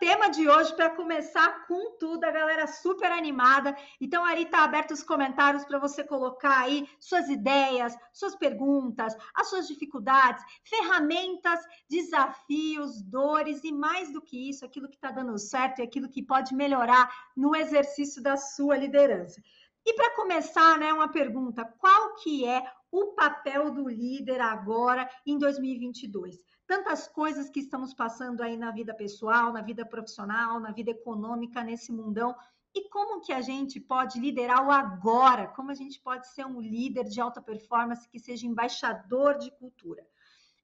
tema 0.00 0.30
de 0.30 0.48
hoje 0.48 0.74
para 0.74 0.88
começar 0.88 1.66
com 1.66 1.98
tudo, 1.98 2.24
a 2.24 2.30
galera 2.30 2.66
super 2.66 3.12
animada. 3.12 3.76
Então, 4.00 4.24
ali 4.24 4.46
tá 4.46 4.64
aberto 4.64 4.92
os 4.92 5.02
comentários 5.02 5.62
para 5.66 5.78
você 5.78 6.02
colocar 6.02 6.60
aí 6.60 6.88
suas 6.98 7.28
ideias, 7.28 7.94
suas 8.10 8.34
perguntas, 8.34 9.14
as 9.34 9.48
suas 9.48 9.68
dificuldades, 9.68 10.42
ferramentas, 10.64 11.60
desafios, 11.88 13.02
dores 13.02 13.62
e 13.62 13.70
mais 13.70 14.10
do 14.10 14.22
que 14.22 14.48
isso, 14.48 14.64
aquilo 14.64 14.88
que 14.88 14.96
está 14.96 15.10
dando 15.10 15.38
certo 15.38 15.80
e 15.80 15.82
aquilo 15.82 16.08
que 16.08 16.22
pode 16.22 16.54
melhorar 16.54 17.12
no 17.36 17.54
exercício 17.54 18.22
da 18.22 18.38
sua 18.38 18.78
liderança. 18.78 19.38
E 19.84 19.92
para 19.92 20.16
começar, 20.16 20.78
né, 20.78 20.90
uma 20.94 21.08
pergunta: 21.08 21.62
qual 21.78 22.14
que 22.16 22.46
é 22.46 22.64
o 22.90 23.08
papel 23.08 23.70
do 23.70 23.86
líder 23.86 24.40
agora 24.40 25.08
em 25.26 25.36
2022? 25.36 26.38
Tantas 26.70 27.08
coisas 27.08 27.50
que 27.50 27.58
estamos 27.58 27.92
passando 27.92 28.42
aí 28.42 28.56
na 28.56 28.70
vida 28.70 28.94
pessoal, 28.94 29.52
na 29.52 29.60
vida 29.60 29.84
profissional, 29.84 30.60
na 30.60 30.70
vida 30.70 30.92
econômica, 30.92 31.64
nesse 31.64 31.90
mundão. 31.90 32.32
E 32.72 32.88
como 32.90 33.20
que 33.20 33.32
a 33.32 33.40
gente 33.40 33.80
pode 33.80 34.20
liderar 34.20 34.64
o 34.64 34.70
agora? 34.70 35.48
Como 35.48 35.72
a 35.72 35.74
gente 35.74 35.98
pode 36.00 36.28
ser 36.28 36.46
um 36.46 36.60
líder 36.60 37.06
de 37.06 37.20
alta 37.20 37.42
performance 37.42 38.08
que 38.08 38.20
seja 38.20 38.46
embaixador 38.46 39.36
de 39.36 39.50
cultura? 39.50 40.06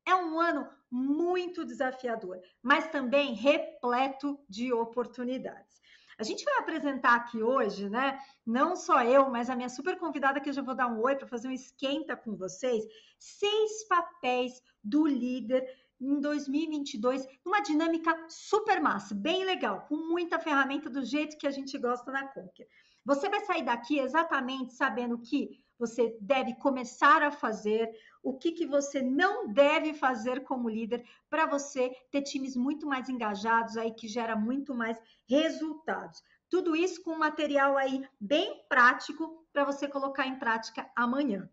É 0.06 0.14
um 0.14 0.38
ano 0.38 0.69
muito 0.88 1.64
desafiador, 1.64 2.41
mas 2.62 2.86
também 2.86 3.34
repleto 3.34 4.38
de 4.48 4.73
oportunidades. 4.73 5.80
A 6.19 6.23
gente 6.23 6.45
vai 6.45 6.59
apresentar 6.59 7.16
aqui 7.16 7.42
hoje, 7.42 7.91
né? 7.91 8.16
Não 8.47 8.77
só 8.77 9.02
eu, 9.02 9.28
mas 9.28 9.50
a 9.50 9.56
minha 9.56 9.69
super 9.69 9.98
convidada 9.98 10.41
que 10.41 10.50
eu 10.50 10.55
já 10.55 10.62
vou 10.62 10.77
dar 10.77 10.86
um 10.86 11.00
oi 11.02 11.16
para 11.16 11.27
fazer 11.27 11.48
um 11.48 11.52
esquenta 11.52 12.16
com 12.16 12.36
vocês. 12.36 12.84
Seis 13.19 13.88
papéis 13.88 14.62
do 14.84 15.05
líder 15.05 15.66
em 16.00 16.20
2022, 16.20 17.27
numa 17.45 17.60
dinâmica 17.60 18.14
super 18.28 18.80
massa, 18.80 19.14
bem 19.14 19.45
legal, 19.45 19.86
com 19.88 19.96
muita 19.96 20.38
ferramenta 20.38 20.91
do 20.91 21.05
jeito 21.05 21.38
que 21.38 21.46
a 21.46 21.50
gente 21.50 21.77
gosta 21.78 22.12
na 22.12 22.28
Conquer. 22.28 22.69
Você 23.05 23.28
vai 23.28 23.41
sair 23.41 23.62
daqui 23.62 23.98
exatamente 23.98 24.74
sabendo 24.74 25.19
que 25.19 25.64
você 25.78 26.17
deve 26.20 26.55
começar 26.55 27.22
a 27.22 27.30
fazer, 27.30 27.91
o 28.22 28.36
que, 28.36 28.52
que 28.52 28.67
você 28.67 29.02
não 29.02 29.52
deve 29.52 29.94
fazer 29.94 30.42
como 30.42 30.69
líder 30.69 31.05
para 31.28 31.47
você 31.47 31.91
ter 32.11 32.22
times 32.22 32.56
muito 32.56 32.86
mais 32.86 33.08
engajados 33.08 33.77
aí 33.77 33.92
que 33.92 34.08
gera 34.08 34.34
muito 34.34 34.74
mais 34.74 34.98
resultados. 35.28 36.22
Tudo 36.48 36.74
isso 36.74 37.02
com 37.02 37.17
material 37.17 37.77
aí 37.77 38.06
bem 38.20 38.64
prático 38.69 39.47
para 39.52 39.64
você 39.64 39.86
colocar 39.89 40.27
em 40.27 40.39
prática 40.39 40.91
amanhã. 40.97 41.48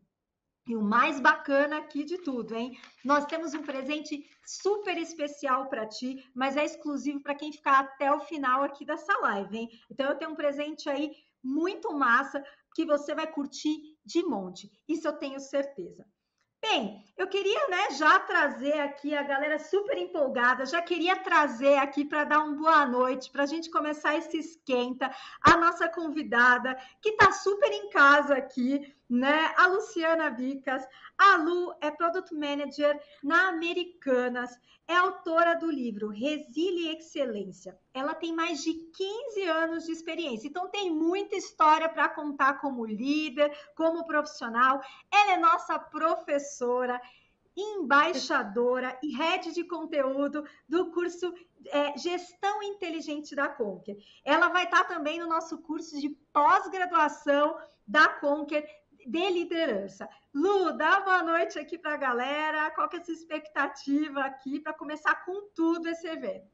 E 0.65 0.75
o 0.75 0.81
mais 0.81 1.19
bacana 1.19 1.77
aqui 1.77 2.05
de 2.05 2.17
tudo, 2.19 2.55
hein? 2.55 2.79
Nós 3.03 3.25
temos 3.25 3.53
um 3.53 3.63
presente 3.63 4.25
super 4.45 4.97
especial 4.97 5.67
para 5.67 5.85
ti, 5.85 6.23
mas 6.33 6.55
é 6.55 6.63
exclusivo 6.63 7.21
para 7.21 7.35
quem 7.35 7.51
ficar 7.51 7.79
até 7.79 8.11
o 8.13 8.21
final 8.21 8.63
aqui 8.63 8.85
dessa 8.85 9.17
live, 9.19 9.57
hein? 9.57 9.69
Então 9.91 10.07
eu 10.07 10.15
tenho 10.15 10.31
um 10.31 10.35
presente 10.35 10.89
aí 10.89 11.11
muito 11.43 11.91
massa 11.93 12.41
que 12.73 12.85
você 12.85 13.13
vai 13.13 13.27
curtir 13.27 13.97
de 14.05 14.23
monte. 14.23 14.71
Isso 14.87 15.05
eu 15.07 15.13
tenho 15.13 15.39
certeza. 15.39 16.05
Bem, 16.61 17.03
eu 17.17 17.27
queria 17.27 17.67
né, 17.67 17.91
já 17.91 18.17
trazer 18.21 18.79
aqui 18.79 19.13
a 19.13 19.21
galera 19.21 19.59
super 19.59 19.97
empolgada, 19.97 20.65
já 20.65 20.81
queria 20.81 21.13
trazer 21.17 21.75
aqui 21.75 22.05
para 22.05 22.23
dar 22.23 22.39
uma 22.39 22.55
boa 22.55 22.85
noite, 22.85 23.29
para 23.29 23.43
a 23.43 23.45
gente 23.45 23.69
começar 23.69 24.15
esse 24.15 24.37
esquenta, 24.37 25.13
a 25.41 25.57
nossa 25.57 25.89
convidada, 25.89 26.73
que 27.01 27.09
está 27.09 27.33
super 27.33 27.69
em 27.69 27.89
casa 27.89 28.35
aqui, 28.35 28.95
né? 29.13 29.53
A 29.57 29.67
Luciana 29.67 30.31
Vicas. 30.31 30.83
A 31.17 31.37
Lu 31.37 31.73
é 31.79 31.91
Product 31.91 32.33
Manager 32.33 32.99
na 33.23 33.49
Americanas, 33.49 34.59
é 34.87 34.95
autora 34.95 35.53
do 35.53 35.69
livro 35.69 36.09
Resile 36.09 36.89
Excelência. 36.97 37.77
Ela 37.93 38.15
tem 38.15 38.33
mais 38.33 38.63
de 38.63 38.73
15 38.73 39.43
anos 39.43 39.85
de 39.85 39.91
experiência, 39.91 40.47
então 40.47 40.67
tem 40.67 40.91
muita 40.91 41.35
história 41.35 41.87
para 41.87 42.09
contar 42.09 42.55
como 42.59 42.85
líder, 42.85 43.55
como 43.75 44.05
profissional. 44.05 44.81
Ela 45.11 45.33
é 45.33 45.37
nossa 45.37 45.77
professora, 45.77 46.99
embaixadora 47.55 48.97
e 49.03 49.15
head 49.15 49.53
de 49.53 49.63
conteúdo 49.63 50.43
do 50.67 50.91
curso 50.91 51.31
é, 51.67 51.95
Gestão 51.95 52.63
Inteligente 52.63 53.35
da 53.35 53.47
Conquer. 53.47 53.95
Ela 54.25 54.49
vai 54.49 54.63
estar 54.63 54.85
também 54.85 55.19
no 55.19 55.27
nosso 55.27 55.59
curso 55.59 56.01
de 56.01 56.09
pós-graduação 56.33 57.55
da 57.87 58.07
Conquer 58.07 58.82
de 59.05 59.29
liderança. 59.29 60.09
Lu, 60.33 60.77
dá 60.77 61.01
boa 61.01 61.23
noite 61.23 61.59
aqui 61.59 61.77
para 61.77 61.93
a 61.93 61.97
galera. 61.97 62.71
Qual 62.71 62.89
que 62.89 62.97
é 62.97 62.99
a 62.99 63.03
sua 63.03 63.13
expectativa 63.13 64.21
aqui 64.21 64.59
para 64.59 64.73
começar 64.73 65.23
com 65.25 65.49
tudo 65.53 65.87
esse 65.87 66.07
evento? 66.07 66.47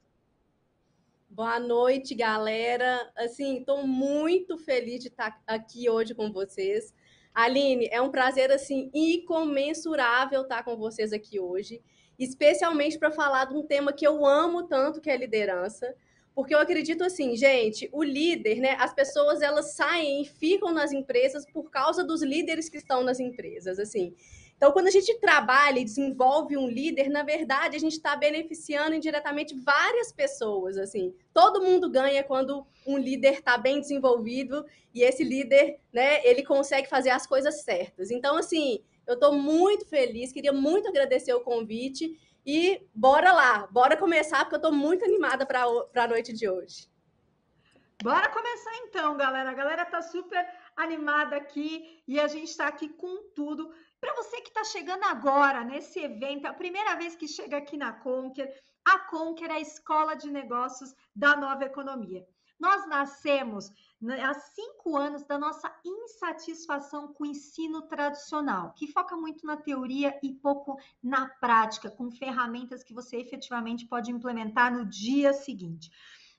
Boa 1.29 1.59
noite, 1.59 2.15
galera. 2.15 3.11
Assim, 3.15 3.59
estou 3.59 3.85
muito 3.85 4.57
feliz 4.57 5.01
de 5.01 5.09
estar 5.09 5.41
aqui 5.47 5.89
hoje 5.89 6.15
com 6.15 6.31
vocês. 6.31 6.93
Aline, 7.33 7.87
é 7.91 8.01
um 8.01 8.09
prazer 8.09 8.51
assim 8.51 8.89
incomensurável 8.93 10.41
estar 10.41 10.63
com 10.63 10.75
vocês 10.75 11.13
aqui 11.13 11.39
hoje, 11.39 11.81
especialmente 12.17 12.97
para 12.97 13.11
falar 13.11 13.45
de 13.45 13.55
um 13.55 13.65
tema 13.65 13.93
que 13.93 14.05
eu 14.05 14.25
amo 14.25 14.63
tanto, 14.63 14.99
que 14.99 15.09
é 15.09 15.15
liderança. 15.15 15.95
Porque 16.39 16.55
eu 16.55 16.59
acredito 16.59 17.03
assim, 17.03 17.35
gente, 17.35 17.89
o 17.91 18.01
líder, 18.01 18.61
né? 18.61 18.77
As 18.79 18.93
pessoas 18.93 19.41
elas 19.41 19.73
saem 19.73 20.21
e 20.21 20.25
ficam 20.25 20.71
nas 20.71 20.93
empresas 20.93 21.45
por 21.45 21.69
causa 21.69 22.01
dos 22.01 22.23
líderes 22.23 22.69
que 22.69 22.77
estão 22.77 23.03
nas 23.03 23.19
empresas, 23.19 23.77
assim. 23.77 24.15
Então, 24.55 24.71
quando 24.71 24.87
a 24.87 24.89
gente 24.89 25.13
trabalha 25.19 25.79
e 25.79 25.83
desenvolve 25.83 26.55
um 26.55 26.69
líder, 26.69 27.09
na 27.09 27.23
verdade, 27.23 27.75
a 27.75 27.79
gente 27.79 27.97
está 27.97 28.15
beneficiando 28.15 28.95
indiretamente 28.95 29.53
várias 29.53 30.13
pessoas, 30.13 30.77
assim. 30.77 31.13
Todo 31.33 31.61
mundo 31.61 31.89
ganha 31.89 32.23
quando 32.23 32.65
um 32.87 32.97
líder 32.97 33.39
está 33.39 33.57
bem 33.57 33.81
desenvolvido 33.81 34.65
e 34.95 35.03
esse 35.03 35.25
líder, 35.25 35.77
né, 35.91 36.25
ele 36.25 36.41
consegue 36.41 36.87
fazer 36.87 37.09
as 37.09 37.27
coisas 37.27 37.63
certas. 37.63 38.11
Então, 38.11 38.37
assim, 38.37 38.79
eu 39.05 39.15
estou 39.15 39.33
muito 39.33 39.85
feliz, 39.85 40.31
queria 40.31 40.53
muito 40.53 40.87
agradecer 40.87 41.33
o 41.33 41.41
convite 41.41 42.17
e 42.51 42.89
bora 42.95 43.31
lá, 43.31 43.67
bora 43.67 43.95
começar, 43.95 44.39
porque 44.39 44.55
eu 44.55 44.63
estou 44.63 44.71
muito 44.71 45.05
animada 45.05 45.45
para 45.45 45.61
a 46.03 46.07
noite 46.07 46.33
de 46.33 46.49
hoje. 46.49 46.89
Bora 48.01 48.27
começar 48.29 48.75
então, 48.77 49.15
galera. 49.15 49.51
A 49.51 49.53
galera 49.53 49.85
tá 49.85 50.01
super 50.01 50.43
animada 50.75 51.35
aqui 51.35 52.01
e 52.07 52.19
a 52.19 52.27
gente 52.27 52.49
está 52.49 52.65
aqui 52.67 52.89
com 52.89 53.29
tudo. 53.35 53.71
Para 54.01 54.15
você 54.15 54.41
que 54.41 54.47
está 54.47 54.63
chegando 54.63 55.03
agora 55.03 55.63
nesse 55.63 55.99
evento, 55.99 56.47
é 56.47 56.49
a 56.49 56.61
primeira 56.63 56.95
vez 56.95 57.15
que 57.15 57.27
chega 57.27 57.57
aqui 57.57 57.77
na 57.77 57.91
Conquer, 57.91 58.49
a 58.83 58.97
Conquer 58.97 59.51
é 59.51 59.57
a 59.57 59.59
escola 59.59 60.15
de 60.15 60.31
negócios 60.31 60.95
da 61.15 61.35
nova 61.35 61.65
economia. 61.65 62.25
Nós 62.59 62.87
nascemos 62.87 63.71
há 64.01 64.33
cinco 64.33 64.95
anos 64.95 65.23
da 65.23 65.37
nossa 65.37 65.73
insatisfação 65.83 67.13
com 67.13 67.23
o 67.23 67.27
ensino 67.27 67.81
tradicional, 67.83 68.73
que 68.73 68.91
foca 68.91 69.17
muito 69.17 69.45
na 69.45 69.57
teoria 69.57 70.17
e 70.23 70.33
pouco 70.33 70.77
na 71.03 71.27
prática, 71.27 71.89
com 71.89 72.11
ferramentas 72.11 72.83
que 72.83 72.93
você 72.93 73.17
efetivamente 73.17 73.85
pode 73.85 74.11
implementar 74.11 74.73
no 74.73 74.85
dia 74.85 75.33
seguinte. 75.33 75.91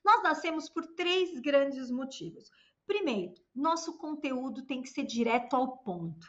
Nós 0.04 0.22
nascemos 0.22 0.68
por 0.68 0.86
três 0.86 1.38
grandes 1.40 1.90
motivos. 1.90 2.50
Primeiro, 2.86 3.34
nosso 3.54 3.98
conteúdo 3.98 4.62
tem 4.62 4.80
que 4.82 4.88
ser 4.88 5.04
direto 5.04 5.54
ao 5.54 5.78
ponto 5.78 6.26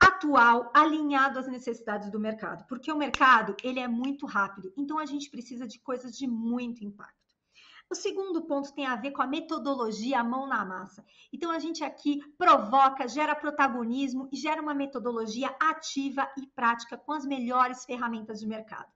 atual, 0.00 0.70
alinhado 0.74 1.38
às 1.38 1.48
necessidades 1.48 2.10
do 2.10 2.20
mercado, 2.20 2.64
porque 2.68 2.92
o 2.92 2.96
mercado 2.96 3.56
ele 3.64 3.80
é 3.80 3.88
muito 3.88 4.26
rápido, 4.26 4.72
então 4.76 4.98
a 4.98 5.06
gente 5.06 5.28
precisa 5.28 5.66
de 5.66 5.80
coisas 5.80 6.16
de 6.16 6.26
muito 6.26 6.84
impacto. 6.84 7.17
O 7.90 7.94
segundo 7.94 8.42
ponto 8.42 8.72
tem 8.74 8.84
a 8.86 8.96
ver 8.96 9.12
com 9.12 9.22
a 9.22 9.26
metodologia, 9.26 10.20
a 10.20 10.24
mão 10.24 10.46
na 10.46 10.64
massa. 10.64 11.04
Então, 11.32 11.50
a 11.50 11.58
gente 11.58 11.82
aqui 11.82 12.20
provoca, 12.36 13.08
gera 13.08 13.34
protagonismo 13.34 14.28
e 14.30 14.36
gera 14.36 14.60
uma 14.60 14.74
metodologia 14.74 15.54
ativa 15.58 16.30
e 16.36 16.46
prática 16.46 16.98
com 16.98 17.12
as 17.12 17.24
melhores 17.24 17.86
ferramentas 17.86 18.40
de 18.40 18.46
mercado. 18.46 18.92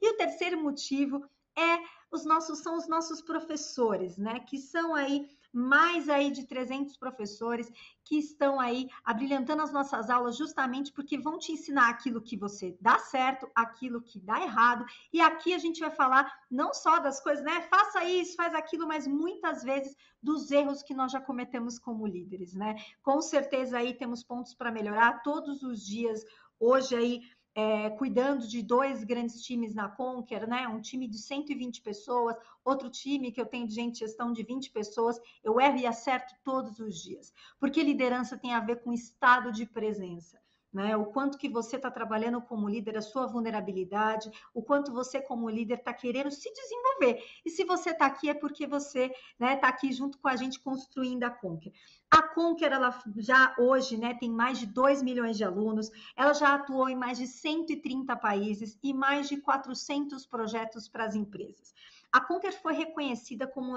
E 0.00 0.10
o 0.10 0.16
terceiro 0.16 0.60
motivo 0.60 1.24
é 1.56 1.78
os 2.10 2.24
nossos 2.24 2.58
são 2.58 2.76
os 2.76 2.88
nossos 2.88 3.22
professores, 3.22 4.18
né? 4.18 4.40
Que 4.40 4.58
são 4.58 4.94
aí 4.94 5.30
mais 5.52 6.08
aí 6.08 6.30
de 6.30 6.46
300 6.46 6.96
professores 6.96 7.70
que 8.04 8.18
estão 8.18 8.58
aí 8.58 8.88
abrilhantando 9.04 9.62
as 9.62 9.72
nossas 9.72 10.08
aulas 10.08 10.36
justamente 10.36 10.92
porque 10.92 11.18
vão 11.18 11.38
te 11.38 11.52
ensinar 11.52 11.90
aquilo 11.90 12.22
que 12.22 12.36
você 12.36 12.76
dá 12.80 12.98
certo, 12.98 13.48
aquilo 13.54 14.00
que 14.00 14.18
dá 14.18 14.40
errado. 14.40 14.84
E 15.12 15.20
aqui 15.20 15.52
a 15.52 15.58
gente 15.58 15.80
vai 15.80 15.90
falar 15.90 16.32
não 16.50 16.72
só 16.72 16.98
das 16.98 17.20
coisas, 17.22 17.44
né? 17.44 17.60
Faça 17.62 18.04
isso, 18.04 18.34
faz 18.36 18.54
aquilo, 18.54 18.86
mas 18.86 19.06
muitas 19.06 19.62
vezes 19.62 19.96
dos 20.22 20.50
erros 20.50 20.82
que 20.82 20.94
nós 20.94 21.12
já 21.12 21.20
cometemos 21.20 21.78
como 21.78 22.06
líderes, 22.06 22.54
né? 22.54 22.76
Com 23.02 23.20
certeza 23.20 23.78
aí 23.78 23.94
temos 23.94 24.22
pontos 24.22 24.54
para 24.54 24.72
melhorar 24.72 25.22
todos 25.22 25.62
os 25.62 25.84
dias. 25.84 26.24
Hoje 26.58 26.94
aí 26.94 27.20
é, 27.54 27.90
cuidando 27.90 28.46
de 28.46 28.62
dois 28.62 29.04
grandes 29.04 29.42
times 29.42 29.74
na 29.74 29.88
Conquer, 29.88 30.46
né? 30.46 30.66
Um 30.68 30.80
time 30.80 31.06
de 31.06 31.18
120 31.18 31.82
pessoas, 31.82 32.36
outro 32.64 32.88
time 32.88 33.30
que 33.30 33.40
eu 33.40 33.46
tenho 33.46 33.66
de 33.66 33.74
gente 33.74 33.98
gestão 33.98 34.32
de 34.32 34.42
20 34.42 34.70
pessoas, 34.70 35.20
eu 35.44 35.60
erro 35.60 35.78
e 35.78 35.86
acerto 35.86 36.34
todos 36.42 36.78
os 36.78 37.02
dias. 37.02 37.32
Porque 37.58 37.82
liderança 37.82 38.38
tem 38.38 38.54
a 38.54 38.60
ver 38.60 38.82
com 38.82 38.92
estado 38.92 39.52
de 39.52 39.66
presença. 39.66 40.40
Né? 40.72 40.96
O 40.96 41.06
quanto 41.06 41.36
que 41.36 41.48
você 41.48 41.76
está 41.76 41.90
trabalhando 41.90 42.40
como 42.40 42.68
líder, 42.68 42.96
a 42.96 43.02
sua 43.02 43.26
vulnerabilidade, 43.26 44.30
o 44.54 44.62
quanto 44.62 44.92
você 44.92 45.20
como 45.20 45.50
líder 45.50 45.78
está 45.78 45.92
querendo 45.92 46.30
se 46.30 46.50
desenvolver. 46.52 47.22
E 47.44 47.50
se 47.50 47.64
você 47.64 47.90
está 47.90 48.06
aqui 48.06 48.30
é 48.30 48.34
porque 48.34 48.66
você 48.66 49.06
está 49.06 49.16
né, 49.38 49.56
tá 49.56 49.68
aqui 49.68 49.92
junto 49.92 50.18
com 50.18 50.28
a 50.28 50.36
gente 50.36 50.58
construindo 50.60 51.24
a 51.24 51.30
Conquer. 51.30 51.72
A 52.10 52.22
Conquer, 52.22 52.72
ela 52.72 52.98
já 53.16 53.54
hoje 53.58 53.96
né, 53.96 54.14
tem 54.14 54.30
mais 54.30 54.58
de 54.58 54.66
2 54.66 55.02
milhões 55.02 55.36
de 55.36 55.44
alunos, 55.44 55.90
ela 56.16 56.32
já 56.32 56.54
atuou 56.54 56.88
em 56.88 56.96
mais 56.96 57.18
de 57.18 57.26
130 57.26 58.16
países 58.16 58.78
e 58.82 58.94
mais 58.94 59.28
de 59.28 59.36
400 59.38 60.24
projetos 60.26 60.88
para 60.88 61.04
as 61.04 61.14
empresas. 61.14 61.74
A 62.12 62.20
Conquer 62.20 62.52
foi 62.52 62.74
reconhecida 62.74 63.46
como 63.46 63.72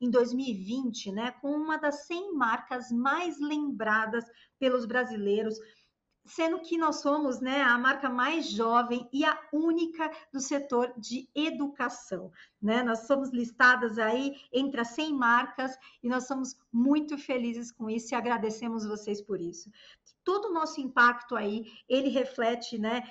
em 0.00 0.10
2020, 0.10 1.12
né, 1.12 1.30
como 1.42 1.56
uma 1.56 1.76
das 1.76 2.06
100 2.06 2.34
marcas 2.34 2.90
mais 2.90 3.38
lembradas 3.38 4.24
pelos 4.58 4.86
brasileiros 4.86 5.58
sendo 6.26 6.60
que 6.60 6.76
nós 6.76 6.96
somos 6.96 7.40
né, 7.40 7.62
a 7.62 7.78
marca 7.78 8.08
mais 8.08 8.50
jovem 8.50 9.08
e 9.12 9.24
a 9.24 9.38
única 9.52 10.10
do 10.32 10.40
setor 10.40 10.92
de 10.98 11.28
educação. 11.34 12.30
Né? 12.60 12.82
Nós 12.82 13.06
somos 13.06 13.30
listadas 13.30 13.98
aí 13.98 14.36
entre 14.52 14.80
as 14.80 14.88
100 14.88 15.14
marcas 15.14 15.78
e 16.02 16.08
nós 16.08 16.26
somos 16.26 16.56
muito 16.72 17.16
felizes 17.16 17.70
com 17.70 17.88
isso 17.88 18.12
e 18.12 18.16
agradecemos 18.16 18.86
vocês 18.86 19.20
por 19.20 19.40
isso. 19.40 19.70
Todo 20.24 20.48
o 20.48 20.52
nosso 20.52 20.80
impacto 20.80 21.36
aí, 21.36 21.72
ele 21.88 22.08
reflete, 22.08 22.76
né, 22.76 23.04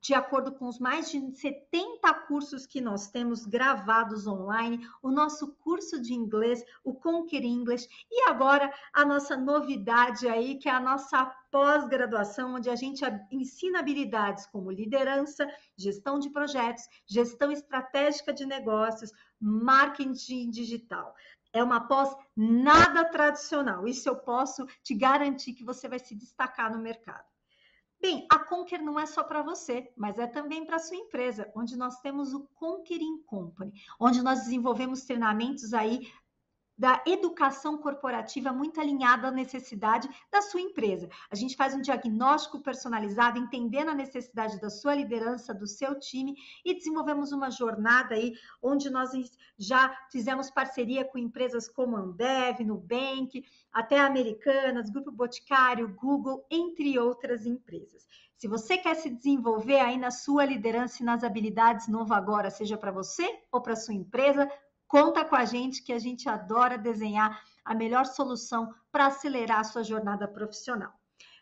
de 0.00 0.14
acordo 0.14 0.52
com 0.52 0.68
os 0.68 0.78
mais 0.78 1.10
de 1.10 1.36
70 1.36 2.14
cursos 2.28 2.66
que 2.66 2.80
nós 2.80 3.10
temos 3.10 3.44
gravados 3.44 4.28
online, 4.28 4.86
o 5.02 5.10
nosso 5.10 5.56
curso 5.56 6.00
de 6.00 6.14
inglês, 6.14 6.64
o 6.84 6.94
Conquer 6.94 7.42
English, 7.42 7.88
e 8.08 8.28
agora 8.28 8.72
a 8.92 9.04
nossa 9.04 9.36
novidade 9.36 10.28
aí, 10.28 10.56
que 10.56 10.68
é 10.68 10.72
a 10.72 10.78
nossa 10.78 11.34
pós-graduação, 11.52 12.54
onde 12.54 12.70
a 12.70 12.74
gente 12.74 13.04
ensina 13.30 13.78
habilidades 13.78 14.46
como 14.46 14.70
liderança, 14.70 15.46
gestão 15.76 16.18
de 16.18 16.30
projetos, 16.30 16.88
gestão 17.06 17.52
estratégica 17.52 18.32
de 18.32 18.46
negócios, 18.46 19.12
marketing 19.38 20.50
digital. 20.50 21.14
É 21.52 21.62
uma 21.62 21.86
pós 21.86 22.16
nada 22.34 23.04
tradicional. 23.04 23.86
Isso 23.86 24.08
eu 24.08 24.16
posso 24.16 24.66
te 24.82 24.94
garantir 24.94 25.52
que 25.52 25.62
você 25.62 25.86
vai 25.86 25.98
se 25.98 26.14
destacar 26.14 26.72
no 26.72 26.82
mercado. 26.82 27.30
Bem, 28.00 28.26
a 28.32 28.38
Conquer 28.40 28.80
não 28.80 28.98
é 28.98 29.06
só 29.06 29.22
para 29.22 29.42
você, 29.42 29.92
mas 29.96 30.18
é 30.18 30.26
também 30.26 30.66
para 30.66 30.80
sua 30.80 30.96
empresa, 30.96 31.48
onde 31.54 31.76
nós 31.76 32.00
temos 32.00 32.34
o 32.34 32.48
Conquering 32.54 33.22
Company, 33.26 33.72
onde 34.00 34.20
nós 34.22 34.40
desenvolvemos 34.40 35.02
treinamentos 35.02 35.72
aí 35.72 36.10
da 36.76 37.02
educação 37.06 37.78
corporativa 37.78 38.52
muito 38.52 38.80
alinhada 38.80 39.28
à 39.28 39.30
necessidade 39.30 40.08
da 40.30 40.42
sua 40.42 40.60
empresa. 40.60 41.08
A 41.30 41.36
gente 41.36 41.56
faz 41.56 41.74
um 41.74 41.80
diagnóstico 41.80 42.60
personalizado, 42.60 43.38
entendendo 43.38 43.90
a 43.90 43.94
necessidade 43.94 44.60
da 44.60 44.70
sua 44.70 44.94
liderança, 44.94 45.54
do 45.54 45.66
seu 45.66 45.98
time 45.98 46.34
e 46.64 46.74
desenvolvemos 46.74 47.32
uma 47.32 47.50
jornada 47.50 48.14
aí 48.14 48.34
onde 48.62 48.90
nós 48.90 49.10
já 49.58 49.94
fizemos 50.10 50.50
parceria 50.50 51.04
com 51.04 51.18
empresas 51.18 51.68
como 51.68 51.96
Ambev, 51.96 52.60
Nubank, 52.64 53.44
até 53.72 54.00
Americanas, 54.00 54.90
Grupo 54.90 55.12
Boticário, 55.12 55.94
Google, 55.94 56.44
entre 56.50 56.98
outras 56.98 57.46
empresas. 57.46 58.06
Se 58.42 58.48
você 58.48 58.76
quer 58.76 58.96
se 58.96 59.08
desenvolver 59.08 59.78
aí 59.78 59.96
na 59.96 60.10
sua 60.10 60.44
liderança 60.44 61.00
e 61.00 61.06
nas 61.06 61.22
habilidades 61.22 61.86
novo 61.86 62.12
agora, 62.12 62.50
seja 62.50 62.76
para 62.76 62.90
você 62.90 63.38
ou 63.52 63.60
para 63.60 63.76
sua 63.76 63.94
empresa, 63.94 64.50
Conta 64.92 65.24
com 65.24 65.34
a 65.34 65.46
gente 65.46 65.82
que 65.82 65.90
a 65.90 65.98
gente 65.98 66.28
adora 66.28 66.76
desenhar 66.76 67.42
a 67.64 67.74
melhor 67.74 68.04
solução 68.04 68.74
para 68.90 69.06
acelerar 69.06 69.60
a 69.60 69.64
sua 69.64 69.82
jornada 69.82 70.28
profissional. 70.28 70.92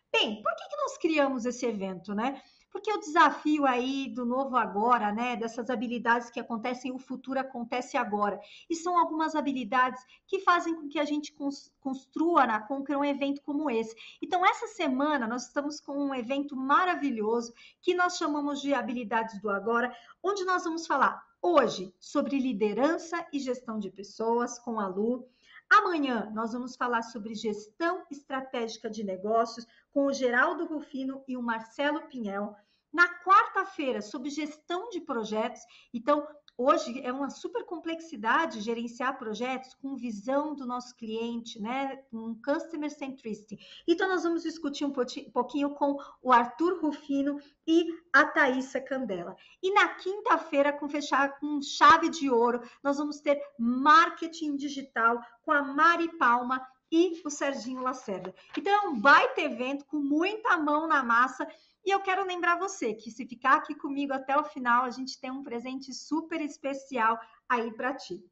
Bem, 0.09 0.41
por 0.41 0.55
que, 0.55 0.69
que 0.69 0.77
nós 0.77 0.97
criamos 0.97 1.45
esse 1.45 1.65
evento, 1.65 2.15
né? 2.15 2.41
Porque 2.71 2.89
o 2.89 2.99
desafio 3.01 3.65
aí 3.65 4.07
do 4.07 4.25
novo 4.25 4.55
agora, 4.55 5.11
né, 5.11 5.35
dessas 5.35 5.69
habilidades 5.69 6.29
que 6.29 6.39
acontecem, 6.39 6.93
o 6.93 6.97
futuro 6.97 7.41
acontece 7.41 7.97
agora. 7.97 8.39
E 8.69 8.75
são 8.77 8.97
algumas 8.97 9.35
habilidades 9.35 10.01
que 10.25 10.39
fazem 10.39 10.73
com 10.73 10.87
que 10.87 10.97
a 10.97 11.03
gente 11.03 11.35
construa 11.81 12.47
na 12.47 12.61
Conquer 12.61 12.95
um 12.95 13.03
evento 13.03 13.41
como 13.41 13.69
esse. 13.69 13.93
Então, 14.21 14.45
essa 14.45 14.67
semana 14.67 15.27
nós 15.27 15.47
estamos 15.47 15.81
com 15.81 15.97
um 15.97 16.15
evento 16.15 16.55
maravilhoso 16.55 17.53
que 17.81 17.93
nós 17.93 18.15
chamamos 18.15 18.61
de 18.61 18.73
habilidades 18.73 19.41
do 19.41 19.49
agora, 19.49 19.93
onde 20.23 20.45
nós 20.45 20.63
vamos 20.63 20.87
falar 20.87 21.29
Hoje, 21.43 21.91
sobre 21.99 22.37
liderança 22.37 23.25
e 23.33 23.39
gestão 23.39 23.79
de 23.79 23.89
pessoas 23.89 24.59
com 24.59 24.79
a 24.79 24.85
Lu. 24.85 25.27
Amanhã, 25.67 26.29
nós 26.35 26.53
vamos 26.53 26.75
falar 26.75 27.01
sobre 27.01 27.33
gestão 27.33 28.05
estratégica 28.11 28.87
de 28.87 29.03
negócios 29.03 29.65
com 29.91 30.05
o 30.05 30.13
Geraldo 30.13 30.67
Rufino 30.67 31.23
e 31.27 31.35
o 31.35 31.41
Marcelo 31.41 32.07
Pinhel. 32.07 32.55
Na 32.93 33.07
quarta-feira, 33.23 34.03
sobre 34.03 34.29
gestão 34.29 34.89
de 34.89 35.01
projetos. 35.01 35.61
Então, 35.91 36.27
Hoje 36.57 37.01
é 37.03 37.11
uma 37.11 37.29
super 37.29 37.65
complexidade 37.65 38.61
gerenciar 38.61 39.17
projetos 39.17 39.73
com 39.73 39.95
visão 39.95 40.53
do 40.53 40.65
nosso 40.65 40.95
cliente, 40.95 41.59
né? 41.59 41.97
Com 42.11 42.35
customer 42.35 42.91
centricity. 42.91 43.57
Então, 43.87 44.07
nós 44.07 44.23
vamos 44.23 44.43
discutir 44.43 44.85
um 44.85 44.91
pouquinho 44.91 45.71
com 45.71 45.97
o 46.21 46.31
Arthur 46.31 46.79
Rufino 46.81 47.39
e 47.65 47.87
a 48.13 48.25
Thaisa 48.25 48.79
Candela. 48.79 49.35
E 49.63 49.73
na 49.73 49.87
quinta-feira, 49.95 50.71
com 50.73 50.87
fechar 50.87 51.39
com 51.39 51.61
chave 51.61 52.09
de 52.09 52.29
ouro, 52.29 52.61
nós 52.83 52.97
vamos 52.97 53.19
ter 53.21 53.41
marketing 53.57 54.55
digital 54.55 55.19
com 55.41 55.51
a 55.51 55.63
Mari 55.63 56.15
Palma 56.17 56.61
e 56.91 57.21
o 57.23 57.29
Serginho 57.29 57.81
Lacerda. 57.81 58.35
Então, 58.57 58.73
é 58.73 58.87
um 58.87 58.99
baita 58.99 59.41
evento 59.41 59.85
com 59.85 59.97
muita 59.97 60.57
mão 60.57 60.87
na 60.87 61.01
massa 61.01 61.47
e 61.83 61.91
eu 61.91 61.99
quero 62.01 62.25
lembrar 62.25 62.59
você 62.59 62.93
que 62.93 63.09
se 63.09 63.25
ficar 63.25 63.55
aqui 63.55 63.73
comigo 63.73 64.13
até 64.13 64.37
o 64.37 64.43
final, 64.43 64.85
a 64.85 64.89
gente 64.91 65.19
tem 65.19 65.31
um 65.31 65.43
presente 65.43 65.93
super 65.93 66.39
especial 66.41 67.19
aí 67.49 67.73
para 67.73 67.95
ti. 67.95 68.23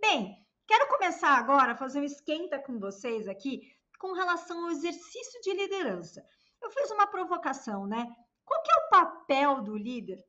Bem, 0.00 0.36
quero 0.66 0.88
começar 0.88 1.36
agora 1.36 1.72
a 1.72 1.76
fazer 1.76 2.00
um 2.00 2.04
esquenta 2.04 2.58
com 2.58 2.78
vocês 2.78 3.26
aqui 3.26 3.62
com 3.98 4.12
relação 4.12 4.64
ao 4.64 4.70
exercício 4.70 5.40
de 5.40 5.54
liderança. 5.54 6.24
Eu 6.62 6.70
fiz 6.70 6.90
uma 6.90 7.06
provocação, 7.06 7.86
né? 7.86 8.06
Qual 8.44 8.62
que 8.62 8.70
é 8.70 8.76
o 8.76 8.88
papel 8.90 9.62
do 9.62 9.76
líder 9.76 10.22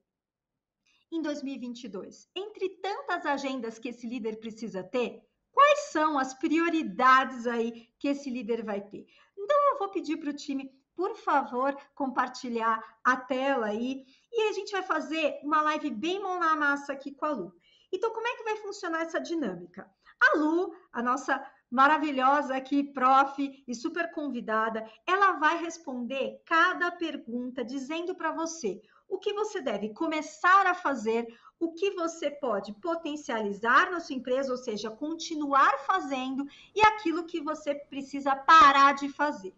em 1.12 1.22
2022? 1.22 2.30
Entre 2.36 2.70
tantas 2.82 3.26
agendas 3.26 3.78
que 3.78 3.90
esse 3.90 4.08
líder 4.08 4.40
precisa 4.40 4.84
ter, 4.84 5.22
quais 5.52 5.80
são 5.92 6.18
as 6.18 6.34
prioridades 6.34 7.46
aí 7.46 7.90
que 8.00 8.08
esse 8.08 8.30
líder 8.30 8.64
vai 8.64 8.82
ter? 8.82 9.06
Então 9.38 9.58
eu 9.72 9.78
vou 9.78 9.90
pedir 9.90 10.18
para 10.18 10.30
o 10.30 10.36
time 10.36 10.72
por 10.96 11.16
favor, 11.18 11.78
compartilhar 11.94 12.82
a 13.04 13.18
tela 13.18 13.68
aí. 13.68 14.06
E 14.32 14.50
a 14.50 14.52
gente 14.54 14.72
vai 14.72 14.84
fazer 14.84 15.40
uma 15.44 15.62
live 15.62 15.90
bem 15.92 16.22
mão 16.22 16.40
na 16.40 16.56
massa 16.56 16.94
aqui 16.94 17.12
com 17.12 17.26
a 17.26 17.32
Lu. 17.32 17.54
Então, 17.92 18.12
como 18.12 18.28
é 18.28 18.36
que 18.36 18.44
vai 18.44 18.56
funcionar 18.58 19.02
essa 19.02 19.20
dinâmica? 19.20 19.90
A 20.20 20.38
Lu, 20.38 20.74
a 20.92 21.02
nossa 21.02 21.46
maravilhosa 21.70 22.56
aqui, 22.56 22.84
prof 22.84 23.64
e 23.68 23.76
super 23.76 24.12
convidada, 24.12 24.90
ela 25.06 25.34
vai 25.34 25.58
responder 25.58 26.42
cada 26.46 26.92
pergunta 26.92 27.64
dizendo 27.64 28.16
para 28.16 28.32
você 28.32 28.82
o 29.08 29.18
que 29.18 29.34
você 29.34 29.62
deve 29.62 29.90
começar 29.90 30.66
a 30.66 30.74
fazer, 30.74 31.28
o 31.60 31.74
que 31.74 31.92
você 31.92 32.32
pode 32.32 32.74
potencializar 32.74 33.92
na 33.92 34.00
sua 34.00 34.16
empresa, 34.16 34.52
ou 34.52 34.58
seja, 34.58 34.90
continuar 34.90 35.80
fazendo, 35.80 36.46
e 36.74 36.82
aquilo 36.82 37.26
que 37.26 37.42
você 37.42 37.76
precisa 37.76 38.36
parar 38.36 38.94
de 38.94 39.10
fazer 39.10 39.54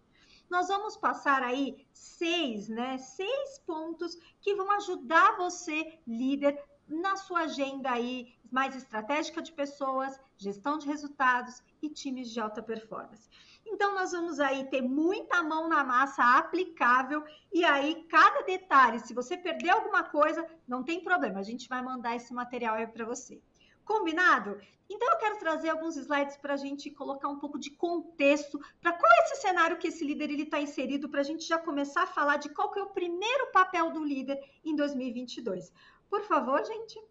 nós 0.49 0.67
vamos 0.67 0.95
passar 0.97 1.43
aí 1.43 1.85
seis, 1.93 2.67
né? 2.67 2.97
Seis 2.97 3.59
pontos 3.59 4.17
que 4.41 4.55
vão 4.55 4.71
ajudar 4.71 5.37
você, 5.37 5.99
líder, 6.07 6.61
na 6.87 7.17
sua 7.17 7.41
agenda 7.41 7.91
aí 7.91 8.33
mais 8.51 8.75
estratégica 8.75 9.41
de 9.41 9.51
pessoas, 9.51 10.17
gestão 10.37 10.77
de 10.77 10.87
resultados 10.87 11.61
e 11.81 11.89
times 11.89 12.29
de 12.29 12.39
alta 12.39 12.63
performance. 12.63 13.29
Então, 13.65 13.93
nós 13.93 14.13
vamos 14.13 14.39
aí 14.39 14.69
ter 14.69 14.81
muita 14.81 15.43
mão 15.43 15.67
na 15.67 15.83
massa 15.83 16.37
aplicável 16.37 17.23
e 17.51 17.65
aí, 17.65 18.05
cada 18.09 18.41
detalhe, 18.43 18.99
se 18.99 19.13
você 19.13 19.37
perder 19.37 19.71
alguma 19.71 20.03
coisa, 20.03 20.45
não 20.65 20.83
tem 20.83 21.03
problema, 21.03 21.39
a 21.39 21.43
gente 21.43 21.67
vai 21.67 21.81
mandar 21.81 22.15
esse 22.15 22.33
material 22.33 22.75
aí 22.75 22.87
para 22.87 23.05
você. 23.05 23.41
Combinado? 23.87 24.59
Então, 24.89 25.09
eu 25.11 25.17
quero 25.17 25.39
trazer 25.39 25.69
alguns 25.69 25.95
slides 25.95 26.35
para 26.37 26.53
a 26.53 26.57
gente 26.57 26.91
colocar 26.91 27.29
um 27.29 27.39
pouco 27.39 27.57
de 27.57 27.71
contexto 27.71 28.59
para 28.81 28.91
qual 28.91 29.11
é 29.11 29.23
esse 29.23 29.41
cenário 29.41 29.77
que 29.77 29.87
esse 29.87 30.03
líder 30.03 30.29
está 30.31 30.59
inserido, 30.59 31.09
para 31.09 31.21
a 31.21 31.23
gente 31.23 31.45
já 31.47 31.57
começar 31.57 32.03
a 32.03 32.07
falar 32.07 32.37
de 32.37 32.49
qual 32.49 32.69
que 32.71 32.79
é 32.79 32.83
o 32.83 32.89
primeiro 32.89 33.51
papel 33.51 33.91
do 33.91 34.03
líder 34.03 34.37
em 34.63 34.75
2022. 34.75 35.71
Por 36.09 36.21
favor, 36.23 36.63
gente, 36.65 37.01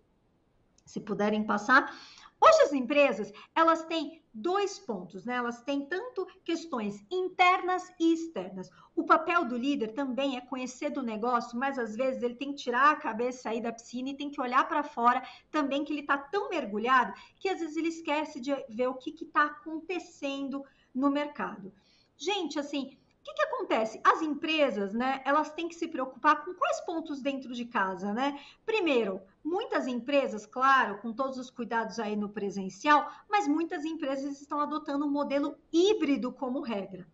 se 0.85 1.01
puderem 1.01 1.45
passar. 1.45 1.95
Hoje 2.39 2.63
as 2.63 2.73
empresas, 2.73 3.33
elas 3.55 3.85
têm 3.85 4.23
dois 4.33 4.79
pontos, 4.79 5.25
né? 5.25 5.37
Elas 5.37 5.63
têm 5.63 5.87
tanto 5.87 6.27
questões 6.45 7.03
internas 7.11 7.91
e 7.99 8.13
externas. 8.13 8.69
O 8.95 9.05
papel 9.05 9.47
do 9.47 9.57
líder 9.57 9.95
também 9.95 10.37
é 10.37 10.41
conhecer 10.43 10.91
do 10.91 11.03
negócio, 11.03 11.59
mas 11.59 11.79
às 11.79 11.97
vezes 11.97 12.23
ele 12.23 12.35
tem 12.35 12.53
que 12.53 12.63
tirar 12.63 12.91
a 12.91 12.97
cabeça 12.97 13.49
aí 13.49 13.61
da 13.61 13.73
piscina 13.73 14.11
e 14.11 14.17
tem 14.17 14.31
que 14.31 14.41
olhar 14.41 14.69
para 14.69 14.83
fora 14.83 15.27
também 15.51 15.85
que 15.85 15.93
ele 15.93 16.01
está 16.01 16.19
tão 16.19 16.51
mergulhado 16.51 17.15
que 17.39 17.49
às 17.49 17.61
vezes 17.61 17.77
ele 17.77 17.89
esquece 17.89 18.39
de 18.39 18.55
ver 18.69 18.89
o 18.89 18.95
que 18.95 19.11
está 19.25 19.45
acontecendo 19.45 20.63
no 20.95 21.11
mercado. 21.11 21.73
Gente, 22.19 22.59
assim, 22.59 22.99
que, 23.27 23.35
que 23.35 23.43
acontece? 23.43 24.01
As 24.05 24.23
empresas, 24.23 24.95
né, 24.95 25.21
elas 25.25 25.51
têm 25.51 25.69
que 25.69 25.75
se 25.75 25.89
preocupar 25.89 26.45
com 26.45 26.55
quais 26.55 26.81
pontos 26.83 27.21
dentro 27.21 27.53
de 27.53 27.65
casa, 27.65 28.13
né? 28.13 28.41
Primeiro, 28.65 29.21
muitas 29.43 29.89
empresas, 29.89 30.47
claro, 30.47 30.99
com 30.99 31.13
todos 31.13 31.37
os 31.37 31.51
cuidados 31.51 31.99
aí 31.99 32.15
no 32.15 32.29
presencial, 32.29 33.11
mas 33.29 33.49
muitas 33.49 33.85
empresas 33.85 34.41
estão 34.41 34.61
adotando 34.61 35.05
um 35.05 35.11
modelo 35.11 35.57
híbrido 35.73 36.31
como 36.31 36.61
regra. 36.61 37.05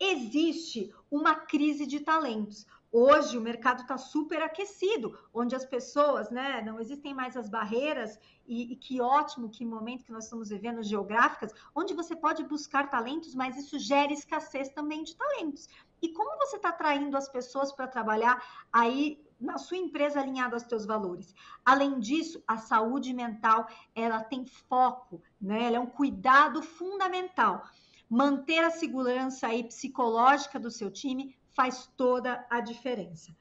Existe 0.00 0.92
uma 1.08 1.36
crise 1.36 1.86
de 1.86 2.00
talentos. 2.00 2.66
Hoje 2.96 3.36
o 3.36 3.40
mercado 3.40 3.82
está 3.82 3.98
super 3.98 4.40
aquecido, 4.40 5.18
onde 5.34 5.56
as 5.56 5.64
pessoas, 5.64 6.30
né, 6.30 6.62
não 6.62 6.78
existem 6.78 7.12
mais 7.12 7.36
as 7.36 7.48
barreiras, 7.48 8.20
e, 8.46 8.72
e, 8.72 8.76
que 8.76 9.00
ótimo, 9.00 9.48
que 9.48 9.66
momento 9.66 10.04
que 10.04 10.12
nós 10.12 10.26
estamos 10.26 10.50
vivendo 10.50 10.80
geográficas, 10.80 11.52
onde 11.74 11.92
você 11.92 12.14
pode 12.14 12.44
buscar 12.44 12.88
talentos, 12.88 13.34
mas 13.34 13.56
isso 13.56 13.80
gera 13.80 14.12
escassez 14.12 14.68
também 14.68 15.02
de 15.02 15.16
talentos. 15.16 15.68
E 16.00 16.10
como 16.10 16.38
você 16.38 16.54
está 16.54 16.68
atraindo 16.68 17.16
as 17.16 17.28
pessoas 17.28 17.72
para 17.72 17.88
trabalhar 17.88 18.40
aí 18.72 19.20
na 19.40 19.58
sua 19.58 19.76
empresa 19.76 20.20
alinhado 20.20 20.54
aos 20.54 20.62
seus 20.62 20.86
valores? 20.86 21.34
Além 21.64 21.98
disso, 21.98 22.44
a 22.46 22.58
saúde 22.58 23.12
mental, 23.12 23.66
ela 23.92 24.22
tem 24.22 24.46
foco, 24.46 25.20
né? 25.40 25.64
Ela 25.64 25.78
é 25.78 25.80
um 25.80 25.86
cuidado 25.86 26.62
fundamental. 26.62 27.64
Manter 28.08 28.60
a 28.60 28.70
segurança 28.70 29.48
aí 29.48 29.64
psicológica 29.64 30.60
do 30.60 30.70
seu 30.70 30.92
time 30.92 31.34
faz 31.54 31.90
toda 31.96 32.46
a 32.50 32.60
diferença. 32.60 33.34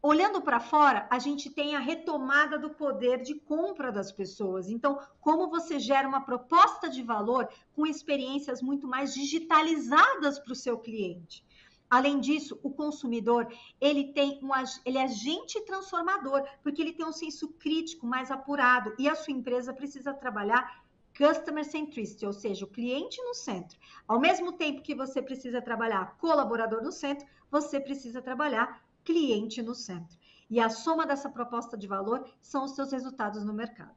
Olhando 0.00 0.40
para 0.40 0.60
fora, 0.60 1.08
a 1.10 1.18
gente 1.18 1.50
tem 1.50 1.74
a 1.74 1.80
retomada 1.80 2.56
do 2.56 2.70
poder 2.70 3.20
de 3.20 3.34
compra 3.34 3.90
das 3.90 4.12
pessoas. 4.12 4.68
Então, 4.68 5.00
como 5.20 5.50
você 5.50 5.80
gera 5.80 6.06
uma 6.06 6.20
proposta 6.20 6.88
de 6.88 7.02
valor 7.02 7.48
com 7.74 7.84
experiências 7.84 8.62
muito 8.62 8.86
mais 8.86 9.12
digitalizadas 9.12 10.38
para 10.38 10.52
o 10.52 10.56
seu 10.56 10.78
cliente? 10.78 11.44
Além 11.90 12.20
disso, 12.20 12.60
o 12.62 12.70
consumidor 12.70 13.48
ele 13.80 14.12
tem 14.12 14.38
um 14.42 14.50
ele 14.84 14.98
é 14.98 15.04
agente 15.04 15.60
transformador, 15.62 16.46
porque 16.62 16.80
ele 16.82 16.92
tem 16.92 17.06
um 17.06 17.12
senso 17.12 17.48
crítico 17.54 18.06
mais 18.06 18.30
apurado 18.30 18.94
e 18.98 19.08
a 19.08 19.16
sua 19.16 19.32
empresa 19.32 19.72
precisa 19.72 20.12
trabalhar 20.14 20.84
Customer 21.18 21.64
Centricity, 21.64 22.24
ou 22.24 22.32
seja, 22.32 22.64
o 22.64 22.68
cliente 22.68 23.20
no 23.22 23.34
centro. 23.34 23.76
Ao 24.06 24.20
mesmo 24.20 24.52
tempo 24.52 24.82
que 24.82 24.94
você 24.94 25.20
precisa 25.20 25.60
trabalhar 25.60 26.16
colaborador 26.16 26.80
no 26.80 26.92
centro, 26.92 27.26
você 27.50 27.80
precisa 27.80 28.22
trabalhar 28.22 28.84
cliente 29.02 29.60
no 29.60 29.74
centro. 29.74 30.16
E 30.48 30.60
a 30.60 30.70
soma 30.70 31.04
dessa 31.04 31.28
proposta 31.28 31.76
de 31.76 31.88
valor 31.88 32.24
são 32.40 32.64
os 32.64 32.76
seus 32.76 32.92
resultados 32.92 33.44
no 33.44 33.52
mercado. 33.52 33.96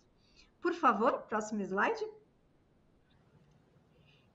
Por 0.60 0.74
favor, 0.74 1.22
próximo 1.30 1.62
slide. 1.62 2.04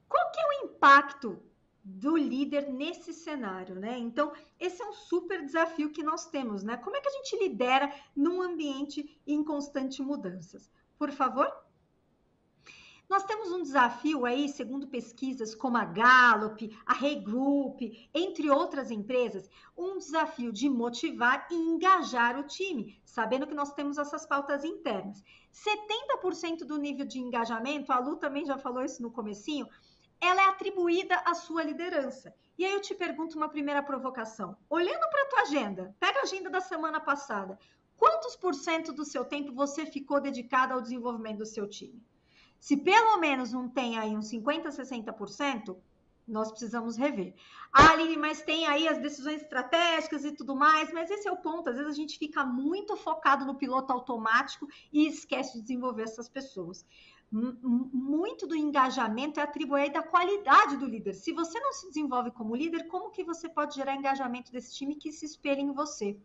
Qual 0.09 0.31
que 0.31 0.41
é 0.41 0.47
o 0.47 0.67
impacto 0.67 1.43
do 1.83 2.17
líder 2.17 2.73
nesse 2.73 3.13
cenário, 3.13 3.75
né? 3.75 3.99
Então, 3.99 4.33
esse 4.61 4.81
é 4.81 4.87
um 4.87 4.93
super 4.93 5.45
desafio 5.45 5.91
que 5.91 6.05
nós 6.05 6.27
temos, 6.27 6.63
né? 6.63 6.77
Como 6.77 6.97
é 6.97 7.01
que 7.01 7.09
a 7.09 7.13
gente 7.13 7.37
lidera 7.37 7.93
num 8.15 8.41
ambiente 8.41 9.21
em 9.27 9.43
constante 9.43 10.01
mudanças? 10.03 10.71
Por 10.97 11.11
favor. 11.11 11.66
Nós 13.09 13.23
temos 13.23 13.53
um 13.53 13.63
desafio 13.63 14.27
aí, 14.27 14.49
segundo 14.49 14.89
pesquisas 14.89 15.55
como 15.55 15.77
a 15.77 15.85
Gallup, 15.85 16.77
a 16.85 17.05
Hey 17.05 17.21
Group, 17.21 17.81
entre 18.13 18.51
outras 18.51 18.91
empresas, 18.91 19.49
um 19.79 19.97
desafio 19.97 20.53
de 20.53 20.69
motivar 20.69 21.47
e 21.49 21.55
engajar 21.55 22.37
o 22.37 22.43
time, 22.43 23.01
sabendo 23.05 23.47
que 23.47 23.55
nós 23.55 23.73
temos 23.73 23.97
essas 23.97 24.27
pautas 24.27 24.65
internas. 24.65 25.23
70% 25.53 26.65
do 26.65 26.77
nível 26.79 27.07
de 27.07 27.21
engajamento, 27.21 27.93
a 27.93 28.01
Lu 28.01 28.17
também 28.17 28.45
já 28.45 28.59
falou 28.59 28.83
isso 28.83 29.01
no 29.01 29.13
comecinho, 29.13 29.69
ela 30.21 30.43
é 30.43 30.49
atribuída 30.49 31.15
à 31.25 31.33
sua 31.33 31.63
liderança. 31.63 32.35
E 32.59 32.65
aí 32.65 32.73
eu 32.73 32.81
te 32.81 32.93
pergunto 32.93 33.37
uma 33.37 33.49
primeira 33.49 33.85
provocação. 33.85 34.57
Olhando 34.69 35.09
para 35.11 35.23
a 35.23 35.29
tua 35.29 35.41
agenda, 35.43 35.95
pega 36.01 36.19
a 36.19 36.23
agenda 36.23 36.51
da 36.51 36.61
semana 36.61 36.99
passada. 36.99 37.57
Quantos 37.97 38.35
por 38.35 38.53
cento 38.53 38.93
do 38.93 39.05
seu 39.05 39.25
tempo 39.25 39.53
você 39.53 39.87
ficou 39.87 40.21
dedicado 40.21 40.75
ao 40.75 40.83
desenvolvimento 40.83 41.39
do 41.39 41.47
seu 41.47 41.69
time? 41.69 42.03
Se 42.67 42.77
pelo 42.77 43.17
menos 43.19 43.53
não 43.53 43.69
tem 43.69 43.97
aí 43.97 44.17
uns 44.17 44.29
50%, 44.29 44.73
60%, 44.73 45.77
nós 46.27 46.51
precisamos 46.51 46.97
rever. 46.97 47.33
Ah, 47.73 47.93
Aline, 47.93 48.17
mas 48.17 48.43
tem 48.43 48.67
aí 48.67 48.89
as 48.89 48.99
decisões 48.99 49.41
estratégicas 49.41 50.25
e 50.25 50.33
tudo 50.33 50.57
mais, 50.57 50.93
mas 50.93 51.09
esse 51.09 51.29
é 51.29 51.31
o 51.31 51.37
ponto. 51.37 51.71
Às 51.71 51.77
vezes 51.77 51.93
a 51.93 51.95
gente 51.95 52.19
fica 52.19 52.45
muito 52.45 52.97
focado 52.97 53.47
no 53.47 53.55
piloto 53.55 53.93
automático 53.93 54.67
e 54.93 55.07
esquece 55.07 55.53
de 55.53 55.63
desenvolver 55.63 56.03
essas 56.03 56.29
pessoas. 56.29 56.85
Muito 57.31 58.49
do 58.49 58.57
engajamento 58.57 59.39
é 59.39 59.45
atribuído 59.45 59.93
da 59.93 60.03
qualidade 60.03 60.77
do 60.77 60.87
líder. 60.87 61.15
Se 61.15 61.33
você 61.33 61.61
não 61.61 61.73
se 61.73 61.87
desenvolve 61.87 62.33
como 62.33 62.57
líder, 62.57 62.89
como 62.89 63.13
que 63.13 63.23
você 63.23 63.49
pode 63.49 63.77
gerar 63.77 63.95
engajamento 63.95 64.51
desse 64.51 64.75
time 64.75 64.97
que 64.97 65.13
se 65.13 65.25
espelhe 65.25 65.61
em 65.61 65.73
você? 65.73 66.19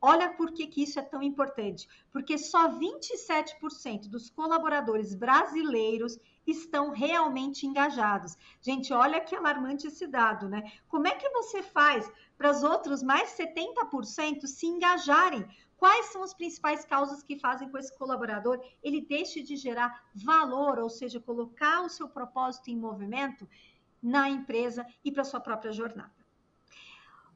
Olha 0.00 0.30
por 0.30 0.52
que, 0.52 0.66
que 0.66 0.82
isso 0.82 0.98
é 0.98 1.02
tão 1.02 1.22
importante. 1.22 1.88
Porque 2.12 2.38
só 2.38 2.68
27% 2.68 4.08
dos 4.08 4.30
colaboradores 4.30 5.14
brasileiros 5.14 6.18
estão 6.46 6.90
realmente 6.90 7.66
engajados. 7.66 8.36
Gente, 8.60 8.92
olha 8.92 9.20
que 9.20 9.34
alarmante 9.34 9.88
esse 9.88 10.06
dado, 10.06 10.48
né? 10.48 10.72
Como 10.88 11.06
é 11.06 11.14
que 11.14 11.28
você 11.30 11.62
faz 11.62 12.10
para 12.36 12.50
os 12.50 12.62
outros 12.62 13.02
mais 13.02 13.36
70% 13.36 14.46
se 14.46 14.66
engajarem? 14.66 15.44
Quais 15.76 16.06
são 16.06 16.22
as 16.22 16.34
principais 16.34 16.84
causas 16.84 17.22
que 17.22 17.38
fazem 17.38 17.68
com 17.68 17.78
esse 17.78 17.96
colaborador 17.96 18.60
ele 18.82 19.00
deixe 19.00 19.42
de 19.42 19.56
gerar 19.56 20.04
valor, 20.14 20.78
ou 20.78 20.90
seja, 20.90 21.20
colocar 21.20 21.82
o 21.82 21.88
seu 21.88 22.08
propósito 22.08 22.68
em 22.68 22.76
movimento 22.76 23.48
na 24.02 24.28
empresa 24.28 24.86
e 25.04 25.12
para 25.12 25.24
sua 25.24 25.40
própria 25.40 25.70
jornada? 25.70 26.17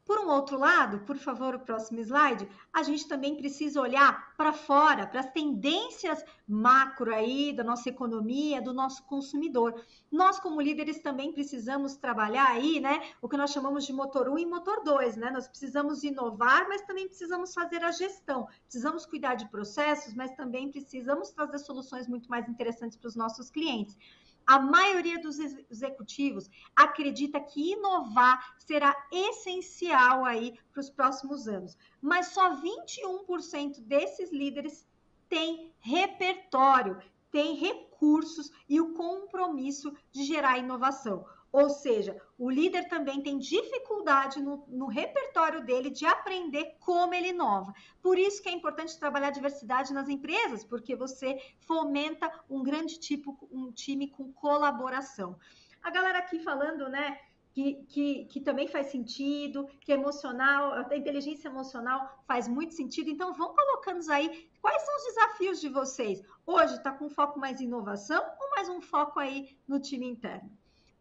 Por 0.05 0.19
um 0.19 0.29
outro 0.29 0.59
lado, 0.59 1.01
por 1.01 1.17
favor, 1.17 1.55
o 1.55 1.61
próximo 1.61 2.01
slide, 2.01 2.49
a 2.73 2.83
gente 2.83 3.07
também 3.07 3.37
precisa 3.37 3.81
olhar 3.81 4.35
para 4.37 4.53
fora, 4.53 5.07
para 5.07 5.21
as 5.21 5.31
tendências 5.31 6.25
macro 6.47 7.15
aí 7.15 7.53
da 7.53 7.63
nossa 7.63 7.89
economia, 7.89 8.61
do 8.61 8.75
nosso 8.75 9.05
consumidor. 9.05 9.81
Nós, 10.11 10.41
como 10.41 10.61
líderes, 10.61 10.99
também 10.99 11.33
precisamos 11.33 11.97
trabalhar 11.97 12.49
aí, 12.49 12.81
né, 12.81 13.01
o 13.23 13.29
que 13.29 13.37
nós 13.37 13.53
chamamos 13.53 13.87
de 13.87 13.93
motor 13.93 14.29
1 14.29 14.39
e 14.41 14.47
motor 14.47 14.83
2, 14.83 15.17
né? 15.17 15.31
Nós 15.31 15.47
precisamos 15.47 16.03
inovar, 16.03 16.69
mas 16.69 16.83
também 16.83 17.07
precisamos 17.07 17.55
fazer 17.55 17.85
a 17.85 17.93
gestão. 17.93 18.49
Precisamos 18.65 19.07
cuidar 19.07 19.37
de 19.37 19.49
processos, 19.49 20.15
mas 20.15 20.33
também 20.33 20.71
precisamos 20.71 21.31
trazer 21.31 21.59
soluções 21.59 22.09
muito 22.09 22.29
mais 22.29 22.49
interessantes 22.49 22.97
para 22.97 23.09
os 23.09 23.17
nossos 23.17 23.51
clientes. 23.51 23.97
A 24.47 24.59
maioria 24.59 25.21
dos 25.21 25.39
executivos 25.39 26.51
acredita 26.75 27.41
que 27.41 27.73
inovar 27.73 28.57
será 28.59 28.95
essencial 29.11 30.25
aí 30.25 30.59
para 30.73 30.81
os 30.81 30.91
próximos 30.91 31.47
anos, 31.47 31.77
mas 32.01 32.29
só 32.29 32.57
21% 32.57 33.81
desses 33.81 34.33
líderes 34.33 34.87
têm 35.29 35.73
repertório, 35.81 37.01
têm 37.31 37.55
recursos 37.55 38.51
e 38.69 38.81
o 38.81 38.93
compromisso 38.95 39.95
de 40.11 40.25
gerar 40.25 40.59
inovação. 40.59 41.25
Ou 41.53 41.69
seja, 41.69 42.19
o 42.39 42.49
líder 42.51 42.89
também 42.89 43.23
tem 43.23 43.39
dificuldade 43.39 44.41
no, 44.41 44.65
no, 44.69 44.87
repertório 44.87 45.63
dele 45.63 45.91
de 45.91 46.07
aprender 46.07 46.77
como 46.81 47.13
ele 47.13 47.29
inova. 47.29 47.75
Por 48.01 48.19
isso 48.19 48.43
que 48.43 48.49
é 48.49 48.53
importante 48.53 48.99
trabalhar 48.99 49.31
diversidade 49.31 49.93
nas 49.93 50.09
empresas, 50.09 50.65
porque 50.65 50.97
você 50.97 51.39
fomenta 51.59 52.33
um 52.49 52.63
grande 52.63 52.99
tipo, 52.99 53.37
um 53.53 53.71
time 53.71 54.09
com 54.09 54.33
colaboração. 54.33 55.39
A 55.83 55.91
galera 55.91 56.21
aqui 56.21 56.39
falando, 56.39 56.89
né? 56.89 57.19
Que, 57.53 57.85
que, 57.87 58.25
que 58.25 58.41
também 58.41 58.67
faz 58.67 58.87
sentido, 58.87 59.69
que 59.79 59.93
emocional, 59.93 60.73
a 60.73 60.97
inteligência 60.97 61.49
emocional 61.49 62.25
faz 62.27 62.49
muito 62.49 62.73
sentido. 62.73 63.11
Então, 63.11 63.35
vão 63.35 63.55
colocando 63.55 64.11
aí 64.11 64.49
quais 64.63 64.83
são 64.83 64.97
os 64.97 65.05
desafios 65.05 65.61
de 65.61 65.69
vocês. 65.69 66.23
Hoje 66.47 66.77
está 66.77 66.91
com 66.93 67.11
foco 67.11 67.39
mais 67.39 67.61
em 67.61 67.65
inovação 67.65 68.25
ou 68.41 68.51
mais 68.53 68.71
um 68.71 68.81
foco 68.81 69.21
aí 69.21 69.55
no 69.69 69.79
time 69.79 70.07
interno? 70.07 70.51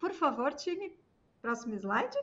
Por 0.01 0.13
favor, 0.13 0.51
time, 0.55 0.91
próximo 1.43 1.75
slide. 1.75 2.17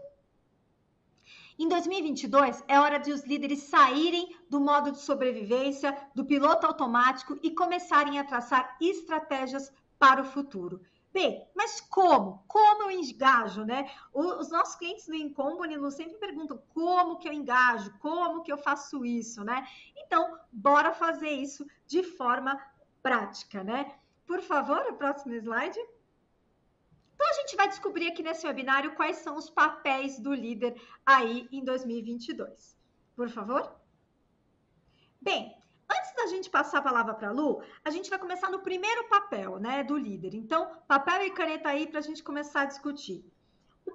Em 1.56 1.68
2022, 1.68 2.64
é 2.66 2.80
hora 2.80 2.98
de 2.98 3.12
os 3.12 3.22
líderes 3.22 3.62
saírem 3.62 4.36
do 4.50 4.60
modo 4.60 4.90
de 4.90 4.98
sobrevivência, 4.98 5.96
do 6.12 6.24
piloto 6.24 6.66
automático 6.66 7.38
e 7.40 7.52
começarem 7.52 8.18
a 8.18 8.24
traçar 8.24 8.76
estratégias 8.80 9.72
para 9.96 10.22
o 10.22 10.24
futuro. 10.24 10.80
Bem, 11.12 11.46
mas 11.54 11.80
como? 11.80 12.42
Como 12.48 12.82
eu 12.82 12.90
engajo, 12.90 13.64
né? 13.64 13.88
Os 14.12 14.50
nossos 14.50 14.74
clientes 14.74 15.06
no 15.06 15.14
Incompany 15.14 15.76
nos 15.76 15.94
sempre 15.94 16.18
perguntam 16.18 16.60
como 16.74 17.16
que 17.18 17.28
eu 17.28 17.32
engajo, 17.32 17.96
como 18.00 18.42
que 18.42 18.52
eu 18.52 18.58
faço 18.58 19.04
isso, 19.04 19.44
né? 19.44 19.64
Então, 19.96 20.36
bora 20.50 20.92
fazer 20.92 21.30
isso 21.30 21.64
de 21.86 22.02
forma 22.02 22.60
prática, 23.00 23.62
né? 23.62 23.94
Por 24.26 24.42
favor, 24.42 24.84
o 24.90 24.94
próximo 24.94 25.34
slide. 25.34 25.78
Então, 27.18 27.30
a 27.30 27.34
gente 27.40 27.56
vai 27.56 27.66
descobrir 27.66 28.06
aqui 28.06 28.22
nesse 28.22 28.46
webinário 28.46 28.94
quais 28.94 29.16
são 29.16 29.36
os 29.36 29.50
papéis 29.50 30.20
do 30.20 30.32
líder 30.32 30.80
aí 31.04 31.48
em 31.50 31.64
2022. 31.64 32.78
Por 33.16 33.28
favor? 33.28 33.74
Bem, 35.20 35.52
antes 35.90 36.14
da 36.14 36.26
gente 36.28 36.48
passar 36.48 36.78
a 36.78 36.82
palavra 36.82 37.14
para 37.14 37.30
a 37.30 37.32
Lu, 37.32 37.60
a 37.84 37.90
gente 37.90 38.08
vai 38.08 38.20
começar 38.20 38.48
no 38.50 38.60
primeiro 38.60 39.08
papel 39.08 39.58
né, 39.58 39.82
do 39.82 39.96
líder. 39.96 40.32
Então, 40.32 40.70
papel 40.86 41.26
e 41.26 41.30
caneta 41.32 41.70
aí 41.70 41.88
para 41.88 41.98
a 41.98 42.02
gente 42.02 42.22
começar 42.22 42.60
a 42.60 42.66
discutir. 42.66 43.24
O 43.84 43.90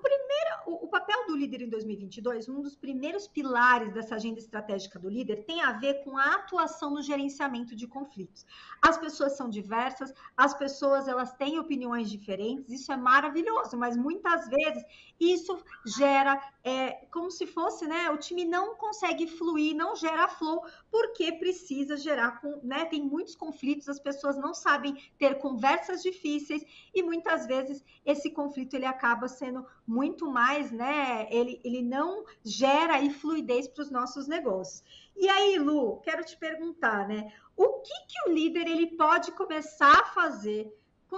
o, 0.66 0.86
o, 0.86 0.88
papel 0.88 1.26
do 1.28 1.36
líder 1.36 1.62
em 1.62 1.70
2022, 1.70 2.48
um 2.50 2.62
dos 2.62 2.76
primeiros 2.76 3.28
pilares 3.28 3.94
dessa 3.94 4.16
agenda 4.16 4.40
estratégica 4.40 4.98
do 4.98 5.10
líder, 5.10 5.44
tem 5.46 5.62
a 5.62 5.74
ver 5.74 6.04
com 6.04 6.18
a 6.18 6.36
atuação 6.36 6.92
no 6.92 7.02
gerenciamento 7.02 7.76
de 7.76 7.88
conflitos. 7.88 8.46
As 8.82 8.98
pessoas 8.98 9.36
são 9.36 9.50
diversas, 9.50 10.14
as 10.36 10.54
pessoas 10.54 11.08
elas 11.08 11.34
têm 11.34 11.60
opiniões 11.60 12.10
diferentes, 12.10 12.72
isso 12.72 12.92
é 12.92 12.98
maravilhoso, 12.98 13.78
mas 13.78 13.98
muitas 13.98 14.48
vezes 14.48 14.84
isso 15.20 15.58
gera 15.86 16.42
é, 16.64 17.06
como 17.12 17.30
se 17.30 17.46
fosse, 17.46 17.86
né? 17.86 18.10
O 18.10 18.18
time 18.18 18.46
não 18.46 18.76
consegue 18.76 19.28
fluir, 19.28 19.76
não 19.76 19.96
gera 19.96 20.28
flow, 20.28 20.66
porque 20.90 21.32
precisa 21.34 21.98
gerar, 21.98 22.42
né? 22.64 22.86
Tem 22.86 23.02
muitos 23.02 23.36
conflitos, 23.36 23.90
as 23.90 24.00
pessoas 24.00 24.38
não 24.38 24.54
sabem 24.54 24.96
ter 25.18 25.36
conversas 25.40 26.02
difíceis 26.02 26.66
e 26.94 27.04
muitas 27.04 27.46
vezes 27.46 27.84
esse 28.06 28.30
conflito 28.32 28.76
ele 28.76 28.86
acaba 28.86 29.28
sendo 29.28 29.66
muito 29.86 30.23
mais, 30.32 30.72
né? 30.72 31.28
Ele, 31.30 31.60
ele 31.64 31.82
não 31.82 32.26
gera 32.44 32.96
aí 32.96 33.10
fluidez 33.10 33.68
para 33.68 33.84
os 33.84 33.92
nossos 33.92 34.28
negócios. 34.28 34.84
E 35.16 35.28
aí, 35.30 35.58
Lu, 35.60 36.00
quero 36.02 36.24
te 36.24 36.38
perguntar, 36.38 37.08
né? 37.08 37.32
O 37.56 37.82
que, 37.82 37.94
que 38.08 38.30
o 38.30 38.34
líder 38.34 38.68
ele 38.68 38.96
pode 38.98 39.32
começar 39.32 40.02
a 40.02 40.06
fazer, 40.06 40.74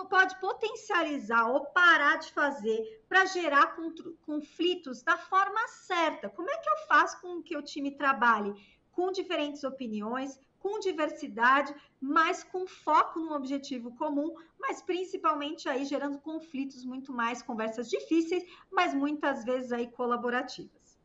pode 0.10 0.38
potencializar 0.40 1.48
ou 1.48 1.66
parar 1.68 2.18
de 2.18 2.32
fazer 2.34 3.04
para 3.08 3.26
gerar 3.26 3.78
conflitos 4.26 5.02
da 5.02 5.18
forma 5.18 5.68
certa? 5.70 6.30
Como 6.30 6.50
é 6.50 6.58
que 6.58 6.70
eu 6.70 6.78
faço 6.88 7.22
com 7.22 7.42
que 7.42 7.56
o 7.56 7.62
time 7.62 7.92
trabalhe 7.92 8.54
com 8.92 9.12
diferentes 9.12 9.64
opiniões, 9.64 10.40
com 10.66 10.80
diversidade, 10.80 11.76
mas 12.02 12.44
com 12.44 12.66
foco 12.66 13.20
num 13.20 13.34
objetivo 13.34 13.96
comum, 13.96 14.34
mas 14.60 14.82
principalmente 14.82 15.70
aí 15.70 15.86
gerando 15.86 16.18
conflitos 16.18 16.84
muito 16.84 17.14
mais, 17.14 17.44
conversas 17.44 17.88
difíceis, 17.88 18.44
mas 18.72 18.92
muitas 18.92 19.46
vezes 19.46 19.72
aí 19.72 19.86
colaborativas. 19.92 20.98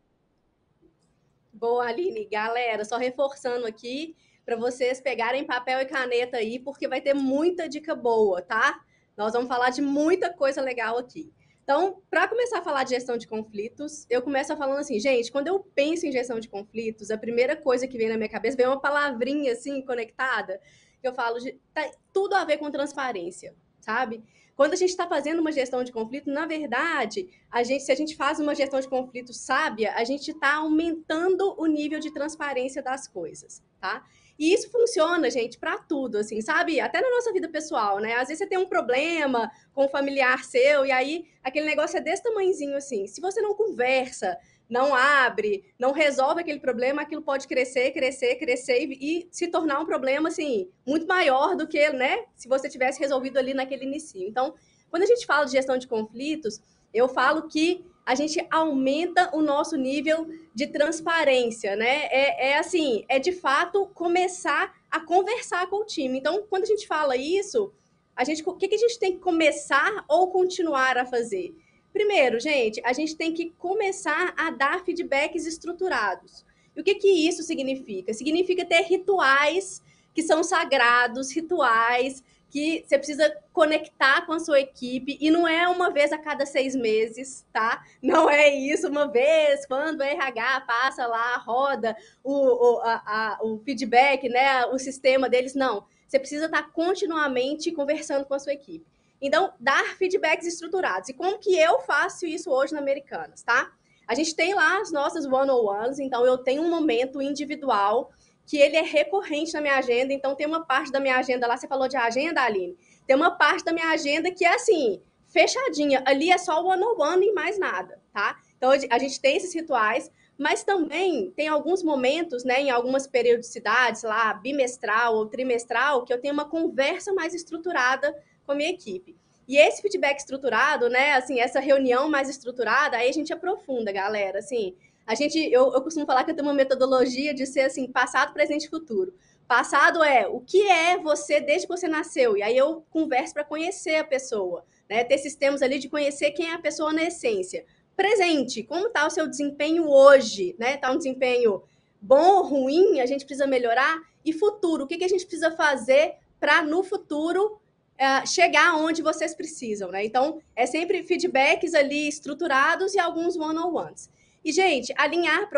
Boa, 1.53 1.89
Aline. 1.89 2.25
Galera, 2.25 2.87
só 2.87 2.97
reforçando 2.97 3.67
aqui 3.67 4.17
para 4.47 4.57
vocês 4.57 4.99
pegarem 4.99 5.45
papel 5.45 5.79
e 5.83 5.85
caneta 5.85 6.39
aí, 6.39 6.59
porque 6.59 6.89
vai 6.89 7.03
ter 7.03 7.13
muita 7.13 7.69
dica 7.69 7.95
boa, 7.95 8.41
tá? 8.41 8.83
Nós 9.15 9.35
vamos 9.35 9.49
falar 9.49 9.69
de 9.69 9.83
muita 9.83 10.33
coisa 10.33 10.63
legal 10.63 10.97
aqui. 10.97 11.31
Então, 11.63 12.03
para 12.11 12.27
começar 12.27 12.59
a 12.59 12.63
falar 12.63 12.85
de 12.85 12.91
gestão 12.91 13.17
de 13.17 13.29
conflitos, 13.29 14.07
eu 14.11 14.23
começo 14.23 14.57
falando 14.57 14.79
assim, 14.79 14.99
gente, 14.99 15.31
quando 15.31 15.49
eu 15.49 15.61
penso 15.61 16.07
em 16.07 16.13
gestão 16.13 16.41
de 16.41 16.49
conflitos, 16.49 17.11
a 17.11 17.19
primeira 17.19 17.55
coisa 17.55 17.87
que 17.87 17.97
vem 17.97 18.09
na 18.09 18.17
minha 18.17 18.29
cabeça 18.29 18.57
vem 18.57 18.67
uma 18.67 18.81
palavrinha 18.81 19.53
assim 19.53 19.81
conectada, 19.83 20.61
que 21.01 21.07
eu 21.07 21.15
falo 21.15 21.39
tá, 21.73 21.89
tudo 22.13 22.35
a 22.35 22.45
ver 22.45 22.59
com 22.59 22.71
transparência, 22.71 23.55
sabe? 23.81 24.23
Quando 24.57 24.75
a 24.75 24.77
gente 24.77 24.91
está 24.91 25.09
fazendo 25.09 25.41
uma 25.41 25.53
gestão 25.53 25.83
de 25.83 25.91
conflito, 25.91 26.31
na 26.31 26.45
verdade, 26.45 27.31
a 27.51 27.63
gente, 27.63 27.83
se 27.83 27.91
a 27.91 27.95
gente 27.95 28.15
faz 28.15 28.39
uma 28.39 28.55
gestão 28.55 28.79
de 28.79 28.89
conflito 28.89 29.33
sábia, 29.33 29.95
a 29.95 30.05
gente 30.05 30.33
está 30.33 30.57
aumentando 30.57 31.55
o 31.59 31.67
nível 31.67 31.99
de 31.99 32.13
transparência 32.13 32.83
das 32.83 33.09
coisas, 33.09 33.63
tá? 33.81 34.05
E 34.41 34.55
isso 34.55 34.71
funciona, 34.71 35.29
gente, 35.31 35.59
para 35.59 35.77
tudo, 35.77 36.17
assim, 36.17 36.41
sabe? 36.41 36.81
Até 36.81 37.03
na 37.03 37.11
nossa 37.11 37.31
vida 37.31 37.47
pessoal, 37.47 37.99
né? 37.99 38.15
Às 38.15 38.29
vezes 38.29 38.39
você 38.39 38.47
tem 38.47 38.57
um 38.57 38.65
problema 38.65 39.53
com 39.75 39.85
um 39.85 39.89
familiar 39.89 40.43
seu 40.45 40.87
e 40.87 40.91
aí 40.91 41.27
aquele 41.45 41.67
negócio 41.67 41.99
é 41.99 42.01
desse 42.01 42.23
tamanhozinho 42.23 42.75
assim. 42.75 43.07
Se 43.07 43.21
você 43.21 43.43
não 43.43 43.55
conversa, 43.55 44.39
não 44.67 44.95
abre, 44.95 45.71
não 45.79 45.93
resolve 45.93 46.41
aquele 46.41 46.59
problema, 46.59 47.03
aquilo 47.03 47.21
pode 47.21 47.47
crescer, 47.47 47.91
crescer, 47.91 48.37
crescer 48.37 48.87
e, 48.87 48.99
e 49.01 49.29
se 49.31 49.49
tornar 49.49 49.79
um 49.79 49.85
problema 49.85 50.31
assim 50.31 50.71
muito 50.87 51.07
maior 51.07 51.55
do 51.55 51.69
que, 51.69 51.91
né, 51.91 52.25
se 52.35 52.49
você 52.49 52.67
tivesse 52.67 52.99
resolvido 52.99 53.39
ali 53.39 53.53
naquele 53.53 53.85
início. 53.85 54.27
Então, 54.27 54.55
quando 54.89 55.03
a 55.03 55.07
gente 55.07 55.27
fala 55.27 55.45
de 55.45 55.53
gestão 55.53 55.77
de 55.77 55.87
conflitos, 55.87 56.63
eu 56.95 57.09
falo 57.09 57.47
que 57.47 57.85
a 58.05 58.15
gente 58.15 58.45
aumenta 58.51 59.31
o 59.35 59.43
nosso 59.43 59.77
nível 59.77 60.29
de 60.55 60.67
transparência, 60.67 61.77
né? 61.77 62.07
É, 62.07 62.51
é 62.51 62.59
assim, 62.59 63.05
é 63.09 63.19
de 63.19 63.33
fato 63.33 63.87
começar 63.95 64.75
a 64.91 65.01
conversar 65.01 65.69
com 65.69 65.77
o 65.77 65.87
time. 65.87 66.19
Então, 66.19 66.45
quando 66.49 66.65
a 66.65 66.67
gente 66.67 66.87
fala 66.87 67.17
isso, 67.17 67.73
a 68.17 68.25
gente, 68.25 68.43
o 68.45 68.55
que, 68.55 68.69
que 68.69 68.75
a 68.75 68.79
gente 68.79 68.99
tem 68.99 69.13
que 69.13 69.19
começar 69.19 70.05
ou 70.09 70.31
continuar 70.31 70.99
a 70.99 71.07
fazer? 71.07 71.55
Primeiro, 71.93 72.39
gente, 72.39 72.81
a 72.85 72.93
gente 72.93 73.17
tem 73.17 73.33
que 73.33 73.51
começar 73.59 74.33
a 74.37 74.51
dar 74.51 74.85
feedbacks 74.85 75.47
estruturados. 75.47 76.45
E 76.75 76.81
o 76.81 76.85
que, 76.85 76.95
que 76.95 77.09
isso 77.09 77.43
significa? 77.43 78.13
Significa 78.13 78.65
ter 78.65 78.83
rituais 78.83 79.83
que 80.15 80.23
são 80.23 80.43
sagrados, 80.43 81.35
rituais 81.35 82.23
que 82.51 82.85
você 82.87 82.99
precisa 82.99 83.35
conectar 83.53 84.27
com 84.27 84.33
a 84.33 84.41
sua 84.41 84.61
equipe 84.61 85.17
e 85.21 85.31
não 85.31 85.47
é 85.47 85.69
uma 85.69 85.91
vez 85.91 86.13
a 86.13 86.19
cada 86.19 86.45
seis 86.45 86.75
meses, 86.75 87.47
tá? 87.53 87.85
Não 88.03 88.29
é 88.29 88.49
isso, 88.49 88.89
uma 88.89 89.07
vez 89.07 89.65
quando 89.67 90.01
o 90.01 90.03
RH 90.03 90.63
passa 90.63 91.07
lá, 91.07 91.37
roda 91.37 91.97
o, 92.25 92.33
o, 92.35 92.81
a, 92.81 93.03
a, 93.07 93.39
o 93.43 93.59
feedback, 93.59 94.29
né? 94.29 94.67
O 94.67 94.79
sistema 94.79 95.29
deles, 95.29 95.55
não. 95.55 95.85
Você 96.07 96.19
precisa 96.19 96.47
estar 96.47 96.73
continuamente 96.73 97.71
conversando 97.71 98.25
com 98.25 98.35
a 98.35 98.39
sua 98.39 98.53
equipe. 98.53 98.85
Então, 99.23 99.53
dar 99.61 99.85
feedbacks 99.97 100.47
estruturados. 100.47 101.09
E 101.09 101.15
como 101.15 101.39
que 101.39 101.57
eu 101.57 101.81
faço 101.81 102.27
isso 102.27 102.51
hoje 102.51 102.73
na 102.73 102.81
Americanas, 102.81 103.43
tá? 103.43 103.71
A 104.09 104.15
gente 104.15 104.35
tem 104.35 104.55
lá 104.55 104.81
as 104.81 104.91
nossas 104.91 105.25
one-on-ones, 105.25 106.01
então 106.01 106.27
eu 106.27 106.37
tenho 106.37 106.63
um 106.63 106.69
momento 106.69 107.23
individual 107.23 108.11
que 108.51 108.57
ele 108.57 108.77
é 108.77 108.83
recorrente 108.83 109.55
na 109.55 109.61
minha 109.61 109.77
agenda, 109.77 110.13
então 110.13 110.35
tem 110.35 110.45
uma 110.45 110.67
parte 110.67 110.91
da 110.91 110.99
minha 110.99 111.17
agenda 111.17 111.47
lá, 111.47 111.57
você 111.57 111.69
falou 111.69 111.87
de 111.87 111.97
agenda, 111.97 112.43
Aline, 112.43 112.77
tem 113.07 113.15
uma 113.15 113.31
parte 113.31 113.65
da 113.65 113.73
minha 113.73 113.89
agenda 113.91 114.29
que 114.33 114.45
é 114.45 114.53
assim, 114.53 115.01
fechadinha, 115.29 116.03
ali 116.05 116.33
é 116.33 116.37
só 116.37 116.61
one-on-one 116.61 117.29
e 117.29 117.33
mais 117.33 117.61
nada, 117.61 118.03
tá? 118.13 118.37
Então 118.57 118.73
a 118.73 118.99
gente 118.99 119.21
tem 119.21 119.37
esses 119.37 119.55
rituais, 119.55 120.11
mas 120.37 120.65
também 120.65 121.31
tem 121.37 121.47
alguns 121.47 121.85
momentos, 121.85 122.43
né, 122.43 122.61
em 122.61 122.71
algumas 122.71 123.07
periodicidades 123.07 124.03
lá, 124.03 124.35
bimestral 124.35 125.15
ou 125.15 125.27
trimestral, 125.27 126.05
que 126.05 126.13
eu 126.13 126.21
tenho 126.21 126.35
uma 126.35 126.49
conversa 126.49 127.13
mais 127.13 127.33
estruturada 127.33 128.13
com 128.45 128.51
a 128.51 128.55
minha 128.57 128.71
equipe. 128.71 129.17
E 129.47 129.59
esse 129.59 129.81
feedback 129.81 130.19
estruturado, 130.19 130.89
né, 130.89 131.13
assim, 131.13 131.39
essa 131.39 131.61
reunião 131.61 132.11
mais 132.11 132.29
estruturada, 132.29 132.97
aí 132.97 133.09
a 133.09 133.13
gente 133.13 133.33
aprofunda, 133.33 133.93
galera, 133.93 134.41
assim, 134.41 134.75
a 135.11 135.15
gente, 135.17 135.41
eu, 135.41 135.73
eu 135.73 135.83
costumo 135.83 136.07
falar 136.07 136.23
que 136.23 136.31
eu 136.31 136.37
tenho 136.37 136.47
uma 136.47 136.55
metodologia 136.55 137.35
de 137.35 137.45
ser 137.45 137.63
assim, 137.63 137.91
passado, 137.91 138.33
presente 138.33 138.67
e 138.67 138.71
futuro. 138.71 139.13
Passado 139.49 140.05
é 140.05 140.29
o 140.29 140.39
que 140.39 140.63
é 140.69 140.97
você 140.99 141.41
desde 141.41 141.67
que 141.67 141.77
você 141.77 141.89
nasceu, 141.89 142.37
e 142.37 142.43
aí 142.45 142.57
eu 142.57 142.85
converso 142.91 143.35
para 143.35 143.43
conhecer 143.43 143.97
a 143.97 144.05
pessoa, 144.05 144.65
né? 144.89 145.03
Ter 145.03 145.19
sistemas 145.19 145.63
ali 145.63 145.81
de 145.81 145.89
conhecer 145.89 146.31
quem 146.31 146.51
é 146.51 146.55
a 146.55 146.61
pessoa 146.61 146.93
na 146.93 147.03
essência. 147.03 147.65
Presente, 147.97 148.63
como 148.63 148.87
está 148.87 149.05
o 149.05 149.11
seu 149.11 149.27
desempenho 149.27 149.89
hoje, 149.89 150.55
né? 150.61 150.77
Está 150.77 150.93
um 150.93 150.97
desempenho 150.97 151.65
bom 152.01 152.37
ou 152.37 152.43
ruim, 152.45 153.01
a 153.01 153.07
gente 153.07 153.25
precisa 153.25 153.49
melhorar. 153.49 154.01
E 154.25 154.33
futuro, 154.33 154.85
o 154.85 154.87
que, 154.87 154.97
que 154.97 155.05
a 155.05 155.09
gente 155.09 155.27
precisa 155.27 155.51
fazer 155.51 156.19
para 156.39 156.63
no 156.63 156.85
futuro 156.85 157.61
é, 157.99 158.25
chegar 158.25 158.77
onde 158.77 159.03
vocês 159.03 159.35
precisam, 159.35 159.91
né? 159.91 160.05
Então, 160.05 160.41
é 160.55 160.67
sempre 160.67 161.03
feedbacks 161.03 161.75
ali 161.75 162.07
estruturados 162.07 162.95
e 162.95 163.01
alguns 163.01 163.37
one-on-ones. 163.37 164.09
E, 164.45 164.53
gente, 164.53 164.93
alinhar 164.97 165.51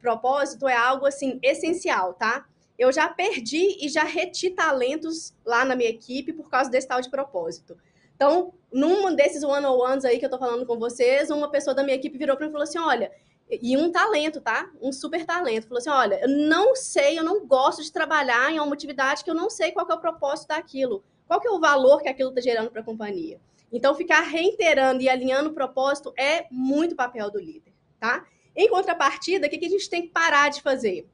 propósito 0.00 0.66
é 0.66 0.76
algo 0.76 1.06
assim 1.06 1.38
essencial, 1.42 2.14
tá? 2.14 2.44
Eu 2.76 2.92
já 2.92 3.08
perdi 3.08 3.78
e 3.80 3.88
já 3.88 4.02
reti 4.02 4.50
talentos 4.50 5.32
lá 5.44 5.64
na 5.64 5.76
minha 5.76 5.88
equipe 5.88 6.32
por 6.32 6.50
causa 6.50 6.68
desse 6.68 6.88
tal 6.88 7.00
de 7.00 7.08
propósito. 7.08 7.76
Então, 8.16 8.52
num 8.72 9.14
desses 9.14 9.44
one-on-ones 9.44 10.04
aí 10.04 10.18
que 10.18 10.26
eu 10.26 10.30
tô 10.30 10.38
falando 10.38 10.66
com 10.66 10.76
vocês, 10.78 11.30
uma 11.30 11.48
pessoa 11.48 11.74
da 11.74 11.84
minha 11.84 11.94
equipe 11.96 12.18
virou 12.18 12.36
para 12.36 12.46
mim 12.46 12.50
e 12.50 12.52
falou 12.52 12.64
assim: 12.64 12.78
olha, 12.78 13.12
e 13.48 13.76
um 13.76 13.92
talento, 13.92 14.40
tá? 14.40 14.68
Um 14.82 14.90
super 14.90 15.24
talento. 15.24 15.68
Falou 15.68 15.78
assim: 15.78 15.90
olha, 15.90 16.20
eu 16.20 16.28
não 16.28 16.74
sei, 16.74 17.16
eu 17.16 17.22
não 17.22 17.46
gosto 17.46 17.82
de 17.82 17.92
trabalhar 17.92 18.50
em 18.50 18.58
uma 18.58 18.74
atividade 18.74 19.22
que 19.22 19.30
eu 19.30 19.34
não 19.34 19.48
sei 19.48 19.70
qual 19.70 19.86
é 19.88 19.94
o 19.94 20.00
propósito 20.00 20.48
daquilo, 20.48 21.04
qual 21.28 21.40
que 21.40 21.46
é 21.46 21.50
o 21.52 21.60
valor 21.60 22.02
que 22.02 22.08
aquilo 22.08 22.30
está 22.30 22.40
gerando 22.40 22.70
para 22.70 22.80
a 22.80 22.84
companhia. 22.84 23.40
Então, 23.72 23.94
ficar 23.94 24.22
reiterando 24.22 25.02
e 25.02 25.08
alinhando 25.08 25.50
o 25.50 25.54
propósito 25.54 26.12
é 26.16 26.46
muito 26.50 26.96
papel 26.96 27.30
do 27.30 27.38
líder 27.38 27.73
tá? 27.98 28.26
Em 28.56 28.68
contrapartida, 28.68 29.46
o 29.46 29.50
que 29.50 29.64
a 29.64 29.68
gente 29.68 29.90
tem 29.90 30.02
que 30.02 30.08
parar 30.08 30.48
de 30.48 30.62
fazer? 30.62 31.08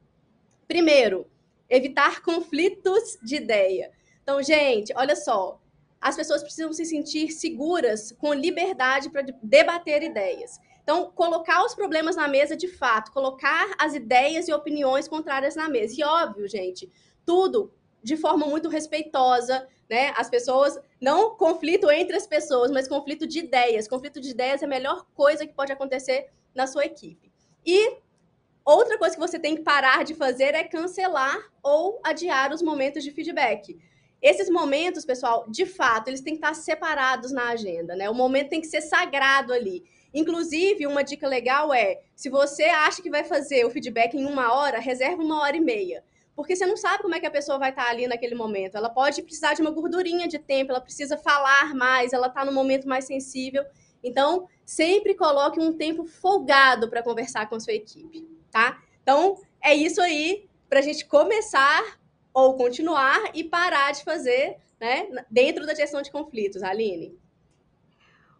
Primeiro, 0.67 1.27
evitar 1.69 2.21
conflitos 2.21 3.17
de 3.23 3.35
ideia. 3.35 3.91
Então, 4.21 4.41
gente, 4.43 4.93
olha 4.95 5.15
só, 5.15 5.59
as 5.99 6.15
pessoas 6.15 6.41
precisam 6.41 6.73
se 6.73 6.85
sentir 6.85 7.31
seguras, 7.31 8.11
com 8.11 8.33
liberdade 8.33 9.09
para 9.09 9.23
debater 9.43 10.03
ideias. 10.03 10.59
Então, 10.83 11.11
colocar 11.11 11.63
os 11.63 11.75
problemas 11.75 12.15
na 12.15 12.27
mesa 12.27 12.55
de 12.55 12.67
fato, 12.67 13.11
colocar 13.11 13.73
as 13.77 13.93
ideias 13.93 14.47
e 14.47 14.53
opiniões 14.53 15.07
contrárias 15.07 15.55
na 15.55 15.69
mesa. 15.69 15.95
E 15.97 16.03
óbvio, 16.03 16.47
gente, 16.47 16.91
tudo 17.25 17.73
de 18.03 18.17
forma 18.17 18.47
muito 18.47 18.67
respeitosa, 18.67 19.67
né? 19.87 20.11
As 20.17 20.29
pessoas, 20.29 20.79
não 20.99 21.35
conflito 21.35 21.89
entre 21.91 22.15
as 22.15 22.25
pessoas, 22.25 22.71
mas 22.71 22.87
conflito 22.87 23.27
de 23.27 23.39
ideias. 23.39 23.87
Conflito 23.87 24.19
de 24.19 24.31
ideias 24.31 24.63
é 24.63 24.65
a 24.65 24.69
melhor 24.69 25.05
coisa 25.13 25.45
que 25.45 25.53
pode 25.53 25.71
acontecer 25.71 26.29
na 26.53 26.67
sua 26.67 26.85
equipe. 26.85 27.31
E 27.65 27.97
outra 28.65 28.97
coisa 28.97 29.15
que 29.15 29.21
você 29.21 29.39
tem 29.39 29.55
que 29.55 29.63
parar 29.63 30.03
de 30.03 30.15
fazer 30.15 30.55
é 30.55 30.63
cancelar 30.63 31.37
ou 31.63 31.99
adiar 32.03 32.51
os 32.53 32.61
momentos 32.61 33.03
de 33.03 33.11
feedback. 33.11 33.77
Esses 34.21 34.49
momentos, 34.49 35.03
pessoal, 35.03 35.45
de 35.49 35.65
fato, 35.65 36.07
eles 36.07 36.21
têm 36.21 36.33
que 36.33 36.45
estar 36.45 36.53
separados 36.53 37.31
na 37.31 37.49
agenda, 37.49 37.95
né? 37.95 38.09
O 38.09 38.13
momento 38.13 38.49
tem 38.49 38.61
que 38.61 38.67
ser 38.67 38.81
sagrado 38.81 39.51
ali. 39.51 39.83
Inclusive, 40.13 40.85
uma 40.85 41.03
dica 41.03 41.27
legal 41.27 41.73
é: 41.73 42.01
se 42.15 42.29
você 42.29 42.65
acha 42.65 43.01
que 43.01 43.09
vai 43.09 43.23
fazer 43.23 43.65
o 43.65 43.71
feedback 43.71 44.13
em 44.15 44.25
uma 44.25 44.53
hora, 44.53 44.79
reserva 44.79 45.23
uma 45.23 45.41
hora 45.41 45.57
e 45.57 45.61
meia. 45.61 46.03
Porque 46.35 46.55
você 46.55 46.65
não 46.65 46.77
sabe 46.77 47.01
como 47.01 47.15
é 47.15 47.19
que 47.19 47.25
a 47.25 47.31
pessoa 47.31 47.57
vai 47.57 47.71
estar 47.71 47.89
ali 47.89 48.07
naquele 48.07 48.35
momento. 48.35 48.75
Ela 48.75 48.89
pode 48.89 49.21
precisar 49.21 49.53
de 49.53 49.61
uma 49.61 49.71
gordurinha 49.71 50.27
de 50.27 50.39
tempo, 50.39 50.71
ela 50.71 50.81
precisa 50.81 51.17
falar 51.17 51.73
mais, 51.75 52.13
ela 52.13 52.27
está 52.27 52.45
no 52.45 52.51
momento 52.51 52.87
mais 52.87 53.05
sensível. 53.05 53.63
Então, 54.03 54.47
sempre 54.65 55.13
coloque 55.13 55.59
um 55.59 55.73
tempo 55.73 56.05
folgado 56.05 56.89
para 56.89 57.03
conversar 57.03 57.47
com 57.47 57.55
a 57.55 57.59
sua 57.59 57.73
equipe, 57.73 58.27
tá? 58.49 58.81
Então, 59.01 59.39
é 59.61 59.73
isso 59.73 60.01
aí 60.01 60.49
para 60.69 60.79
a 60.79 60.81
gente 60.81 61.05
começar 61.05 61.99
ou 62.33 62.55
continuar 62.55 63.35
e 63.35 63.43
parar 63.43 63.91
de 63.91 64.03
fazer, 64.03 64.57
né, 64.79 65.07
dentro 65.29 65.65
da 65.65 65.75
gestão 65.75 66.01
de 66.01 66.11
conflitos, 66.11 66.63
Aline. 66.63 67.19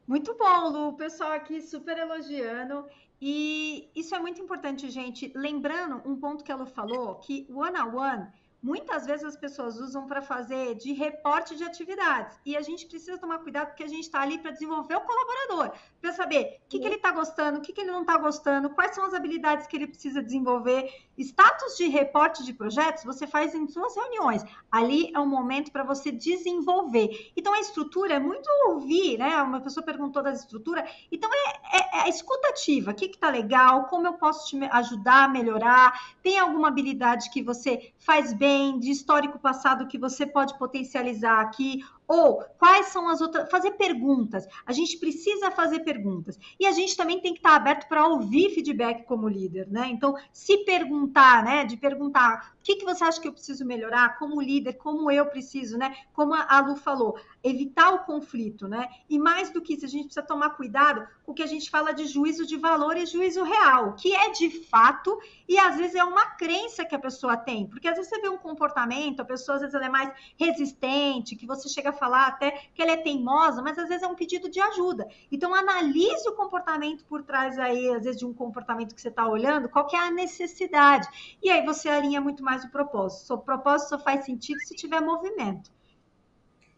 Muito 0.07 0.35
bom, 0.35 0.69
Lu. 0.69 0.87
O 0.89 0.97
pessoal 0.97 1.31
aqui 1.31 1.61
super 1.61 1.97
elogiando. 1.97 2.85
E 3.21 3.89
isso 3.95 4.15
é 4.15 4.19
muito 4.19 4.41
importante, 4.41 4.89
gente. 4.89 5.31
Lembrando 5.35 6.01
um 6.05 6.15
ponto 6.15 6.43
que 6.43 6.51
ela 6.51 6.65
falou, 6.65 7.15
que 7.15 7.47
one-on-one 7.49 7.91
-on 7.91 7.91
-one 7.91 8.31
muitas 8.61 9.05
vezes 9.05 9.25
as 9.25 9.35
pessoas 9.35 9.77
usam 9.77 10.05
para 10.05 10.21
fazer 10.21 10.75
de 10.75 10.93
reporte 10.93 11.55
de 11.55 11.63
atividades. 11.63 12.37
E 12.45 12.55
a 12.55 12.61
gente 12.61 12.85
precisa 12.85 13.17
tomar 13.17 13.39
cuidado 13.39 13.67
porque 13.67 13.83
a 13.83 13.87
gente 13.87 14.03
está 14.03 14.21
ali 14.21 14.37
para 14.37 14.51
desenvolver 14.51 14.95
o 14.95 15.01
colaborador, 15.01 15.77
para 15.99 16.13
saber 16.13 16.61
o 16.65 16.69
que, 16.69 16.79
que 16.79 16.85
ele 16.85 16.95
está 16.95 17.11
gostando, 17.11 17.59
o 17.59 17.61
que, 17.61 17.73
que 17.73 17.81
ele 17.81 17.91
não 17.91 18.01
está 18.01 18.17
gostando, 18.17 18.69
quais 18.69 18.93
são 18.93 19.03
as 19.05 19.13
habilidades 19.13 19.67
que 19.67 19.75
ele 19.75 19.87
precisa 19.87 20.21
desenvolver. 20.21 20.93
Status 21.17 21.77
de 21.77 21.87
reporte 21.87 22.43
de 22.43 22.53
projetos 22.53 23.03
você 23.03 23.27
faz 23.27 23.53
em 23.53 23.67
suas 23.67 23.95
reuniões. 23.95 24.43
Ali 24.71 25.11
é 25.13 25.19
um 25.19 25.27
momento 25.27 25.71
para 25.71 25.83
você 25.83 26.11
desenvolver. 26.11 27.31
Então 27.35 27.53
a 27.53 27.59
estrutura 27.59 28.15
é 28.15 28.19
muito 28.19 28.49
ouvir, 28.67 29.17
né? 29.17 29.41
Uma 29.41 29.61
pessoa 29.61 29.85
perguntou 29.85 30.23
das 30.23 30.39
estruturas. 30.39 30.89
Então 31.11 31.29
é, 31.33 31.77
é, 31.77 32.05
é 32.05 32.09
escutativa. 32.09 32.91
O 32.91 32.93
que 32.93 33.05
está 33.05 33.29
legal? 33.29 33.85
Como 33.85 34.07
eu 34.07 34.13
posso 34.13 34.47
te 34.47 34.63
ajudar 34.63 35.25
a 35.25 35.27
melhorar? 35.27 36.15
Tem 36.23 36.39
alguma 36.39 36.67
habilidade 36.67 37.29
que 37.29 37.43
você 37.43 37.93
faz 37.99 38.33
bem? 38.33 38.71
de 38.79 38.91
histórico 38.91 39.39
passado 39.39 39.87
que 39.87 39.97
você 39.97 40.25
pode 40.25 40.57
potencializar 40.57 41.39
aqui? 41.41 41.83
Ou 42.07 42.43
quais 42.57 42.87
são 42.87 43.07
as 43.07 43.21
outras. 43.21 43.49
Fazer 43.49 43.71
perguntas. 43.71 44.47
A 44.65 44.73
gente 44.73 44.97
precisa 44.97 45.51
fazer 45.51 45.79
perguntas. 45.79 46.37
E 46.59 46.65
a 46.65 46.71
gente 46.71 46.95
também 46.95 47.21
tem 47.21 47.33
que 47.33 47.39
estar 47.39 47.55
aberto 47.55 47.87
para 47.87 48.07
ouvir 48.07 48.49
feedback 48.49 49.05
como 49.05 49.27
líder, 49.29 49.67
né? 49.69 49.87
Então, 49.89 50.15
se 50.31 50.57
perguntar, 50.65 51.43
né? 51.43 51.63
De 51.65 51.77
perguntar 51.77 52.55
o 52.61 52.63
que, 52.63 52.75
que 52.75 52.85
você 52.85 53.03
acha 53.03 53.19
que 53.19 53.27
eu 53.27 53.33
preciso 53.33 53.65
melhorar 53.65 54.19
como 54.19 54.39
líder, 54.39 54.73
como 54.73 55.09
eu 55.09 55.25
preciso, 55.25 55.79
né? 55.79 55.95
Como 56.13 56.35
a 56.35 56.59
Lu 56.59 56.75
falou, 56.75 57.17
evitar 57.43 57.91
o 57.91 58.05
conflito, 58.05 58.67
né? 58.67 58.87
E 59.09 59.17
mais 59.17 59.49
do 59.49 59.61
que 59.61 59.73
isso, 59.73 59.85
a 59.85 59.89
gente 59.89 60.05
precisa 60.05 60.25
tomar 60.25 60.51
cuidado 60.51 61.07
com 61.25 61.31
o 61.31 61.35
que 61.35 61.41
a 61.41 61.47
gente 61.47 61.71
fala 61.71 61.91
de 61.91 62.05
juízo 62.05 62.45
de 62.45 62.57
valor 62.57 62.95
e 62.95 63.05
juízo 63.07 63.43
real, 63.43 63.95
que 63.95 64.13
é 64.13 64.29
de 64.29 64.49
fato 64.65 65.19
e 65.49 65.57
às 65.57 65.75
vezes 65.75 65.95
é 65.95 66.03
uma 66.03 66.25
crença 66.35 66.85
que 66.85 66.93
a 66.93 66.99
pessoa 66.99 67.35
tem, 67.35 67.65
porque 67.67 67.87
às 67.87 67.95
vezes 67.95 68.09
você 68.09 68.21
vê 68.21 68.29
um 68.29 68.37
comportamento, 68.37 69.21
a 69.21 69.25
pessoa 69.25 69.55
às 69.55 69.61
vezes 69.61 69.73
ela 69.73 69.85
é 69.85 69.89
mais 69.89 70.13
resistente, 70.37 71.35
que 71.35 71.47
você 71.47 71.67
chega 71.67 71.89
a 71.89 71.93
falar 71.93 72.27
até 72.27 72.51
que 72.73 72.81
ela 72.81 72.91
é 72.91 72.97
teimosa, 72.97 73.61
mas 73.61 73.77
às 73.77 73.89
vezes 73.89 74.03
é 74.03 74.07
um 74.07 74.15
pedido 74.15 74.49
de 74.49 74.59
ajuda. 74.59 75.07
Então, 75.31 75.53
analise 75.55 76.27
o 76.29 76.33
comportamento 76.33 77.03
por 77.05 77.23
trás 77.23 77.57
aí, 77.57 77.89
às 77.89 78.03
vezes, 78.03 78.19
de 78.19 78.25
um 78.25 78.33
comportamento 78.33 78.93
que 78.93 79.01
você 79.01 79.07
está 79.07 79.27
olhando, 79.27 79.69
qual 79.69 79.87
que 79.87 79.95
é 79.95 79.99
a 79.99 80.11
necessidade. 80.11 81.07
E 81.41 81.49
aí 81.49 81.65
você 81.65 81.89
alinha 81.89 82.21
muito 82.21 82.43
mais 82.43 82.50
o 82.65 82.69
propósito. 82.69 83.33
O 83.33 83.37
propósito 83.37 83.89
só 83.89 83.99
faz 83.99 84.25
sentido 84.25 84.59
se 84.61 84.75
tiver 84.75 85.01
movimento. 85.01 85.71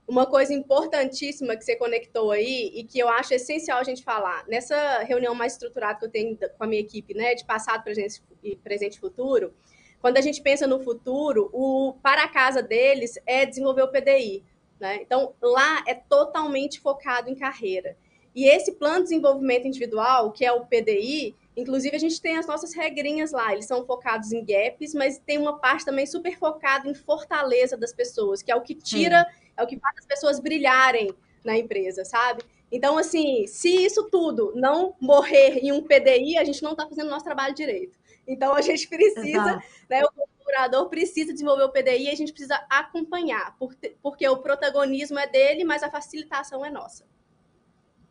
Uma 0.07 0.25
coisa 0.25 0.53
importantíssima 0.53 1.55
que 1.55 1.63
você 1.63 1.75
conectou 1.75 2.31
aí 2.31 2.71
e 2.73 2.83
que 2.83 2.99
eu 2.99 3.07
acho 3.07 3.33
essencial 3.33 3.79
a 3.79 3.83
gente 3.83 4.03
falar, 4.03 4.45
nessa 4.47 4.99
reunião 4.99 5.33
mais 5.33 5.53
estruturada 5.53 5.99
que 5.99 6.05
eu 6.05 6.09
tenho 6.09 6.37
com 6.37 6.63
a 6.63 6.67
minha 6.67 6.81
equipe, 6.81 7.13
né, 7.13 7.33
de 7.35 7.45
passado, 7.45 7.83
presente 7.83 8.21
e 8.43 8.55
presente 8.57 8.99
futuro, 8.99 9.53
quando 10.01 10.17
a 10.17 10.21
gente 10.21 10.41
pensa 10.41 10.67
no 10.67 10.81
futuro, 10.83 11.49
o 11.53 11.93
para 12.03 12.27
casa 12.27 12.61
deles 12.61 13.17
é 13.25 13.45
desenvolver 13.45 13.83
o 13.83 13.87
PDI. 13.87 14.43
Né? 14.77 14.99
Então, 15.01 15.33
lá 15.41 15.81
é 15.87 15.93
totalmente 15.93 16.81
focado 16.81 17.29
em 17.29 17.35
carreira. 17.35 17.95
E 18.35 18.45
esse 18.45 18.73
plano 18.73 18.97
de 18.97 19.03
desenvolvimento 19.03 19.65
individual, 19.65 20.33
que 20.33 20.43
é 20.43 20.51
o 20.51 20.65
PDI, 20.65 21.33
inclusive 21.55 21.95
a 21.95 21.99
gente 21.99 22.21
tem 22.21 22.37
as 22.37 22.47
nossas 22.47 22.73
regrinhas 22.73 23.31
lá, 23.31 23.53
eles 23.53 23.65
são 23.65 23.85
focados 23.85 24.31
em 24.31 24.43
gaps, 24.43 24.93
mas 24.93 25.19
tem 25.19 25.37
uma 25.37 25.59
parte 25.59 25.85
também 25.85 26.05
super 26.05 26.37
focada 26.37 26.89
em 26.89 26.93
fortaleza 26.93 27.77
das 27.77 27.93
pessoas, 27.93 28.41
que 28.41 28.51
é 28.51 28.55
o 28.55 28.61
que 28.61 28.75
tira, 28.75 29.23
Sim. 29.23 29.51
é 29.57 29.63
o 29.63 29.67
que 29.67 29.79
faz 29.79 29.95
as 29.99 30.05
pessoas 30.05 30.39
brilharem 30.39 31.13
na 31.43 31.57
empresa, 31.57 32.03
sabe? 32.05 32.43
Então, 32.71 32.97
assim, 32.97 33.45
se 33.45 33.69
isso 33.69 34.09
tudo 34.09 34.51
não 34.55 34.95
morrer 34.99 35.59
em 35.59 35.71
um 35.71 35.83
PDI, 35.83 36.37
a 36.37 36.43
gente 36.43 36.63
não 36.63 36.71
está 36.71 36.87
fazendo 36.87 37.07
o 37.07 37.11
nosso 37.11 37.25
trabalho 37.25 37.53
direito. 37.53 37.99
Então, 38.27 38.55
a 38.55 38.61
gente 38.61 38.87
precisa, 38.87 39.61
né, 39.89 40.03
o 40.03 40.43
curador 40.43 40.89
precisa 40.89 41.31
desenvolver 41.33 41.63
o 41.63 41.69
PDI 41.69 42.05
e 42.05 42.09
a 42.09 42.15
gente 42.15 42.31
precisa 42.31 42.65
acompanhar, 42.69 43.55
porque 44.01 44.27
o 44.27 44.37
protagonismo 44.37 45.19
é 45.19 45.27
dele, 45.27 45.63
mas 45.63 45.83
a 45.83 45.91
facilitação 45.91 46.65
é 46.65 46.71
nossa. 46.71 47.05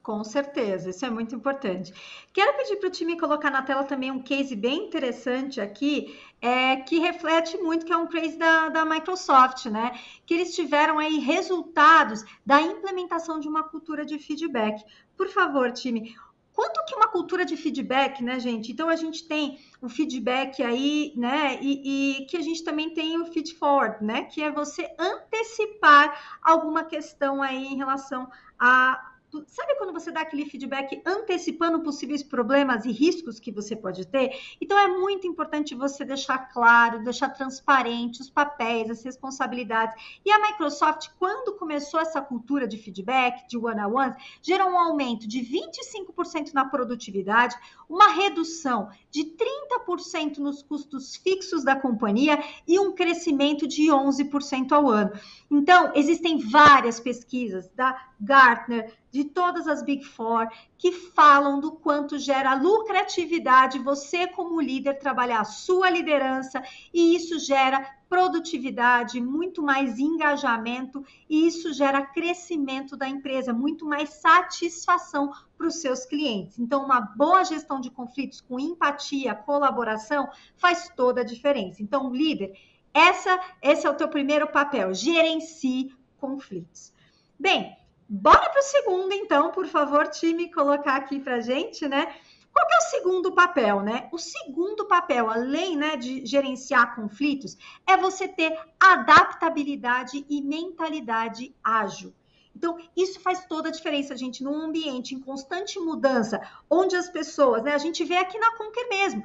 Com 0.03 0.25
certeza, 0.25 0.91
isso 0.91 1.07
é 1.07 1.11
muito 1.11 1.33
importante. 1.33 1.95
Quero 2.33 2.57
pedir 2.57 2.77
para 2.77 2.89
o 2.89 2.91
time 2.91 3.17
colocar 3.17 3.51
na 3.51 3.63
tela 3.63 3.85
também 3.85 4.11
um 4.11 4.21
case 4.21 4.57
bem 4.57 4.87
interessante 4.87 5.61
aqui, 5.61 6.19
é, 6.41 6.77
que 6.77 6.99
reflete 6.99 7.57
muito, 7.59 7.87
que 7.87 7.93
é 7.93 7.97
um 7.97 8.09
case 8.09 8.37
da, 8.37 8.69
da 8.69 8.85
Microsoft, 8.85 9.67
né? 9.67 9.97
Que 10.27 10.35
eles 10.35 10.57
tiveram 10.57 10.99
aí 10.99 11.19
resultados 11.21 12.25
da 12.45 12.61
implementação 12.61 13.39
de 13.39 13.47
uma 13.47 13.63
cultura 13.63 14.05
de 14.05 14.19
feedback. 14.19 14.85
Por 15.17 15.29
favor, 15.29 15.71
time, 15.71 16.17
Quanto 16.53 16.85
que 16.85 16.95
uma 16.95 17.09
cultura 17.09 17.47
de 17.47 17.57
feedback, 17.57 18.23
né, 18.23 18.39
gente? 18.39 18.73
Então 18.73 18.89
a 18.89 18.97
gente 18.97 19.27
tem 19.27 19.59
o 19.81 19.89
feedback 19.89 20.63
aí, 20.63 21.15
né? 21.17 21.59
E, 21.63 22.21
e, 22.21 22.27
que 22.27 22.37
a 22.37 22.43
gente 22.43 22.63
também 22.63 22.91
tem 22.91 23.19
o 23.19 23.25
feed 23.25 23.55
forward, 23.55 24.05
né? 24.05 24.25
Que 24.25 24.43
é 24.43 24.51
você 24.51 24.95
antecipar 24.99 26.39
alguma 26.43 26.85
questão 26.85 27.43
aí 27.43 27.69
em 27.69 27.77
relação 27.77 28.31
a 28.59 29.12
sabe 29.47 29.77
quando 29.77 29.93
você 29.93 30.11
dá 30.11 30.21
aquele 30.21 30.45
feedback 30.45 31.01
antecipando 31.07 31.81
possíveis 31.81 32.23
problemas 32.23 32.85
e 32.85 32.93
riscos 32.93 33.41
que 33.41 33.51
você 33.51 33.75
pode 33.75 34.07
ter? 34.07 34.39
Então 34.61 34.79
é 34.79 34.89
muito 34.89 35.27
importante 35.27 35.75
você 35.75 36.05
deixar 36.05 36.39
claro, 36.53 37.03
deixar 37.03 37.31
transparente 37.31 38.21
os 38.21 38.29
papéis, 38.29 38.91
as 38.91 39.03
responsabilidades. 39.03 39.95
E 40.25 40.31
a 40.31 40.39
Microsoft, 40.39 41.09
quando 41.19 41.57
começou 41.57 42.01
essa 42.01 42.21
cultura 42.21 42.67
de 42.67 42.77
feedback, 42.77 43.49
de 43.49 43.57
one-on-one, 43.57 44.15
gerou 44.43 44.69
um 44.69 44.79
aumento 44.79 45.27
de 45.27 45.41
25% 45.41 46.53
na 46.53 46.65
produtividade, 46.65 47.57
uma 47.89 48.09
redução 48.09 48.91
de 49.11 49.25
30% 49.25 50.39
nos 50.39 50.63
custos 50.63 51.17
fixos 51.17 51.65
da 51.65 51.77
companhia 51.77 52.43
e 52.67 52.79
um 52.79 52.93
crescimento 52.93 53.67
de 53.67 53.85
11% 53.89 54.73
ao 54.73 54.89
ano. 54.89 55.13
Então, 55.51 55.93
existem 55.95 56.39
várias 56.39 56.99
pesquisas 56.99 57.69
da 57.75 58.09
Gartner, 58.21 59.02
de 59.13 59.25
todas 59.25 59.69
as 59.69 59.83
Big 59.83 60.03
Four, 60.03 60.49
que 60.79 60.91
falam 60.91 61.61
do 61.61 61.73
quanto 61.73 62.19
gera 62.19 62.55
lucratividade 62.55 63.79
você, 63.79 64.27
como 64.27 64.61
líder, 64.61 64.99
trabalhar 64.99 65.41
a 65.41 65.45
sua 65.45 65.91
liderança, 65.91 66.63
e 66.93 67.15
isso 67.15 67.39
gera 67.39 67.99
produtividade, 68.09 69.21
muito 69.21 69.63
mais 69.63 69.99
engajamento, 69.99 71.05
e 71.29 71.47
isso 71.47 71.73
gera 71.73 72.05
crescimento 72.05 72.97
da 72.97 73.07
empresa, 73.07 73.53
muito 73.53 73.87
mais 73.87 74.15
satisfação 74.15 75.31
para 75.57 75.67
os 75.67 75.77
seus 75.77 76.07
clientes. 76.07 76.59
Então, 76.59 76.85
uma 76.85 77.01
boa 77.01 77.45
gestão 77.45 77.81
de 77.81 77.91
conflitos 77.91 78.41
com 78.41 78.59
empatia, 78.59 79.35
colaboração, 79.35 80.29
faz 80.57 80.91
toda 80.97 81.21
a 81.21 81.25
diferença. 81.25 81.83
Então, 81.83 82.13
líder, 82.13 82.55
essa, 82.95 83.39
esse 83.61 83.87
é 83.87 83.91
o 83.91 83.95
teu 83.95 84.09
primeiro 84.09 84.47
papel, 84.47 84.95
gerencie 84.95 85.95
conflitos. 86.19 86.93
Bem, 87.39 87.77
Bora 88.09 88.51
para 88.51 88.61
o 88.61 88.65
segundo, 88.65 89.13
então, 89.13 89.51
por 89.51 89.67
favor, 89.67 90.09
time, 90.09 90.53
colocar 90.53 90.97
aqui 90.97 91.19
para 91.19 91.41
gente, 91.41 91.89
né? 91.89 92.15
Qual 92.53 92.67
é 92.71 92.77
o 92.77 92.91
segundo 92.91 93.33
papel, 93.33 93.81
né? 93.81 94.09
O 94.13 94.19
segundo 94.19 94.87
papel, 94.87 95.31
além 95.31 95.77
né, 95.77 95.97
de 95.97 96.25
gerenciar 96.27 96.95
conflitos, 96.95 97.57
é 97.87 97.97
você 97.97 98.29
ter 98.29 98.59
adaptabilidade 98.79 100.27
e 100.29 100.43
mentalidade 100.43 101.55
ágil. 101.65 102.13
Então, 102.55 102.77
isso 102.95 103.19
faz 103.21 103.47
toda 103.47 103.71
a 103.71 103.73
diferença, 103.73 104.15
gente, 104.15 104.45
num 104.45 104.55
ambiente 104.55 105.15
em 105.15 105.21
constante 105.21 105.81
mudança, 105.81 106.41
onde 106.69 106.95
as 106.95 107.09
pessoas, 107.09 107.63
né? 107.63 107.73
A 107.73 107.79
gente 107.79 108.05
vê 108.05 108.17
aqui 108.17 108.39
na 108.39 108.55
Conquer 108.57 108.89
mesmo 108.91 109.23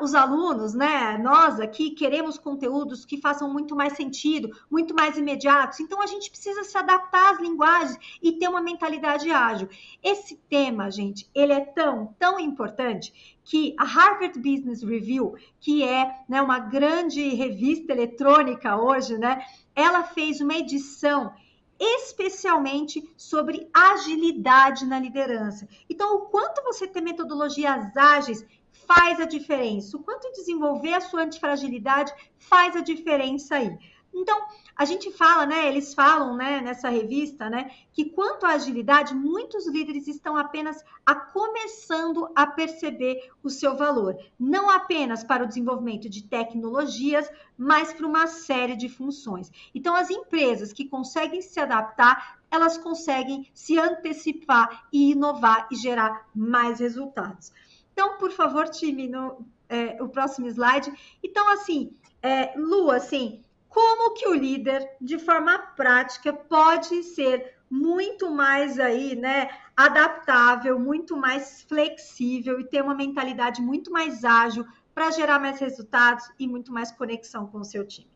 os 0.00 0.14
alunos, 0.14 0.74
né, 0.74 1.16
nós 1.18 1.60
aqui 1.60 1.90
queremos 1.90 2.36
conteúdos 2.36 3.04
que 3.04 3.20
façam 3.20 3.52
muito 3.52 3.76
mais 3.76 3.92
sentido, 3.92 4.50
muito 4.70 4.94
mais 4.94 5.16
imediatos. 5.16 5.78
Então 5.78 6.02
a 6.02 6.06
gente 6.06 6.30
precisa 6.30 6.64
se 6.64 6.76
adaptar 6.76 7.34
às 7.34 7.40
linguagens 7.40 7.96
e 8.20 8.32
ter 8.32 8.48
uma 8.48 8.60
mentalidade 8.60 9.30
ágil. 9.30 9.68
Esse 10.02 10.36
tema, 10.48 10.90
gente, 10.90 11.28
ele 11.34 11.52
é 11.52 11.60
tão, 11.60 12.14
tão 12.18 12.40
importante 12.40 13.38
que 13.44 13.74
a 13.78 13.84
Harvard 13.84 14.38
Business 14.38 14.82
Review, 14.82 15.36
que 15.60 15.84
é 15.84 16.22
né, 16.28 16.42
uma 16.42 16.58
grande 16.58 17.28
revista 17.30 17.92
eletrônica 17.92 18.76
hoje, 18.76 19.16
né, 19.16 19.44
ela 19.74 20.02
fez 20.02 20.40
uma 20.40 20.54
edição 20.54 21.32
especialmente 21.78 23.08
sobre 23.16 23.70
agilidade 23.72 24.84
na 24.84 24.98
liderança. 24.98 25.68
Então, 25.88 26.16
o 26.16 26.20
quanto 26.22 26.62
você 26.64 26.88
ter 26.88 27.00
metodologias 27.00 27.96
ágeis 27.96 28.44
faz 28.88 29.20
a 29.20 29.26
diferença, 29.26 29.98
o 29.98 30.02
quanto 30.02 30.32
desenvolver 30.32 30.94
a 30.94 31.00
sua 31.02 31.24
antifragilidade 31.24 32.10
faz 32.38 32.74
a 32.74 32.80
diferença 32.80 33.56
aí. 33.56 33.78
Então, 34.14 34.40
a 34.74 34.86
gente 34.86 35.12
fala, 35.12 35.44
né? 35.44 35.68
Eles 35.68 35.92
falam, 35.92 36.34
né, 36.34 36.62
nessa 36.62 36.88
revista, 36.88 37.50
né, 37.50 37.70
que 37.92 38.06
quanto 38.06 38.46
à 38.46 38.52
agilidade, 38.52 39.14
muitos 39.14 39.68
líderes 39.68 40.08
estão 40.08 40.36
apenas 40.36 40.82
a 41.04 41.14
começando 41.14 42.30
a 42.34 42.46
perceber 42.46 43.30
o 43.42 43.50
seu 43.50 43.76
valor, 43.76 44.16
não 44.40 44.70
apenas 44.70 45.22
para 45.22 45.44
o 45.44 45.46
desenvolvimento 45.46 46.08
de 46.08 46.22
tecnologias, 46.24 47.30
mas 47.56 47.92
para 47.92 48.06
uma 48.06 48.26
série 48.26 48.74
de 48.74 48.88
funções. 48.88 49.52
Então, 49.74 49.94
as 49.94 50.08
empresas 50.10 50.72
que 50.72 50.88
conseguem 50.88 51.42
se 51.42 51.60
adaptar, 51.60 52.40
elas 52.50 52.78
conseguem 52.78 53.46
se 53.52 53.78
antecipar 53.78 54.86
e 54.90 55.10
inovar 55.10 55.68
e 55.70 55.76
gerar 55.76 56.26
mais 56.34 56.80
resultados. 56.80 57.52
Então, 57.98 58.16
por 58.16 58.30
favor, 58.30 58.68
time, 58.68 59.08
no, 59.08 59.44
é, 59.68 60.00
o 60.00 60.08
próximo 60.08 60.46
slide. 60.46 60.88
Então, 61.20 61.48
assim, 61.48 61.98
é, 62.22 62.56
Lu, 62.56 62.92
assim, 62.92 63.42
como 63.68 64.14
que 64.14 64.28
o 64.28 64.34
líder, 64.34 64.88
de 65.00 65.18
forma 65.18 65.58
prática, 65.58 66.32
pode 66.32 67.02
ser 67.02 67.56
muito 67.68 68.30
mais 68.30 68.78
aí, 68.78 69.16
né, 69.16 69.50
adaptável, 69.76 70.78
muito 70.78 71.16
mais 71.16 71.62
flexível 71.62 72.60
e 72.60 72.64
ter 72.68 72.84
uma 72.84 72.94
mentalidade 72.94 73.60
muito 73.60 73.90
mais 73.90 74.24
ágil 74.24 74.64
para 74.94 75.10
gerar 75.10 75.40
mais 75.40 75.58
resultados 75.58 76.30
e 76.38 76.46
muito 76.46 76.72
mais 76.72 76.92
conexão 76.92 77.48
com 77.48 77.58
o 77.58 77.64
seu 77.64 77.84
time. 77.84 78.08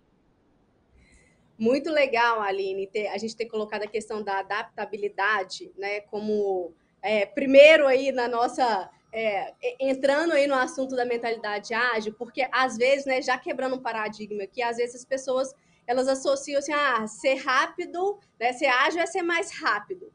Muito 1.58 1.90
legal, 1.90 2.40
Aline, 2.40 2.86
ter, 2.86 3.08
a 3.08 3.18
gente 3.18 3.36
ter 3.36 3.46
colocado 3.46 3.82
a 3.82 3.88
questão 3.88 4.22
da 4.22 4.38
adaptabilidade, 4.38 5.72
né, 5.76 6.02
como 6.02 6.72
é, 7.02 7.26
primeiro 7.26 7.88
aí 7.88 8.12
na 8.12 8.28
nossa 8.28 8.88
é, 9.12 9.54
entrando 9.78 10.32
aí 10.32 10.46
no 10.46 10.54
assunto 10.54 10.96
da 10.96 11.04
mentalidade 11.04 11.74
ágil, 11.74 12.14
porque 12.14 12.48
às 12.50 12.76
vezes, 12.76 13.04
né, 13.04 13.20
já 13.20 13.36
quebrando 13.36 13.76
um 13.76 13.82
paradigma 13.82 14.42
aqui, 14.44 14.62
às 14.62 14.78
vezes 14.78 14.96
as 14.96 15.04
pessoas 15.04 15.54
elas 15.86 16.08
associam 16.08 16.58
assim, 16.58 16.72
ah, 16.72 17.06
ser 17.06 17.34
rápido, 17.34 18.18
né, 18.40 18.52
ser 18.52 18.66
ágil 18.66 19.00
é 19.02 19.06
ser 19.06 19.22
mais 19.22 19.52
rápido. 19.52 20.10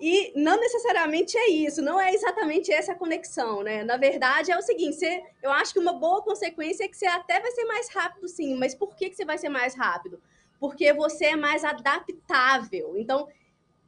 E 0.00 0.32
não 0.34 0.58
necessariamente 0.58 1.36
é 1.36 1.50
isso, 1.50 1.82
não 1.82 2.00
é 2.00 2.14
exatamente 2.14 2.72
essa 2.72 2.92
a 2.92 2.94
conexão, 2.94 3.62
né? 3.62 3.84
Na 3.84 3.98
verdade, 3.98 4.50
é 4.50 4.56
o 4.56 4.62
seguinte: 4.62 4.96
você, 4.96 5.22
eu 5.42 5.52
acho 5.52 5.74
que 5.74 5.78
uma 5.78 5.92
boa 5.92 6.22
consequência 6.22 6.84
é 6.84 6.88
que 6.88 6.96
você 6.96 7.06
até 7.06 7.38
vai 7.38 7.50
ser 7.50 7.66
mais 7.66 7.92
rápido, 7.92 8.26
sim. 8.26 8.54
Mas 8.54 8.74
por 8.74 8.96
que, 8.96 9.10
que 9.10 9.16
você 9.16 9.26
vai 9.26 9.36
ser 9.36 9.50
mais 9.50 9.74
rápido? 9.74 10.18
Porque 10.58 10.90
você 10.94 11.26
é 11.26 11.36
mais 11.36 11.64
adaptável. 11.64 12.96
Então, 12.96 13.28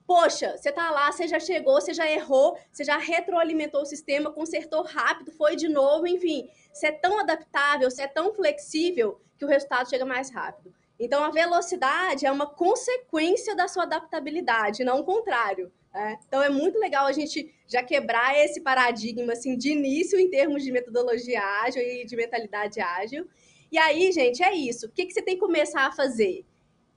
Poxa, 0.06 0.56
você 0.56 0.72
tá 0.72 0.90
lá, 0.90 1.10
você 1.10 1.28
já 1.28 1.38
chegou, 1.38 1.80
você 1.80 1.94
já 1.94 2.10
errou, 2.10 2.58
você 2.70 2.84
já 2.84 2.96
retroalimentou 2.98 3.82
o 3.82 3.86
sistema, 3.86 4.32
consertou 4.32 4.82
rápido, 4.82 5.32
foi 5.32 5.56
de 5.56 5.68
novo, 5.68 6.06
enfim. 6.06 6.48
Você 6.72 6.88
é 6.88 6.92
tão 6.92 7.18
adaptável, 7.18 7.90
você 7.90 8.02
é 8.02 8.08
tão 8.08 8.34
flexível 8.34 9.20
que 9.38 9.44
o 9.44 9.48
resultado 9.48 9.88
chega 9.88 10.04
mais 10.04 10.30
rápido. 10.30 10.74
Então, 10.98 11.24
a 11.24 11.30
velocidade 11.30 12.26
é 12.26 12.30
uma 12.30 12.46
consequência 12.46 13.56
da 13.56 13.66
sua 13.66 13.84
adaptabilidade, 13.84 14.84
não 14.84 15.00
o 15.00 15.04
contrário. 15.04 15.72
Né? 15.92 16.18
Então, 16.26 16.42
é 16.42 16.48
muito 16.48 16.78
legal 16.78 17.06
a 17.06 17.12
gente 17.12 17.52
já 17.66 17.82
quebrar 17.82 18.38
esse 18.38 18.60
paradigma 18.60 19.32
assim, 19.32 19.56
de 19.56 19.70
início 19.70 20.18
em 20.18 20.30
termos 20.30 20.62
de 20.62 20.70
metodologia 20.70 21.42
ágil 21.62 21.82
e 21.82 22.04
de 22.04 22.16
mentalidade 22.16 22.80
ágil. 22.80 23.28
E 23.70 23.78
aí, 23.78 24.12
gente, 24.12 24.42
é 24.42 24.54
isso. 24.54 24.86
O 24.86 24.90
que, 24.90 25.06
que 25.06 25.12
você 25.12 25.22
tem 25.22 25.34
que 25.34 25.40
começar 25.40 25.86
a 25.86 25.92
fazer? 25.92 26.44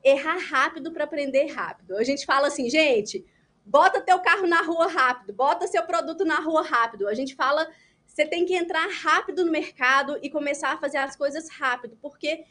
Errar 0.06 0.38
rápido 0.38 0.92
para 0.92 1.04
aprender 1.04 1.48
rápido. 1.48 1.98
A 1.98 2.04
gente 2.04 2.26
fala 2.28 2.48
assim, 2.48 2.70
gente, 2.70 3.26
bota 3.66 4.00
teu 4.00 4.20
carro 4.20 4.46
na 4.46 4.62
rua 4.62 4.88
rápido, 4.88 5.34
bota 5.34 5.66
seu 5.66 5.84
produto 5.84 6.24
na 6.24 6.40
rua 6.40 6.62
rápido. 6.62 7.08
A 7.08 7.16
gente 7.16 7.34
fala, 7.34 7.68
você 8.06 8.24
tem 8.24 8.46
que 8.46 8.54
entrar 8.56 8.88
rápido 8.88 9.44
no 9.44 9.52
mercado 9.52 10.20
e 10.22 10.30
começar 10.30 10.74
a 10.74 10.78
fazer 10.78 11.00
as 11.00 11.16
coisas 11.16 11.50
rápido, 11.50 11.98
porque 12.00 12.46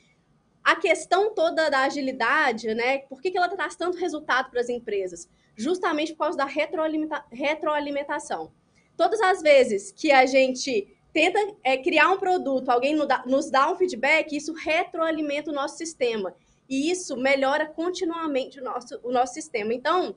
a 0.65 0.75
questão 0.75 1.33
toda 1.33 1.71
da 1.71 1.85
agilidade, 1.85 2.75
né? 2.75 2.99
Por 2.99 3.21
que, 3.21 3.31
que 3.31 3.39
ela 3.39 3.49
traz 3.49 3.77
tanto 3.77 3.99
resultado 3.99 4.51
para 4.51 4.61
as 4.61 4.69
empresas? 4.69 5.31
Justamente 5.55 6.13
por 6.13 6.25
causa 6.25 6.39
da 6.39 6.47
retroalimenta 6.47 7.25
retroalimentação. 7.31 8.51
Todas 8.97 9.21
as 9.21 9.43
vezes 9.43 9.93
que 9.93 10.11
a 10.11 10.27
gente 10.27 10.89
tenta 11.13 11.39
é, 11.63 11.77
criar 11.77 12.11
um 12.11 12.19
produto, 12.19 12.71
alguém 12.71 12.97
nos 13.27 13.51
dá 13.51 13.71
um 13.71 13.77
feedback, 13.77 14.35
isso 14.35 14.53
retroalimenta 14.53 15.51
o 15.51 15.55
nosso 15.55 15.77
sistema. 15.77 16.35
E 16.69 16.91
isso 16.91 17.17
melhora 17.17 17.67
continuamente 17.67 18.61
o 18.61 18.65
nosso, 18.65 19.01
o 19.03 19.13
nosso 19.13 19.35
sistema. 19.35 19.75
Então, 19.75 20.17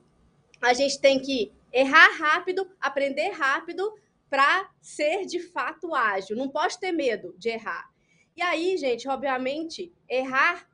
a 0.60 0.72
gente 0.72 1.00
tem 1.00 1.20
que 1.20 1.52
errar 1.72 2.10
rápido, 2.18 2.68
aprender 2.80 3.30
rápido 3.30 3.92
para 4.30 4.70
ser 4.80 5.24
de 5.26 5.40
fato 5.40 5.94
ágil. 5.94 6.36
Não 6.36 6.48
pode 6.48 6.78
ter 6.78 6.92
medo 6.92 7.34
de 7.38 7.50
errar. 7.50 7.90
E 8.36 8.42
aí, 8.42 8.76
gente, 8.76 9.08
obviamente, 9.08 9.92
errar, 10.08 10.68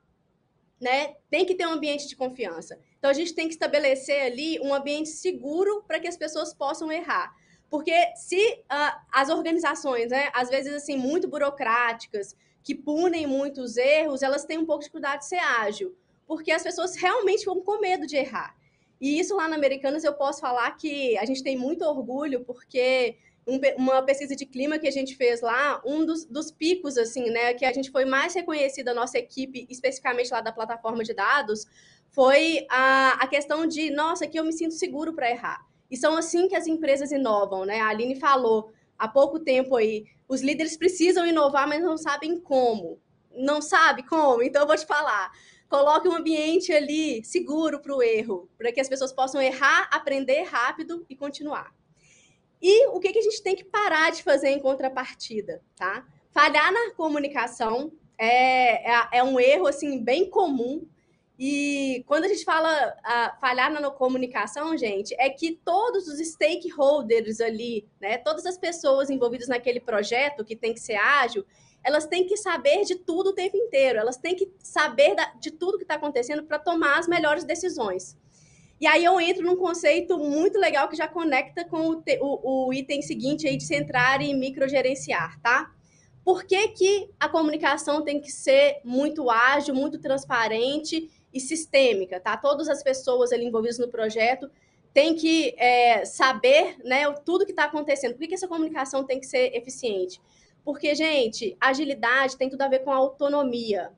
né, 0.79 1.15
tem 1.29 1.45
que 1.45 1.55
ter 1.55 1.65
um 1.65 1.71
ambiente 1.71 2.07
de 2.07 2.15
confiança. 2.15 2.79
Então 2.97 3.09
a 3.09 3.13
gente 3.13 3.33
tem 3.33 3.47
que 3.47 3.53
estabelecer 3.53 4.21
ali 4.21 4.59
um 4.59 4.73
ambiente 4.73 5.09
seguro 5.09 5.83
para 5.87 5.99
que 5.99 6.07
as 6.07 6.17
pessoas 6.17 6.53
possam 6.53 6.91
errar. 6.91 7.33
Porque 7.69 7.93
se 8.15 8.39
uh, 8.39 9.01
as 9.11 9.29
organizações, 9.29 10.11
né, 10.11 10.29
às 10.33 10.49
vezes 10.49 10.73
assim, 10.73 10.97
muito 10.97 11.27
burocráticas, 11.27 12.35
que 12.65 12.73
punem 12.73 13.27
muitos 13.27 13.77
erros, 13.77 14.23
elas 14.23 14.43
têm 14.43 14.57
um 14.57 14.65
pouco 14.65 14.79
de 14.79 14.85
dificuldade 14.85 15.19
de 15.19 15.27
ser 15.27 15.37
ágil, 15.37 15.95
porque 16.25 16.51
as 16.51 16.63
pessoas 16.63 16.95
realmente 16.95 17.45
vão 17.45 17.61
com 17.61 17.79
medo 17.79 18.07
de 18.07 18.15
errar. 18.17 18.57
E 18.99 19.19
isso 19.19 19.35
lá 19.35 19.47
na 19.47 19.55
Americanas 19.55 20.03
eu 20.03 20.13
posso 20.13 20.41
falar 20.41 20.71
que 20.71 21.15
a 21.19 21.25
gente 21.25 21.43
tem 21.43 21.55
muito 21.55 21.85
orgulho, 21.85 22.43
porque 22.43 23.17
um, 23.45 23.59
uma 23.77 24.01
pesquisa 24.01 24.35
de 24.35 24.47
clima 24.47 24.79
que 24.79 24.87
a 24.87 24.91
gente 24.91 25.15
fez 25.15 25.41
lá, 25.41 25.79
um 25.85 26.03
dos, 26.03 26.25
dos, 26.25 26.49
picos, 26.49 26.97
assim, 26.97 27.29
né, 27.29 27.53
que 27.53 27.65
a 27.65 27.71
gente 27.71 27.91
foi 27.91 28.03
mais 28.03 28.33
reconhecida, 28.33 28.89
a 28.89 28.95
nossa 28.95 29.19
equipe, 29.19 29.67
especificamente 29.69 30.31
lá 30.31 30.41
da 30.41 30.51
plataforma 30.51 31.03
de 31.03 31.13
dados, 31.13 31.67
foi 32.09 32.65
a, 32.67 33.11
a 33.21 33.27
questão 33.27 33.67
de, 33.67 33.91
nossa, 33.91 34.25
que 34.25 34.39
eu 34.39 34.43
me 34.43 34.53
sinto 34.53 34.73
seguro 34.73 35.13
para 35.13 35.29
errar. 35.29 35.67
E 35.91 35.95
são 35.95 36.17
assim 36.17 36.47
que 36.47 36.55
as 36.55 36.65
empresas 36.65 37.11
inovam, 37.11 37.63
né? 37.63 37.79
A 37.79 37.89
Aline 37.89 38.15
falou 38.19 38.71
há 38.97 39.07
pouco 39.07 39.39
tempo 39.39 39.75
aí, 39.75 40.05
os 40.27 40.41
líderes 40.41 40.77
precisam 40.77 41.25
inovar, 41.25 41.67
mas 41.67 41.81
não 41.81 41.97
sabem 41.97 42.39
como. 42.39 42.99
Não 43.35 43.61
sabe 43.61 44.03
como? 44.03 44.41
Então 44.41 44.61
eu 44.61 44.67
vou 44.67 44.77
te 44.77 44.85
falar. 44.85 45.31
Coloque 45.67 46.07
um 46.07 46.15
ambiente 46.15 46.71
ali 46.71 47.23
seguro 47.23 47.79
para 47.79 47.95
o 47.95 48.01
erro, 48.01 48.49
para 48.57 48.71
que 48.71 48.79
as 48.79 48.87
pessoas 48.87 49.11
possam 49.11 49.41
errar, 49.41 49.89
aprender 49.91 50.43
rápido 50.43 51.05
e 51.09 51.15
continuar. 51.15 51.73
E 52.61 52.87
o 52.87 52.99
que, 52.99 53.11
que 53.11 53.19
a 53.19 53.21
gente 53.21 53.43
tem 53.43 53.55
que 53.55 53.63
parar 53.63 54.11
de 54.11 54.23
fazer 54.23 54.49
em 54.49 54.59
contrapartida, 54.59 55.61
tá? 55.75 56.05
Falhar 56.31 56.71
na 56.71 56.91
comunicação 56.91 57.91
é, 58.17 58.91
é, 58.91 59.07
é 59.13 59.23
um 59.23 59.39
erro 59.39 59.67
assim 59.67 60.03
bem 60.03 60.29
comum 60.29 60.87
e 61.37 62.03
quando 62.07 62.23
a 62.23 62.27
gente 62.29 62.45
fala 62.45 62.69
a 63.03 63.35
falhar 63.41 63.69
na 63.69 63.91
comunicação, 63.91 64.75
gente, 64.77 65.13
é 65.19 65.29
que 65.29 65.59
todos 65.65 66.07
os 66.07 66.19
stakeholders 66.19 67.41
ali, 67.41 67.85
né, 67.99 68.17
todas 68.17 68.45
as 68.45 68.57
pessoas 68.57 69.09
envolvidas 69.09 69.49
naquele 69.49 69.81
projeto 69.81 70.45
que 70.45 70.55
tem 70.55 70.73
que 70.73 70.79
ser 70.79 70.95
ágil, 70.95 71.45
elas 71.83 72.07
têm 72.07 72.25
que 72.25 72.37
saber 72.37 72.83
de 72.83 72.95
tudo 72.95 73.31
o 73.31 73.33
tempo 73.33 73.57
inteiro, 73.57 73.99
elas 73.99 74.17
têm 74.17 74.35
que 74.35 74.49
saber 74.59 75.13
de 75.39 75.51
tudo 75.51 75.77
que 75.77 75.83
está 75.83 75.95
acontecendo 75.95 76.43
para 76.43 76.57
tomar 76.57 76.99
as 76.99 77.07
melhores 77.07 77.43
decisões. 77.43 78.17
E 78.79 78.87
aí 78.87 79.03
eu 79.03 79.19
entro 79.19 79.43
num 79.45 79.55
conceito 79.55 80.17
muito 80.17 80.57
legal 80.57 80.87
que 80.87 80.95
já 80.95 81.07
conecta 81.07 81.65
com 81.65 81.89
o, 81.89 82.03
o, 82.21 82.67
o 82.67 82.73
item 82.73 83.01
seguinte 83.01 83.47
aí 83.47 83.57
de 83.57 83.65
centrar 83.65 84.21
e 84.21 84.33
microgerenciar, 84.33 85.39
tá? 85.41 85.71
Por 86.23 86.43
que, 86.43 86.69
que 86.69 87.09
a 87.19 87.29
comunicação 87.29 88.03
tem 88.03 88.19
que 88.19 88.31
ser 88.31 88.81
muito 88.83 89.29
ágil, 89.29 89.75
muito 89.75 89.99
transparente 89.99 91.09
e 91.35 91.39
sistêmica, 91.41 92.17
tá? 92.17 92.37
Todas 92.37 92.69
as 92.69 92.81
pessoas 92.81 93.33
ali 93.33 93.45
envolvidas 93.45 93.77
no 93.77 93.89
projeto 93.89 94.49
têm 94.93 95.13
que 95.13 95.53
é, 95.57 96.05
saber 96.05 96.77
né, 96.81 97.11
tudo 97.25 97.45
que 97.45 97.51
está 97.51 97.65
acontecendo. 97.65 98.13
Por 98.13 98.19
que, 98.19 98.29
que 98.29 98.33
essa 98.33 98.47
comunicação 98.47 99.03
tem 99.03 99.19
que 99.19 99.25
ser 99.25 99.53
eficiente? 99.53 100.21
Porque, 100.63 100.95
gente, 100.95 101.57
agilidade 101.59 102.37
tem 102.37 102.49
tudo 102.49 102.61
a 102.61 102.69
ver 102.69 102.79
com 102.79 102.91
a 102.91 102.95
autonomia 102.95 103.91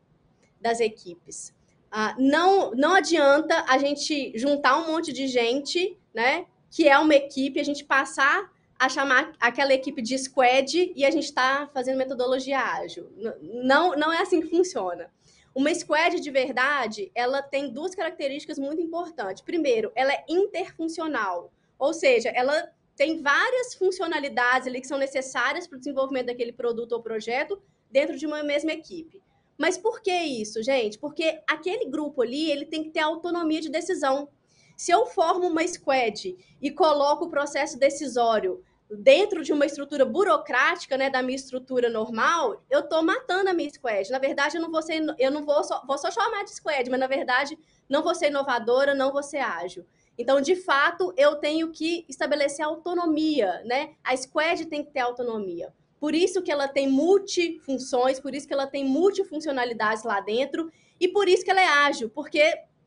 das 0.59 0.79
equipes. 0.79 1.53
Ah, 1.91 2.15
não, 2.17 2.71
não 2.71 2.95
adianta 2.95 3.63
a 3.69 3.77
gente 3.77 4.33
juntar 4.35 4.77
um 4.77 4.91
monte 4.91 5.13
de 5.13 5.27
gente, 5.27 5.95
né? 6.13 6.47
Que 6.71 6.89
é 6.89 6.97
uma 6.97 7.13
equipe, 7.13 7.59
a 7.59 7.63
gente 7.63 7.85
passar 7.85 8.51
a 8.79 8.89
chamar 8.89 9.33
aquela 9.39 9.73
equipe 9.73 10.01
de 10.01 10.17
squad 10.17 10.93
e 10.95 11.05
a 11.05 11.11
gente 11.11 11.25
está 11.25 11.69
fazendo 11.73 11.97
metodologia 11.97 12.59
ágil. 12.59 13.07
Não, 13.41 13.95
não 13.95 14.11
é 14.11 14.21
assim 14.21 14.41
que 14.41 14.49
funciona. 14.49 15.09
Uma 15.57 15.73
squad 15.73 16.19
de 16.19 16.29
verdade, 16.29 17.11
ela 17.15 17.41
tem 17.41 17.73
duas 17.73 17.95
características 17.95 18.59
muito 18.59 18.79
importantes. 18.79 19.41
Primeiro, 19.41 19.91
ela 19.95 20.13
é 20.13 20.23
interfuncional, 20.29 21.51
ou 21.79 21.95
seja, 21.95 22.29
ela 22.29 22.71
tem 22.95 23.23
várias 23.23 23.73
funcionalidades 23.73 24.67
ali 24.67 24.79
que 24.79 24.85
são 24.85 24.99
necessárias 24.99 25.65
para 25.65 25.77
o 25.77 25.79
desenvolvimento 25.79 26.27
daquele 26.27 26.53
produto 26.53 26.91
ou 26.91 27.01
projeto 27.01 27.59
dentro 27.89 28.15
de 28.15 28.27
uma 28.27 28.43
mesma 28.43 28.71
equipe. 28.71 29.19
Mas 29.57 29.79
por 29.79 29.99
que 29.99 30.13
isso, 30.13 30.61
gente? 30.61 30.99
Porque 30.99 31.41
aquele 31.49 31.89
grupo 31.89 32.21
ali, 32.21 32.51
ele 32.51 32.67
tem 32.67 32.83
que 32.83 32.91
ter 32.91 32.99
autonomia 32.99 33.59
de 33.59 33.69
decisão. 33.69 34.29
Se 34.75 34.91
eu 34.91 35.07
formo 35.07 35.47
uma 35.47 35.67
squad 35.67 36.37
e 36.61 36.69
coloco 36.69 37.25
o 37.25 37.29
processo 37.31 37.79
decisório 37.79 38.63
dentro 38.89 39.43
de 39.43 39.51
uma 39.51 39.65
estrutura 39.65 40.05
burocrática, 40.05 40.97
né, 40.97 41.09
da 41.09 41.21
minha 41.21 41.35
estrutura 41.35 41.89
normal, 41.89 42.63
eu 42.69 42.81
estou 42.81 43.03
matando 43.03 43.49
a 43.49 43.53
minha 43.53 43.69
squad. 43.69 44.09
Na 44.09 44.19
verdade, 44.19 44.57
eu 44.57 44.61
não 44.61 44.71
vou 44.71 44.81
ser, 44.81 45.03
eu 45.19 45.31
não 45.31 45.43
vou 45.43 45.63
só, 45.63 45.83
vou 45.85 45.97
só 45.97 46.09
chamar 46.09 46.43
de 46.43 46.51
squad, 46.51 46.89
mas 46.89 46.99
na 46.99 47.07
verdade 47.07 47.57
não 47.89 48.01
vou 48.01 48.15
ser 48.15 48.27
inovadora, 48.27 48.93
não 48.93 49.11
vou 49.11 49.23
ser 49.23 49.39
ágil. 49.39 49.85
Então, 50.17 50.41
de 50.41 50.55
fato, 50.55 51.13
eu 51.15 51.35
tenho 51.35 51.71
que 51.71 52.05
estabelecer 52.09 52.65
autonomia, 52.65 53.61
né? 53.65 53.93
A 54.03 54.15
squad 54.17 54.65
tem 54.65 54.83
que 54.83 54.91
ter 54.91 55.01
autonomia. 55.01 55.71
Por 55.99 56.15
isso 56.15 56.41
que 56.41 56.51
ela 56.51 56.67
tem 56.67 56.87
multifunções, 56.87 58.19
por 58.19 58.33
isso 58.33 58.47
que 58.47 58.53
ela 58.53 58.67
tem 58.67 58.85
multifuncionalidades 58.85 60.03
lá 60.03 60.19
dentro 60.19 60.71
e 60.99 61.07
por 61.07 61.27
isso 61.27 61.43
que 61.43 61.51
ela 61.51 61.61
é 61.61 61.67
ágil, 61.67 62.09
porque 62.09 62.41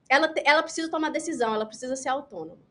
ela, 0.09 0.33
ela 0.45 0.63
precisa 0.63 0.91
tomar 0.91 1.11
decisão, 1.11 1.55
ela 1.55 1.67
precisa 1.67 1.95
ser 1.95 2.09
autônoma. 2.09 2.70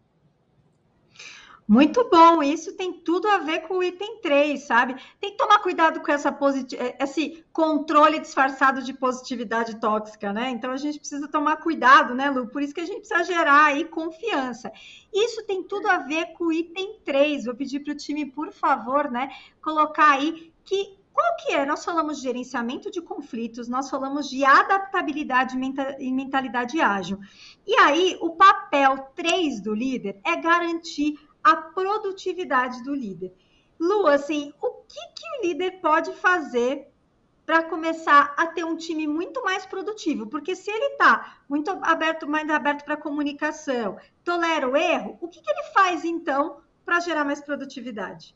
Muito 1.69 2.09
bom, 2.09 2.41
isso 2.41 2.75
tem 2.75 2.91
tudo 2.91 3.27
a 3.27 3.37
ver 3.37 3.59
com 3.67 3.75
o 3.75 3.83
item 3.83 4.19
3, 4.23 4.59
sabe? 4.63 4.95
Tem 5.21 5.29
que 5.29 5.37
tomar 5.37 5.59
cuidado 5.59 5.99
com 6.01 6.11
essa 6.11 6.35
eh, 6.75 6.97
esse 6.99 7.45
controle 7.53 8.17
disfarçado 8.17 8.81
de 8.81 8.91
positividade 8.91 9.79
tóxica, 9.79 10.33
né? 10.33 10.49
Então 10.49 10.71
a 10.71 10.77
gente 10.77 10.97
precisa 10.97 11.27
tomar 11.27 11.57
cuidado, 11.57 12.15
né, 12.15 12.27
Lu? 12.31 12.47
Por 12.47 12.63
isso 12.63 12.73
que 12.73 12.81
a 12.81 12.85
gente 12.87 13.07
precisa 13.07 13.23
gerar 13.23 13.65
aí 13.65 13.85
confiança. 13.85 14.71
Isso 15.13 15.45
tem 15.45 15.61
tudo 15.61 15.87
a 15.87 15.99
ver 15.99 16.33
com 16.33 16.45
o 16.45 16.51
item 16.51 17.01
3. 17.05 17.45
Vou 17.45 17.53
pedir 17.53 17.81
para 17.81 17.93
o 17.93 17.95
time, 17.95 18.25
por 18.25 18.51
favor, 18.51 19.11
né, 19.11 19.29
colocar 19.61 20.13
aí 20.13 20.51
que 20.65 20.97
qual 21.13 21.35
que 21.35 21.51
é? 21.51 21.65
Nós 21.65 21.83
falamos 21.83 22.17
de 22.17 22.23
gerenciamento 22.23 22.89
de 22.89 23.01
conflitos, 23.01 23.67
nós 23.67 23.89
falamos 23.89 24.29
de 24.29 24.45
adaptabilidade 24.45 25.57
e 25.99 26.11
mentalidade 26.11 26.79
ágil. 26.79 27.19
E 27.67 27.75
aí, 27.75 28.17
o 28.21 28.31
papel 28.31 29.09
3 29.15 29.59
do 29.59 29.75
líder 29.75 30.19
é 30.23 30.37
garantir 30.37 31.19
a 31.43 31.55
produtividade 31.55 32.83
do 32.83 32.93
líder. 32.93 33.33
Lu, 33.79 34.07
assim, 34.07 34.53
o 34.61 34.71
que, 34.83 34.99
que 35.15 35.39
o 35.39 35.47
líder 35.47 35.79
pode 35.79 36.13
fazer 36.13 36.87
para 37.45 37.63
começar 37.63 38.35
a 38.37 38.45
ter 38.47 38.63
um 38.63 38.75
time 38.75 39.07
muito 39.07 39.41
mais 39.43 39.65
produtivo? 39.65 40.27
Porque 40.27 40.55
se 40.55 40.69
ele 40.69 40.93
está 40.93 41.39
muito 41.49 41.71
aberto, 41.81 42.27
mais 42.27 42.49
aberto 42.49 42.83
para 42.83 42.97
comunicação, 42.97 43.97
tolera 44.23 44.69
o 44.69 44.77
erro, 44.77 45.17
o 45.21 45.27
que, 45.27 45.41
que 45.41 45.49
ele 45.49 45.63
faz 45.73 46.05
então 46.05 46.61
para 46.85 46.99
gerar 46.99 47.23
mais 47.23 47.41
produtividade? 47.41 48.35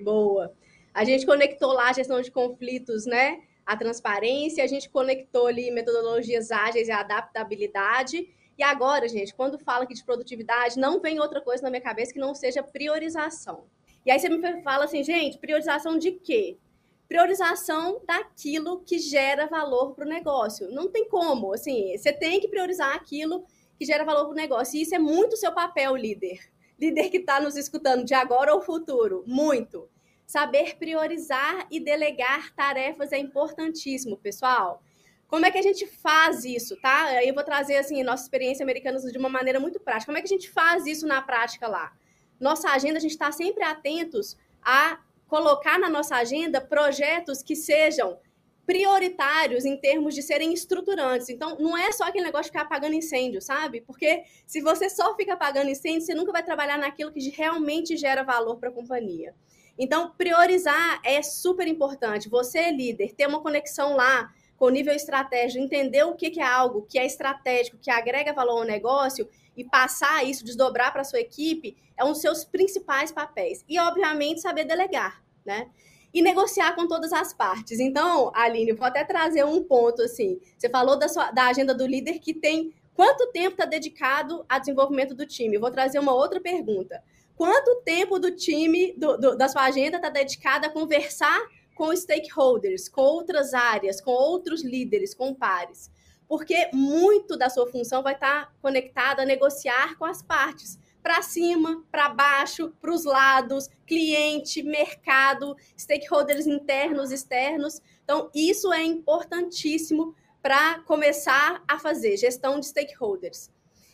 Boa. 0.00 0.52
A 0.92 1.04
gente 1.04 1.24
conectou 1.24 1.72
lá 1.72 1.90
a 1.90 1.92
gestão 1.92 2.20
de 2.20 2.30
conflitos, 2.30 3.06
né? 3.06 3.42
A 3.64 3.76
transparência, 3.76 4.64
a 4.64 4.66
gente 4.66 4.88
conectou 4.88 5.46
ali 5.46 5.70
metodologias 5.70 6.50
ágeis 6.50 6.88
e 6.88 6.92
adaptabilidade. 6.92 8.28
E 8.58 8.62
agora, 8.64 9.06
gente, 9.06 9.32
quando 9.32 9.56
fala 9.56 9.84
aqui 9.84 9.94
de 9.94 10.04
produtividade, 10.04 10.80
não 10.80 11.00
vem 11.00 11.20
outra 11.20 11.40
coisa 11.40 11.62
na 11.62 11.70
minha 11.70 11.80
cabeça 11.80 12.12
que 12.12 12.18
não 12.18 12.34
seja 12.34 12.60
priorização. 12.60 13.66
E 14.04 14.10
aí 14.10 14.18
você 14.18 14.28
me 14.28 14.62
fala 14.62 14.86
assim, 14.86 15.04
gente, 15.04 15.38
priorização 15.38 15.96
de 15.96 16.10
quê? 16.10 16.58
Priorização 17.06 18.02
daquilo 18.04 18.80
que 18.80 18.98
gera 18.98 19.46
valor 19.46 19.94
para 19.94 20.04
o 20.04 20.08
negócio. 20.08 20.68
Não 20.72 20.90
tem 20.90 21.08
como, 21.08 21.54
assim, 21.54 21.96
você 21.96 22.12
tem 22.12 22.40
que 22.40 22.48
priorizar 22.48 22.96
aquilo 22.96 23.44
que 23.78 23.84
gera 23.84 24.04
valor 24.04 24.24
para 24.24 24.32
o 24.32 24.36
negócio. 24.36 24.76
E 24.76 24.82
isso 24.82 24.94
é 24.94 24.98
muito 24.98 25.36
seu 25.36 25.52
papel, 25.52 25.94
líder. 25.94 26.40
Líder 26.80 27.10
que 27.10 27.18
está 27.18 27.40
nos 27.40 27.56
escutando 27.56 28.04
de 28.04 28.14
agora 28.14 28.52
ou 28.52 28.60
futuro. 28.60 29.22
Muito. 29.24 29.88
Saber 30.26 30.76
priorizar 30.76 31.66
e 31.70 31.78
delegar 31.78 32.52
tarefas 32.54 33.12
é 33.12 33.18
importantíssimo, 33.18 34.16
pessoal. 34.16 34.82
Como 35.28 35.44
é 35.44 35.50
que 35.50 35.58
a 35.58 35.62
gente 35.62 35.86
faz 35.86 36.44
isso, 36.44 36.74
tá? 36.80 37.22
Eu 37.22 37.34
vou 37.34 37.44
trazer 37.44 37.76
assim 37.76 38.02
nossa 38.02 38.24
experiência 38.24 38.62
americana 38.62 38.98
de 38.98 39.18
uma 39.18 39.28
maneira 39.28 39.60
muito 39.60 39.78
prática. 39.78 40.06
Como 40.06 40.16
é 40.16 40.22
que 40.22 40.26
a 40.26 40.36
gente 40.36 40.50
faz 40.50 40.86
isso 40.86 41.06
na 41.06 41.20
prática 41.20 41.68
lá? 41.68 41.92
Nossa 42.40 42.70
agenda, 42.70 42.96
a 42.96 43.00
gente 43.00 43.10
está 43.10 43.30
sempre 43.30 43.62
atentos 43.62 44.38
a 44.62 44.98
colocar 45.26 45.78
na 45.78 45.90
nossa 45.90 46.16
agenda 46.16 46.62
projetos 46.62 47.42
que 47.42 47.54
sejam 47.54 48.18
prioritários 48.64 49.64
em 49.64 49.76
termos 49.76 50.14
de 50.14 50.22
serem 50.22 50.52
estruturantes. 50.52 51.28
Então, 51.28 51.56
não 51.58 51.76
é 51.76 51.92
só 51.92 52.04
aquele 52.04 52.24
negócio 52.24 52.44
de 52.44 52.50
ficar 52.50 52.62
apagando 52.62 52.94
incêndio, 52.94 53.40
sabe? 53.40 53.82
Porque 53.82 54.24
se 54.46 54.60
você 54.60 54.88
só 54.88 55.14
fica 55.14 55.34
apagando 55.34 55.70
incêndio, 55.70 56.02
você 56.02 56.14
nunca 56.14 56.32
vai 56.32 56.42
trabalhar 56.42 56.78
naquilo 56.78 57.12
que 57.12 57.28
realmente 57.30 57.96
gera 57.96 58.22
valor 58.22 58.56
para 58.56 58.70
a 58.70 58.72
companhia. 58.72 59.34
Então, 59.78 60.10
priorizar 60.16 61.00
é 61.04 61.22
super 61.22 61.66
importante. 61.66 62.28
Você, 62.28 62.70
líder, 62.70 63.14
ter 63.14 63.26
uma 63.26 63.40
conexão 63.40 63.94
lá 63.94 64.30
com 64.58 64.68
nível 64.68 64.92
estratégico, 64.92 65.62
entender 65.62 66.02
o 66.02 66.14
que, 66.14 66.30
que 66.30 66.40
é 66.40 66.44
algo 66.44 66.82
que 66.82 66.98
é 66.98 67.06
estratégico, 67.06 67.78
que 67.78 67.90
agrega 67.90 68.32
valor 68.32 68.58
ao 68.58 68.64
negócio 68.64 69.28
e 69.56 69.64
passar 69.64 70.24
isso, 70.24 70.44
desdobrar 70.44 70.92
para 70.92 71.04
sua 71.04 71.20
equipe, 71.20 71.76
é 71.96 72.04
um 72.04 72.12
dos 72.12 72.20
seus 72.20 72.44
principais 72.44 73.12
papéis. 73.12 73.64
E, 73.68 73.78
obviamente, 73.78 74.40
saber 74.40 74.64
delegar, 74.64 75.22
né? 75.46 75.68
E 76.12 76.20
negociar 76.20 76.74
com 76.74 76.88
todas 76.88 77.12
as 77.12 77.32
partes. 77.32 77.78
Então, 77.78 78.32
Aline, 78.34 78.72
vou 78.72 78.86
até 78.86 79.04
trazer 79.04 79.44
um 79.44 79.62
ponto 79.62 80.02
assim. 80.02 80.40
Você 80.56 80.68
falou 80.68 80.98
da, 80.98 81.08
sua, 81.08 81.30
da 81.30 81.46
agenda 81.46 81.74
do 81.74 81.86
líder 81.86 82.18
que 82.18 82.34
tem 82.34 82.74
quanto 82.94 83.30
tempo 83.30 83.50
está 83.50 83.64
dedicado 83.64 84.44
ao 84.48 84.58
desenvolvimento 84.58 85.14
do 85.14 85.26
time. 85.26 85.56
Eu 85.56 85.60
vou 85.60 85.70
trazer 85.70 85.98
uma 85.98 86.14
outra 86.14 86.40
pergunta. 86.40 87.02
Quanto 87.36 87.82
tempo 87.82 88.18
do 88.18 88.32
time, 88.34 88.94
do, 88.96 89.16
do, 89.16 89.36
da 89.36 89.48
sua 89.48 89.62
agenda, 89.62 89.98
está 89.98 90.08
dedicado 90.08 90.66
a 90.66 90.70
conversar 90.70 91.40
com 91.78 91.94
stakeholders, 91.94 92.88
com 92.88 93.02
outras 93.02 93.54
áreas, 93.54 94.00
com 94.00 94.10
outros 94.10 94.64
líderes, 94.64 95.14
com 95.14 95.32
pares. 95.32 95.88
Porque 96.26 96.68
muito 96.74 97.38
da 97.38 97.48
sua 97.48 97.70
função 97.70 98.02
vai 98.02 98.14
estar 98.14 98.52
conectada 98.60 99.22
a 99.22 99.24
negociar 99.24 99.96
com 99.96 100.04
as 100.04 100.20
partes, 100.20 100.76
para 101.00 101.22
cima, 101.22 101.84
para 101.88 102.08
baixo, 102.08 102.74
para 102.80 102.92
os 102.92 103.04
lados, 103.04 103.68
cliente, 103.86 104.60
mercado, 104.60 105.56
stakeholders 105.78 106.48
internos, 106.48 107.12
externos. 107.12 107.80
Então, 108.02 108.28
isso 108.34 108.72
é 108.72 108.82
importantíssimo 108.82 110.16
para 110.42 110.80
começar 110.80 111.62
a 111.68 111.78
fazer 111.78 112.16
gestão 112.16 112.58
de 112.58 112.66
stakeholders. 112.66 113.50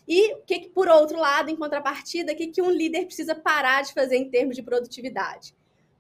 E 0.09 0.37
que, 0.47 0.71
por 0.71 0.89
outro 0.89 1.19
lado, 1.19 1.51
em 1.51 1.57
contrapartida, 1.57 2.33
o 2.33 2.37
que, 2.37 2.47
que 2.47 2.63
um 2.63 2.71
líder 2.71 3.05
precisa 3.05 3.35
parar 3.35 3.83
de 3.83 3.93
fazer 3.93 4.17
em 4.17 4.31
termos 4.31 4.57
de 4.57 4.63
produtividade? 4.63 5.55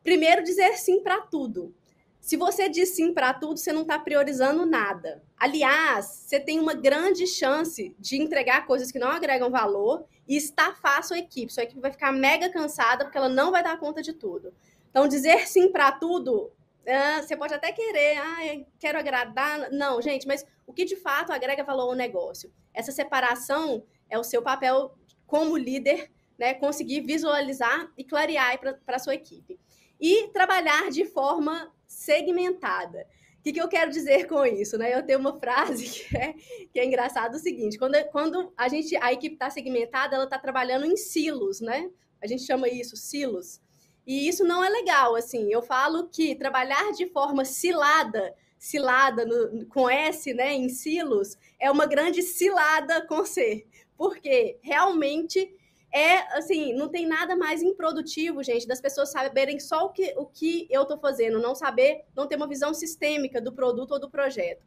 Primeiro, 0.04 0.44
dizer 0.44 0.76
sim 0.76 1.02
para 1.02 1.22
tudo. 1.22 1.74
Se 2.20 2.36
você 2.36 2.68
diz 2.68 2.90
sim 2.90 3.12
para 3.14 3.32
tudo, 3.32 3.58
você 3.58 3.72
não 3.72 3.82
está 3.82 3.98
priorizando 3.98 4.66
nada. 4.66 5.22
Aliás, 5.34 6.04
você 6.04 6.38
tem 6.38 6.60
uma 6.60 6.74
grande 6.74 7.26
chance 7.26 7.96
de 7.98 8.16
entregar 8.16 8.66
coisas 8.66 8.92
que 8.92 8.98
não 8.98 9.08
agregam 9.08 9.50
valor 9.50 10.04
e 10.28 10.36
estafar 10.36 10.98
a 10.98 11.02
sua 11.02 11.18
equipe. 11.18 11.52
Sua 11.52 11.62
equipe 11.62 11.80
vai 11.80 11.90
ficar 11.90 12.12
mega 12.12 12.50
cansada 12.50 13.04
porque 13.04 13.16
ela 13.16 13.30
não 13.30 13.50
vai 13.50 13.62
dar 13.62 13.78
conta 13.78 14.02
de 14.02 14.12
tudo. 14.12 14.52
Então, 14.90 15.08
dizer 15.08 15.48
sim 15.48 15.72
para 15.72 15.90
tudo, 15.92 16.52
ah, 16.86 17.22
você 17.22 17.34
pode 17.34 17.54
até 17.54 17.72
querer, 17.72 18.18
ah, 18.18 18.64
quero 18.78 18.98
agradar. 18.98 19.70
Não, 19.70 20.02
gente, 20.02 20.26
mas 20.26 20.44
o 20.66 20.72
que 20.72 20.84
de 20.84 20.96
fato 20.96 21.32
agrega 21.32 21.64
valor 21.64 21.90
ao 21.90 21.94
negócio? 21.94 22.52
Essa 22.74 22.92
separação 22.92 23.82
é 24.08 24.18
o 24.18 24.24
seu 24.24 24.42
papel 24.42 24.94
como 25.26 25.56
líder, 25.56 26.10
né? 26.38 26.52
Conseguir 26.52 27.00
visualizar 27.00 27.90
e 27.96 28.04
clarear 28.04 28.58
para 28.58 28.96
a 28.96 28.98
sua 28.98 29.14
equipe 29.14 29.58
e 30.00 30.28
trabalhar 30.28 30.90
de 30.90 31.04
forma 31.04 31.72
segmentada. 31.86 33.06
O 33.38 33.42
que, 33.44 33.52
que, 33.52 33.60
eu 33.60 33.68
quero 33.68 33.90
dizer 33.90 34.26
com 34.26 34.44
isso? 34.44 34.78
Né? 34.78 34.94
Eu 34.94 35.04
tenho 35.04 35.18
uma 35.18 35.38
frase 35.38 35.84
que 36.08 36.16
é, 36.16 36.34
que 36.72 36.80
é 36.80 36.84
engraçada 36.84 37.36
o 37.36 37.40
seguinte: 37.40 37.78
quando, 37.78 38.02
quando 38.10 38.52
a 38.56 38.68
gente 38.68 38.96
a 38.96 39.12
equipe 39.12 39.34
está 39.34 39.50
segmentada, 39.50 40.16
ela 40.16 40.24
está 40.24 40.38
trabalhando 40.38 40.86
em 40.86 40.96
silos, 40.96 41.60
né? 41.60 41.90
A 42.22 42.26
gente 42.26 42.42
chama 42.42 42.68
isso 42.68 42.96
silos. 42.96 43.60
E 44.06 44.28
isso 44.28 44.44
não 44.44 44.62
é 44.62 44.68
legal. 44.68 45.14
Assim, 45.14 45.52
eu 45.52 45.62
falo 45.62 46.08
que 46.08 46.34
trabalhar 46.34 46.92
de 46.92 47.06
forma 47.06 47.44
cilada, 47.44 48.34
cilada 48.58 49.24
no, 49.24 49.66
com 49.66 49.88
S, 49.88 50.32
né, 50.32 50.54
em 50.54 50.68
silos, 50.68 51.36
é 51.60 51.70
uma 51.70 51.86
grande 51.86 52.22
cilada 52.22 53.06
com 53.06 53.24
C, 53.24 53.66
porque 53.96 54.58
realmente 54.62 55.54
é 55.94 56.36
assim, 56.36 56.74
não 56.74 56.88
tem 56.88 57.06
nada 57.06 57.36
mais 57.36 57.62
improdutivo, 57.62 58.42
gente, 58.42 58.66
das 58.66 58.80
pessoas 58.80 59.12
saberem 59.12 59.60
só 59.60 59.86
o 59.86 59.90
que, 59.90 60.12
o 60.16 60.26
que 60.26 60.66
eu 60.68 60.82
estou 60.82 60.98
fazendo, 60.98 61.40
não 61.40 61.54
saber, 61.54 62.04
não 62.16 62.26
ter 62.26 62.34
uma 62.34 62.48
visão 62.48 62.74
sistêmica 62.74 63.40
do 63.40 63.52
produto 63.52 63.92
ou 63.92 64.00
do 64.00 64.10
projeto. 64.10 64.66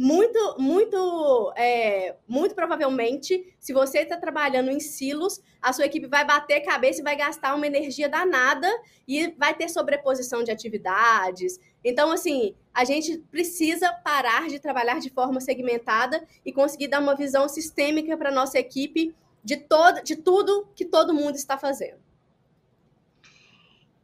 Muito, 0.00 0.54
muito, 0.60 1.52
é, 1.56 2.14
muito 2.28 2.54
provavelmente, 2.54 3.52
se 3.58 3.72
você 3.72 4.02
está 4.02 4.16
trabalhando 4.16 4.70
em 4.70 4.78
silos, 4.78 5.42
a 5.60 5.72
sua 5.72 5.86
equipe 5.86 6.06
vai 6.06 6.24
bater 6.24 6.60
cabeça 6.60 7.00
e 7.00 7.02
vai 7.02 7.16
gastar 7.16 7.56
uma 7.56 7.66
energia 7.66 8.08
danada 8.08 8.70
e 9.08 9.34
vai 9.36 9.56
ter 9.56 9.68
sobreposição 9.68 10.44
de 10.44 10.52
atividades. 10.52 11.58
Então, 11.82 12.12
assim, 12.12 12.54
a 12.72 12.84
gente 12.84 13.18
precisa 13.32 13.92
parar 13.92 14.46
de 14.46 14.60
trabalhar 14.60 15.00
de 15.00 15.10
forma 15.10 15.40
segmentada 15.40 16.24
e 16.46 16.52
conseguir 16.52 16.86
dar 16.86 17.00
uma 17.00 17.16
visão 17.16 17.48
sistêmica 17.48 18.16
para 18.16 18.28
a 18.28 18.32
nossa 18.32 18.56
equipe 18.56 19.12
de, 19.42 19.56
todo, 19.56 20.02
de 20.02 20.16
tudo 20.16 20.68
que 20.74 20.84
todo 20.84 21.14
mundo 21.14 21.36
está 21.36 21.56
fazendo. 21.56 22.08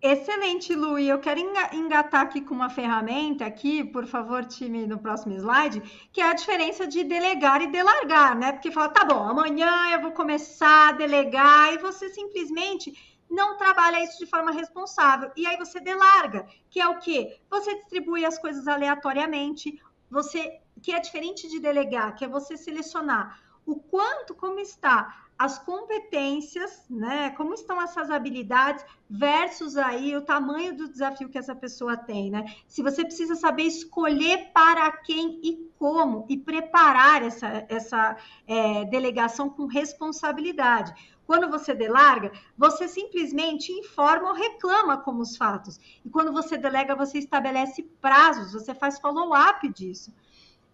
Excelente, 0.06 0.74
Lu. 0.74 0.98
E 0.98 1.08
eu 1.08 1.18
quero 1.18 1.40
engatar 1.72 2.20
aqui 2.20 2.42
com 2.42 2.54
uma 2.54 2.68
ferramenta 2.68 3.46
aqui, 3.46 3.82
por 3.82 4.06
favor, 4.06 4.44
time, 4.44 4.86
no 4.86 4.98
próximo 4.98 5.34
slide, 5.34 5.80
que 6.12 6.20
é 6.20 6.28
a 6.28 6.34
diferença 6.34 6.86
de 6.86 7.02
delegar 7.04 7.62
e 7.62 7.68
delargar, 7.68 8.36
né? 8.36 8.52
Porque 8.52 8.70
fala, 8.70 8.90
tá 8.90 9.02
bom, 9.02 9.26
amanhã 9.26 9.90
eu 9.92 10.02
vou 10.02 10.12
começar 10.12 10.90
a 10.90 10.92
delegar 10.92 11.72
e 11.72 11.78
você 11.78 12.10
simplesmente 12.10 12.92
não 13.30 13.56
trabalha 13.56 14.04
isso 14.04 14.18
de 14.18 14.26
forma 14.26 14.52
responsável. 14.52 15.32
E 15.34 15.46
aí 15.46 15.56
você 15.56 15.80
delarga, 15.80 16.46
que 16.68 16.78
é 16.78 16.86
o 16.86 16.98
quê? 16.98 17.40
Você 17.48 17.74
distribui 17.76 18.26
as 18.26 18.38
coisas 18.38 18.68
aleatoriamente, 18.68 19.80
você 20.10 20.60
que 20.82 20.92
é 20.92 21.00
diferente 21.00 21.48
de 21.48 21.58
delegar, 21.58 22.14
que 22.14 22.26
é 22.26 22.28
você 22.28 22.58
selecionar 22.58 23.40
o 23.64 23.76
quanto, 23.76 24.34
como 24.34 24.60
está 24.60 25.23
as 25.38 25.58
competências, 25.58 26.84
né? 26.88 27.30
Como 27.30 27.54
estão 27.54 27.80
essas 27.82 28.10
habilidades 28.10 28.84
versus 29.10 29.76
aí 29.76 30.16
o 30.16 30.22
tamanho 30.22 30.76
do 30.76 30.88
desafio 30.88 31.28
que 31.28 31.38
essa 31.38 31.54
pessoa 31.54 31.96
tem, 31.96 32.30
né? 32.30 32.44
Se 32.68 32.82
você 32.82 33.04
precisa 33.04 33.34
saber 33.34 33.64
escolher 33.64 34.50
para 34.52 34.90
quem 34.92 35.40
e 35.42 35.70
como 35.78 36.24
e 36.28 36.36
preparar 36.36 37.22
essa, 37.22 37.66
essa 37.68 38.16
é, 38.46 38.84
delegação 38.84 39.50
com 39.50 39.66
responsabilidade. 39.66 40.94
Quando 41.26 41.50
você 41.50 41.74
delarga, 41.74 42.32
você 42.56 42.86
simplesmente 42.86 43.72
informa 43.72 44.28
ou 44.28 44.34
reclama 44.34 44.98
como 44.98 45.22
os 45.22 45.36
fatos. 45.36 45.80
E 46.04 46.10
quando 46.10 46.32
você 46.32 46.56
delega, 46.56 46.94
você 46.94 47.18
estabelece 47.18 47.82
prazos, 48.00 48.52
você 48.52 48.74
faz 48.74 49.00
follow-up 49.00 49.66
disso. 49.72 50.12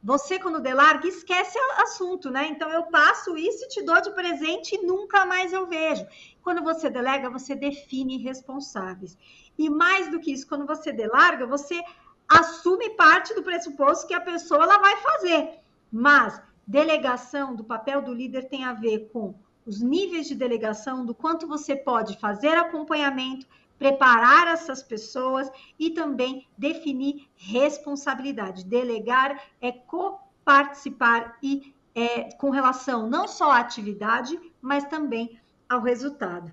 Você, 0.03 0.39
quando 0.39 0.61
delarga, 0.61 1.07
esquece 1.07 1.59
o 1.59 1.83
assunto, 1.83 2.31
né? 2.31 2.49
Então, 2.49 2.71
eu 2.71 2.85
passo 2.85 3.37
isso 3.37 3.65
e 3.65 3.69
te 3.69 3.83
dou 3.83 4.01
de 4.01 4.11
presente 4.13 4.75
e 4.75 4.87
nunca 4.87 5.27
mais 5.27 5.53
eu 5.53 5.67
vejo. 5.67 6.07
Quando 6.43 6.63
você 6.63 6.89
delega, 6.89 7.29
você 7.29 7.55
define 7.55 8.17
responsáveis. 8.17 9.17
E 9.59 9.69
mais 9.69 10.11
do 10.11 10.19
que 10.19 10.33
isso, 10.33 10.49
quando 10.49 10.67
você 10.67 10.91
delarga, 10.91 11.47
você 11.47 11.83
assume 12.27 12.91
parte 12.91 13.35
do 13.35 13.43
pressuposto 13.43 14.07
que 14.07 14.15
a 14.15 14.21
pessoa 14.21 14.63
ela 14.63 14.79
vai 14.79 14.97
fazer. 14.99 15.59
Mas 15.93 16.41
delegação 16.67 17.55
do 17.55 17.65
papel 17.65 18.01
do 18.01 18.15
líder 18.15 18.49
tem 18.49 18.65
a 18.65 18.73
ver 18.73 19.11
com 19.13 19.35
os 19.67 19.83
níveis 19.83 20.27
de 20.27 20.35
delegação, 20.35 21.05
do 21.05 21.15
quanto 21.15 21.47
você 21.47 21.77
pode 21.77 22.19
fazer 22.19 22.57
acompanhamento, 22.57 23.47
preparar 23.81 24.49
essas 24.49 24.83
pessoas 24.83 25.51
e 25.78 25.89
também 25.89 26.47
definir 26.57 27.31
responsabilidade. 27.35 28.66
Delegar 28.66 29.43
é 29.59 29.72
co-participar 29.72 31.39
e 31.43 31.74
é, 31.95 32.31
com 32.35 32.51
relação 32.51 33.09
não 33.09 33.26
só 33.26 33.51
à 33.51 33.59
atividade, 33.59 34.39
mas 34.61 34.85
também 34.85 35.41
ao 35.66 35.81
resultado. 35.81 36.53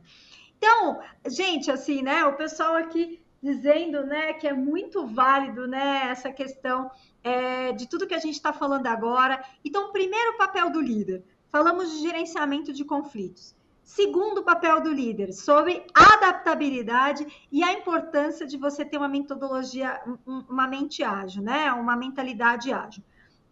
Então, 0.58 1.02
gente, 1.28 1.70
assim, 1.70 2.02
né? 2.02 2.24
O 2.26 2.38
pessoal 2.38 2.76
aqui 2.76 3.22
dizendo, 3.44 4.06
né, 4.06 4.32
que 4.34 4.48
é 4.48 4.54
muito 4.54 5.06
válido, 5.06 5.68
né, 5.68 6.08
essa 6.10 6.32
questão 6.32 6.90
é, 7.22 7.72
de 7.74 7.88
tudo 7.88 8.08
que 8.08 8.16
a 8.16 8.20
gente 8.20 8.36
está 8.36 8.54
falando 8.54 8.88
agora. 8.88 9.44
Então, 9.66 9.92
primeiro 9.92 10.38
papel 10.38 10.72
do 10.72 10.80
líder. 10.80 11.26
Falamos 11.50 11.92
de 11.92 12.00
gerenciamento 12.00 12.72
de 12.72 12.86
conflitos. 12.86 13.54
Segundo 13.88 14.44
papel 14.44 14.82
do 14.82 14.92
líder, 14.92 15.32
sobre 15.32 15.88
adaptabilidade 15.94 17.26
e 17.50 17.64
a 17.64 17.72
importância 17.72 18.46
de 18.46 18.58
você 18.58 18.84
ter 18.84 18.98
uma 18.98 19.08
metodologia, 19.08 19.98
uma 20.26 20.68
mente 20.68 21.04
ágil, 21.04 21.42
né? 21.42 21.72
Uma 21.72 21.96
mentalidade 21.96 22.70
ágil. 22.74 23.02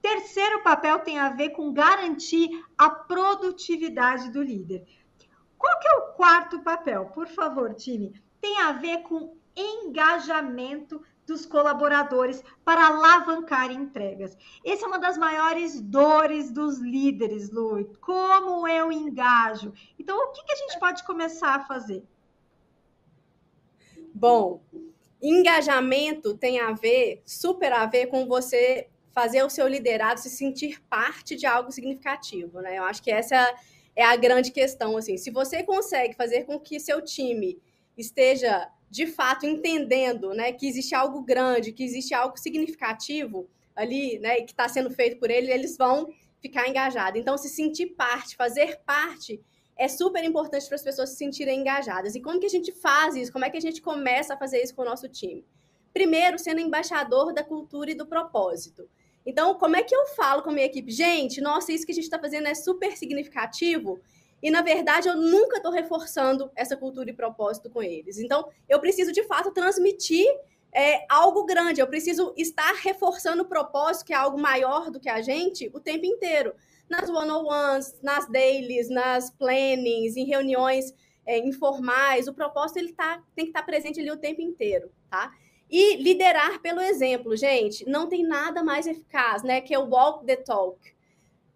Terceiro 0.02 0.62
papel 0.62 1.00
tem 1.00 1.18
a 1.18 1.30
ver 1.30 1.52
com 1.52 1.72
garantir 1.72 2.50
a 2.78 2.90
produtividade 2.90 4.30
do 4.30 4.44
líder. 4.44 4.86
Qual 5.58 5.80
que 5.80 5.88
é 5.88 5.94
o 6.00 6.14
quarto 6.16 6.60
papel? 6.60 7.06
Por 7.06 7.28
favor, 7.28 7.74
time. 7.74 8.22
Tem 8.42 8.60
a 8.60 8.74
ver 8.74 9.04
com 9.04 9.38
engajamento 9.56 11.02
dos 11.26 11.46
colaboradores 11.46 12.44
para 12.64 12.88
alavancar 12.88 13.72
entregas. 13.72 14.38
Essa 14.64 14.86
é 14.86 14.88
uma 14.88 15.00
das 15.00 15.18
maiores 15.18 15.82
dores 15.82 16.52
dos 16.52 16.80
líderes, 16.80 17.50
Lu. 17.50 17.96
Como 18.00 18.68
eu 18.68 18.92
engajo? 18.92 19.74
Então, 19.98 20.18
o 20.18 20.32
que, 20.32 20.44
que 20.44 20.54
a 20.54 20.56
gente 20.56 20.80
pode 20.80 21.04
começar 21.04 21.56
a 21.56 21.66
fazer? 21.66 22.04
Bom, 24.14 24.62
engajamento 25.22 26.38
tem 26.38 26.60
a 26.60 26.72
ver, 26.72 27.22
super 27.26 27.74
a 27.74 27.86
ver 27.86 28.08
com 28.08 28.28
você 28.28 28.88
fazer 29.14 29.44
o 29.44 29.50
seu 29.50 29.68
liderado 29.68 30.20
se 30.20 30.30
sentir 30.30 30.82
parte 30.90 31.36
de 31.36 31.46
algo 31.46 31.72
significativo, 31.72 32.62
né? 32.62 32.78
Eu 32.78 32.84
acho 32.84 33.02
que 33.02 33.10
essa 33.10 33.54
é 33.96 34.04
a 34.04 34.16
grande 34.16 34.52
questão, 34.52 34.98
assim. 34.98 35.18
Se 35.18 35.32
você 35.32 35.64
consegue 35.64 36.16
fazer 36.16 36.44
com 36.44 36.60
que 36.60 36.80
seu 36.80 37.02
time 37.02 37.60
esteja 37.98 38.70
de 38.90 39.08
fato 39.08 39.46
entendendo 39.46 40.34
né, 40.34 40.52
que 40.52 40.68
existe 40.68 40.96
algo 40.96 41.22
grande, 41.22 41.72
que 41.72 41.84
existe 41.84 42.14
algo 42.14 42.38
significativo 42.38 43.50
ali, 43.76 44.20
né, 44.20 44.42
que 44.42 44.52
está 44.52 44.68
sendo 44.70 44.90
feito 44.90 45.18
por 45.18 45.30
ele, 45.30 45.52
eles 45.52 45.78
vão 45.78 46.08
ficar 46.42 46.68
engajados. 46.68 47.20
Então, 47.20 47.38
se 47.38 47.50
sentir 47.50 47.88
parte, 47.88 48.36
fazer 48.36 48.80
parte, 48.86 49.42
é 49.78 49.88
super 49.88 50.24
importante 50.24 50.68
para 50.68 50.76
as 50.76 50.84
pessoas 50.84 51.10
se 51.10 51.18
sentirem 51.18 51.60
engajadas. 51.60 52.16
E 52.16 52.22
como 52.22 52.40
que 52.40 52.46
a 52.46 52.50
gente 52.50 52.72
faz 52.72 53.16
isso? 53.16 53.32
Como 53.32 53.44
é 53.44 53.50
que 53.50 53.58
a 53.58 53.62
gente 53.62 53.82
começa 53.82 54.34
a 54.34 54.38
fazer 54.38 54.62
isso 54.62 54.74
com 54.74 54.84
o 54.84 54.86
nosso 54.86 55.10
time? 55.10 55.46
Primeiro, 55.94 56.40
sendo 56.40 56.62
embaixador 56.62 57.34
da 57.34 57.44
cultura 57.44 57.92
e 57.92 57.96
do 57.96 58.06
propósito. 58.06 58.88
Então, 59.26 59.56
como 59.56 59.76
é 59.76 59.84
que 59.84 59.96
eu 59.96 60.06
falo 60.08 60.44
com 60.44 60.52
a 60.52 60.54
minha 60.54 60.66
equipe? 60.66 60.92
Gente, 60.92 61.42
nossa, 61.42 61.74
isso 61.74 61.86
que 61.86 61.92
a 61.92 61.96
gente 61.96 62.04
está 62.04 62.20
fazendo 62.20 62.48
é 62.48 62.54
super 62.54 62.96
significativo. 62.96 64.00
E, 64.42 64.52
na 64.52 64.62
verdade, 64.62 65.08
eu 65.08 65.16
nunca 65.16 65.58
estou 65.58 65.72
reforçando 65.72 66.52
essa 66.56 66.78
cultura 66.78 67.10
e 67.10 67.14
propósito 67.14 67.70
com 67.70 67.82
eles. 67.82 68.20
Então, 68.20 68.48
eu 68.70 68.80
preciso, 68.80 69.12
de 69.12 69.24
fato, 69.24 69.52
transmitir 69.52 70.28
é, 70.76 71.06
algo 71.10 71.46
grande. 71.46 71.80
Eu 71.80 71.88
preciso 71.88 72.34
estar 72.38 72.74
reforçando 72.84 73.44
o 73.44 73.48
propósito, 73.48 74.06
que 74.06 74.14
é 74.14 74.18
algo 74.18 74.40
maior 74.40 74.92
do 74.92 75.00
que 75.00 75.10
a 75.10 75.22
gente, 75.22 75.72
o 75.74 75.80
tempo 75.80 76.06
inteiro. 76.06 76.54
Nas 76.90 77.10
one-on-ones, 77.10 78.00
nas 78.04 78.28
dailies, 78.30 78.90
nas 78.90 79.32
plannings, 79.32 80.16
em 80.16 80.26
reuniões 80.26 80.94
é, 81.26 81.40
informais, 81.40 82.28
o 82.28 82.34
propósito 82.34 82.78
ele 82.78 82.94
tá, 82.94 83.24
tem 83.36 83.46
que 83.46 83.50
estar 83.50 83.62
tá 83.62 83.66
presente 83.66 84.00
ali 84.00 84.12
o 84.12 84.18
tempo 84.18 84.42
inteiro, 84.42 84.92
tá? 85.10 85.34
E 85.70 85.98
liderar 85.98 86.62
pelo 86.62 86.80
exemplo, 86.80 87.36
gente, 87.36 87.90
não 87.90 88.08
tem 88.08 88.24
nada 88.24 88.64
mais 88.64 88.86
eficaz, 88.86 89.42
né? 89.42 89.62
Que 89.62 89.74
é 89.74 89.80
o 89.80 89.90
walk 89.90 90.26
the 90.26 90.36
talk. 90.36 90.95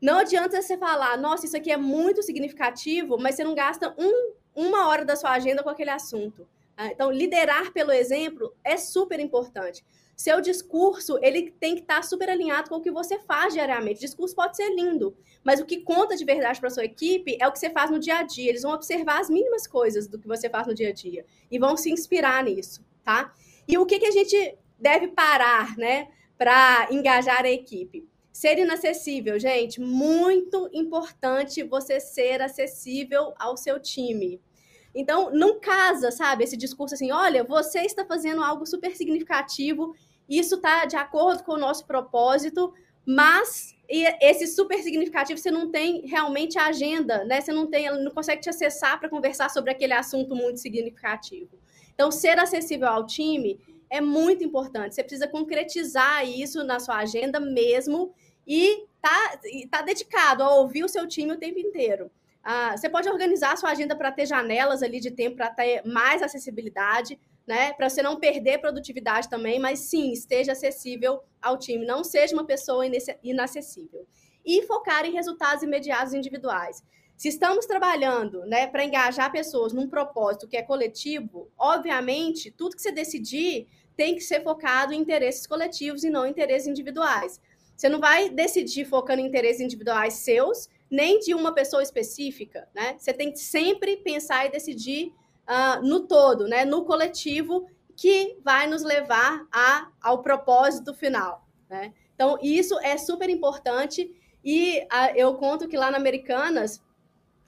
Não 0.02 0.20
adianta 0.20 0.62
você 0.62 0.78
falar, 0.78 1.18
nossa, 1.18 1.45
isso 1.45 1.58
aqui 1.58 1.72
é 1.72 1.78
muito 1.78 2.24
significativo, 2.24 3.18
mas 3.20 3.36
você 3.36 3.43
não 3.43 3.54
gasta 3.54 3.93
um, 3.97 4.34
uma 4.56 4.88
hora 4.88 5.04
da 5.04 5.16
sua 5.16 5.32
agenda 5.32 5.62
com 5.62 5.70
aquele 5.70 5.89
assunto. 5.89 6.47
Ah, 6.78 6.88
então, 6.88 7.12
liderar 7.12 7.74
pelo 7.74 7.91
exemplo 7.91 8.54
é 8.64 8.78
super 8.78 9.20
importante. 9.20 9.84
Seu 10.16 10.39
discurso, 10.39 11.18
ele 11.22 11.52
tem 11.52 11.76
que 11.76 11.82
estar 11.82 12.04
super 12.04 12.30
alinhado 12.30 12.70
com 12.70 12.78
o 12.78 12.82
que 12.82 12.91
você 12.91 13.20
faz 13.20 13.54
diariamente. 13.54 13.97
O 13.97 14.08
discurso 14.08 14.34
pode 14.34 14.56
ser 14.56 14.70
lindo, 14.74 15.16
mas 15.43 15.60
o 15.60 15.66
que 15.66 15.82
conta 15.82 16.16
de 16.16 16.24
verdade 16.24 16.60
para 16.60 16.70
sua 16.70 16.86
equipe 16.86 17.38
é 17.39 17.47
o 17.47 17.52
que 17.52 17.60
você 17.60 17.70
faz 17.70 17.91
no 17.91 18.00
dia 18.00 18.20
a 18.20 18.24
dia. 18.24 18.50
Eles 18.50 18.62
vão 18.62 18.72
observar 18.72 19.20
as 19.20 19.30
mínimas 19.30 19.68
coisas 19.68 20.08
do 20.08 20.18
que 20.18 20.28
você 20.28 20.50
faz 20.50 20.68
no 20.68 20.74
dia 20.74 20.89
a 20.89 20.93
dia 20.93 21.26
e 21.52 21.60
vão 21.60 21.76
se 21.76 21.91
inspirar 21.91 22.43
nisso, 22.45 22.82
tá? 23.04 23.34
E 23.68 23.78
o 23.78 23.86
que, 23.86 24.00
que 24.00 24.08
a 24.08 24.12
gente 24.12 24.58
deve 24.78 25.10
parar, 25.10 25.78
né, 25.78 26.08
para 26.38 26.88
engajar 26.91 27.43
a 27.43 27.50
equipe? 27.50 28.08
Ser 28.32 28.57
inacessível, 28.59 29.39
gente, 29.39 29.82
muito 29.82 30.69
importante 30.71 31.63
você 31.63 31.99
ser 31.99 32.41
acessível 32.41 33.34
ao 33.38 33.57
seu 33.57 33.80
time. 33.80 34.39
Então, 34.93 35.32
não 35.32 35.59
casa, 35.59 36.11
sabe, 36.11 36.43
esse 36.43 36.57
discurso 36.57 36.95
assim, 36.95 37.11
olha, 37.11 37.43
você 37.43 37.82
está 37.82 38.05
fazendo 38.05 38.43
algo 38.43 38.65
super 38.65 38.95
significativo, 38.95 39.95
isso 40.27 40.55
está 40.55 40.86
de 40.86 40.95
acordo 40.95 41.43
com 41.43 41.53
o 41.53 41.57
nosso 41.57 41.86
propósito, 41.86 42.73
mas 43.05 43.75
esse 43.89 44.45
super 44.45 44.82
significativo 44.84 45.39
você 45.39 45.49
não 45.49 45.71
tem 45.71 46.05
realmente 46.05 46.59
a 46.59 46.67
agenda, 46.67 47.23
né? 47.25 47.41
Você 47.41 47.51
não 47.51 47.65
tem, 47.65 47.89
não 48.03 48.11
consegue 48.11 48.41
te 48.41 48.49
acessar 48.49 48.99
para 48.99 49.09
conversar 49.09 49.49
sobre 49.49 49.71
aquele 49.71 49.93
assunto 49.93 50.36
muito 50.36 50.59
significativo. 50.59 51.57
Então, 51.95 52.11
ser 52.11 52.38
acessível 52.39 52.88
ao 52.88 53.05
time 53.07 53.59
é 53.90 54.00
muito 54.00 54.44
importante. 54.44 54.96
Você 54.96 55.04
precisa 55.04 55.28
concretizar 55.28 56.28
isso 56.28 56.64
na 56.64 56.80
sua 56.80 56.98
agenda 56.98 57.40
mesmo 57.40 58.14
e 58.48 58.86
tá, 59.02 59.40
tá 59.70 59.82
dedicado 59.82 60.44
a 60.44 60.56
ouvir 60.56 60.84
o 60.84 60.90
seu 60.90 61.08
time 61.08 61.34
o 61.34 61.40
tempo 61.40 61.60
inteiro. 61.60 62.12
Ah, 62.44 62.76
você 62.76 62.90
pode 62.90 63.10
organizar 63.10 63.54
a 63.54 63.58
sua 63.58 63.72
agenda 63.72 63.96
para 63.96 64.12
ter 64.12 64.26
janelas 64.26 64.82
ali 64.82 65.00
de 65.00 65.12
tempo 65.12 65.36
para 65.36 65.50
ter 65.50 65.86
mais 65.86 66.22
acessibilidade, 66.22 67.20
né? 67.46 67.74
Para 67.74 67.90
você 67.90 68.02
não 68.02 68.20
perder 68.20 68.60
produtividade 68.60 69.30
também, 69.30 69.60
mas 69.60 69.80
sim, 69.80 70.12
esteja 70.12 70.54
acessível 70.54 71.22
ao 71.42 71.58
time, 71.58 71.86
não 71.86 72.04
seja 72.04 72.34
uma 72.34 72.46
pessoa 72.46 72.86
inacessível. 73.24 74.08
E 74.46 74.64
focar 74.64 75.06
em 75.06 75.12
resultados 75.12 75.64
imediatos 75.64 76.14
individuais. 76.14 76.84
Se 77.20 77.28
estamos 77.28 77.66
trabalhando 77.66 78.46
né, 78.46 78.66
para 78.66 78.86
engajar 78.86 79.30
pessoas 79.30 79.74
num 79.74 79.90
propósito 79.90 80.48
que 80.48 80.56
é 80.56 80.64
coletivo, 80.64 81.52
obviamente, 81.58 82.50
tudo 82.50 82.78
que 82.78 82.82
você 82.82 82.94
decidir 82.94 83.68
tem 84.00 84.16
que 84.16 84.22
ser 84.22 84.41
focado 84.41 84.93
em 84.93 85.02
interesses 85.02 85.45
coletivos 85.45 86.06
e 86.06 86.10
não 86.10 86.26
em 86.26 86.30
interesses 86.30 86.70
individuais. 86.70 87.41
Você 87.76 87.89
não 87.89 88.00
vai 88.00 88.30
decidir 88.30 88.86
focando 88.86 89.20
em 89.20 89.26
interesses 89.26 89.60
individuais 89.60 90.14
seus, 90.14 90.70
nem 90.89 91.20
de 91.20 91.34
uma 91.34 91.54
pessoa 91.54 91.84
específica, 91.84 92.66
né? 92.74 92.95
Você 92.97 93.12
tem 93.12 93.30
que 93.30 93.39
sempre 93.39 93.97
pensar 93.97 94.45
e 94.45 94.52
decidir 94.52 95.12
uh, 95.45 95.86
no 95.86 96.08
todo, 96.08 96.47
né, 96.47 96.64
no 96.64 96.86
coletivo, 96.86 97.70
que 97.93 98.38
vai 98.41 98.68
nos 98.68 98.84
levar 98.84 99.45
a, 99.52 99.89
ao 100.02 100.22
propósito 100.22 100.93
final. 100.93 101.45
Né? 101.70 101.93
Então, 102.16 102.39
isso 102.41 102.80
é 102.80 102.97
super 102.97 103.30
importante 103.30 104.10
e 104.41 104.80
uh, 104.84 105.14
eu 105.14 105.36
conto 105.36 105.68
que 105.68 105.76
lá 105.76 105.91
na 105.91 105.97
Americanas 105.97 106.82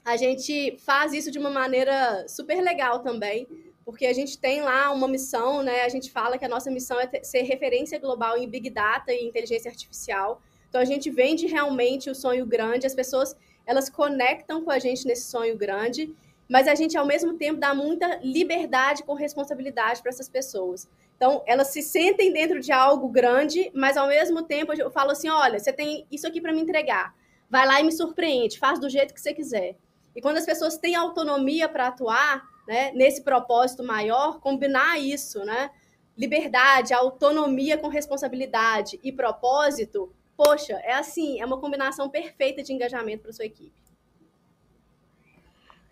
a 0.04 0.18
gente 0.18 0.76
faz 0.80 1.14
isso 1.14 1.30
de 1.30 1.38
uma 1.38 1.48
maneira 1.48 2.28
super 2.28 2.60
legal 2.60 2.98
também, 2.98 3.48
porque 3.84 4.06
a 4.06 4.12
gente 4.12 4.38
tem 4.38 4.62
lá 4.62 4.90
uma 4.92 5.08
missão, 5.08 5.62
né? 5.62 5.82
A 5.82 5.88
gente 5.88 6.10
fala 6.10 6.38
que 6.38 6.44
a 6.44 6.48
nossa 6.48 6.70
missão 6.70 6.98
é 7.00 7.22
ser 7.22 7.42
referência 7.42 7.98
global 7.98 8.38
em 8.38 8.48
Big 8.48 8.70
Data 8.70 9.12
e 9.12 9.24
inteligência 9.24 9.70
artificial. 9.70 10.40
Então 10.68 10.80
a 10.80 10.84
gente 10.84 11.10
vende 11.10 11.46
realmente 11.46 12.08
o 12.08 12.14
sonho 12.14 12.46
grande, 12.46 12.86
as 12.86 12.94
pessoas 12.94 13.36
elas 13.66 13.88
conectam 13.88 14.64
com 14.64 14.70
a 14.70 14.78
gente 14.78 15.06
nesse 15.06 15.30
sonho 15.30 15.56
grande, 15.56 16.14
mas 16.48 16.66
a 16.66 16.74
gente 16.74 16.96
ao 16.96 17.06
mesmo 17.06 17.34
tempo 17.34 17.60
dá 17.60 17.74
muita 17.74 18.20
liberdade 18.22 19.02
com 19.04 19.14
responsabilidade 19.14 20.02
para 20.02 20.10
essas 20.10 20.28
pessoas. 20.28 20.88
Então, 21.16 21.40
elas 21.46 21.68
se 21.68 21.82
sentem 21.82 22.32
dentro 22.32 22.58
de 22.58 22.72
algo 22.72 23.08
grande, 23.08 23.70
mas 23.72 23.96
ao 23.96 24.08
mesmo 24.08 24.42
tempo 24.42 24.72
eu 24.72 24.90
falo 24.90 25.12
assim: 25.12 25.28
olha, 25.28 25.58
você 25.58 25.72
tem 25.72 26.04
isso 26.10 26.26
aqui 26.26 26.40
para 26.40 26.52
me 26.52 26.60
entregar. 26.60 27.14
Vai 27.48 27.66
lá 27.66 27.80
e 27.80 27.84
me 27.84 27.92
surpreende, 27.92 28.58
faz 28.58 28.80
do 28.80 28.90
jeito 28.90 29.14
que 29.14 29.20
você 29.20 29.32
quiser. 29.32 29.76
E 30.16 30.20
quando 30.20 30.38
as 30.38 30.44
pessoas 30.44 30.76
têm 30.76 30.96
autonomia 30.96 31.68
para 31.68 31.86
atuar 31.88 32.42
né, 32.66 32.92
nesse 32.92 33.22
propósito 33.22 33.82
maior, 33.82 34.40
combinar 34.40 34.98
isso, 34.98 35.44
né? 35.44 35.70
Liberdade, 36.16 36.92
autonomia 36.92 37.78
com 37.78 37.88
responsabilidade 37.88 39.00
e 39.02 39.10
propósito, 39.10 40.12
poxa, 40.36 40.74
é 40.82 40.94
assim, 40.94 41.40
é 41.40 41.46
uma 41.46 41.58
combinação 41.58 42.08
perfeita 42.10 42.62
de 42.62 42.72
engajamento 42.72 43.22
para 43.22 43.32
sua 43.32 43.46
equipe. 43.46 43.82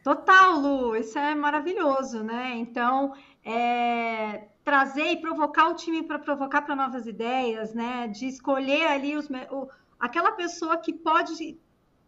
Total, 0.03 0.59
Lu, 0.59 0.97
isso 0.97 1.19
é 1.19 1.35
maravilhoso, 1.35 2.23
né? 2.23 2.55
Então, 2.57 3.13
é, 3.45 4.49
trazer 4.65 5.13
e 5.13 5.21
provocar 5.21 5.69
o 5.69 5.75
time 5.75 6.03
para 6.03 6.19
provocar 6.19 6.63
para 6.63 6.75
novas 6.75 7.07
ideias, 7.07 7.75
né? 7.75 8.09
De 8.09 8.27
escolher 8.27 8.87
ali 8.87 9.15
os, 9.15 9.29
o, 9.51 9.69
aquela 9.99 10.33
pessoa 10.33 10.79
que 10.79 10.93
pode 10.93 11.59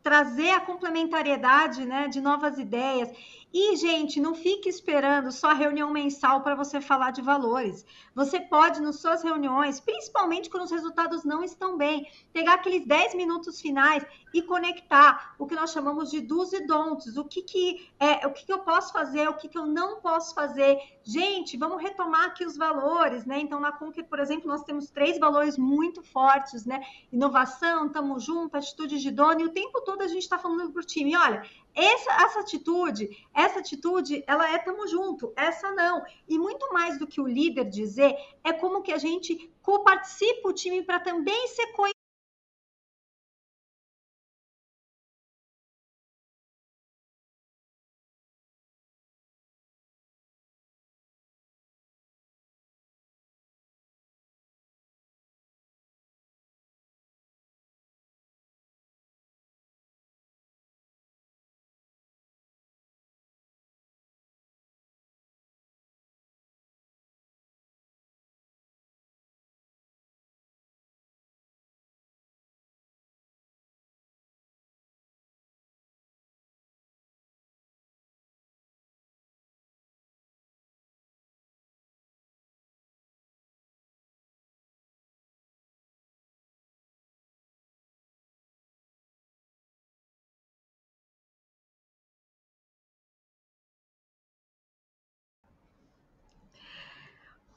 trazer 0.03 0.51
a 0.51 0.61
complementariedade, 0.61 1.85
né? 1.85 2.09
De 2.09 2.21
novas 2.21 2.59
ideias 2.59 3.11
e, 3.53 3.77
gente, 3.77 4.19
não 4.19 4.35
fique 4.35 4.69
esperando 4.69 5.31
só 5.31 5.53
reunião 5.53 5.91
mensal 5.91 6.41
para 6.41 6.55
você 6.55 6.81
falar 6.81 7.11
de 7.11 7.21
valores. 7.21 7.85
Você 8.15 8.41
pode, 8.41 8.81
nas 8.81 8.97
suas 8.97 9.23
reuniões, 9.23 9.79
principalmente 9.79 10.49
quando 10.49 10.65
os 10.65 10.71
resultados 10.71 11.23
não 11.23 11.45
estão 11.45 11.77
bem, 11.77 12.11
pegar 12.33 12.55
aqueles 12.55 12.87
10 12.87 13.15
minutos 13.15 13.61
finais 13.61 14.05
e 14.33 14.41
conectar 14.41 15.35
o 15.39 15.47
que 15.47 15.55
nós 15.55 15.71
chamamos 15.71 16.11
de 16.11 16.21
dos 16.21 16.53
e 16.55 16.67
don'ts. 16.67 17.19
O 17.19 17.25
que, 17.25 17.43
que 17.43 17.91
é, 18.01 18.27
o 18.27 18.33
que, 18.33 18.47
que 18.47 18.53
eu 18.53 18.61
posso 18.61 18.93
fazer, 18.93 19.29
o 19.29 19.35
que, 19.35 19.49
que 19.49 19.59
eu 19.59 19.67
não 19.67 20.01
posso 20.01 20.35
fazer. 20.35 20.79
Gente, 21.05 21.59
vamos 21.59 21.83
retomar 21.83 22.27
aqui 22.27 22.47
os 22.47 22.57
valores, 22.57 23.27
né? 23.27 23.39
Então, 23.39 23.61
na 23.61 23.73
Conquer, 23.73 24.05
por 24.05 24.19
exemplo, 24.19 24.49
nós 24.49 24.63
temos 24.63 24.89
três 24.91 25.19
valores 25.19 25.59
muito 25.59 26.03
fortes, 26.03 26.65
né? 26.65 26.81
Inovação, 27.13 27.87
estamos 27.87 28.25
juntos, 28.25 28.55
atitude 28.55 28.99
de 28.99 29.11
dono, 29.11 29.41
e 29.41 29.45
o 29.45 29.53
tempo 29.53 29.81
todo 29.83 30.03
a 30.03 30.09
gente 30.09 30.23
está 30.23 30.39
falando 30.39 30.73
para 30.73 30.81
o 30.81 30.85
time, 30.85 31.17
olha, 31.17 31.43
essa, 31.75 32.13
essa 32.23 32.41
atitude, 32.41 33.09
essa 33.35 33.61
atitude, 33.61 34.23
ela 34.27 34.51
é 34.51 34.59
tamo 34.59 34.87
junto, 34.87 35.33
essa 35.37 35.71
não. 35.73 36.03
E 36.29 36.39
muito 36.39 36.73
mais 36.73 36.99
do 36.99 37.07
que 37.07 37.21
o 37.21 37.27
líder 37.27 37.65
dizer, 37.65 38.15
é 38.45 38.53
como 38.53 38.83
que 38.83 38.93
a 38.93 38.99
gente 38.99 39.51
co-participa 39.63 40.49
o 40.49 40.53
time 40.53 40.83
para 40.83 41.01
também 41.01 41.49
ser 41.49 41.69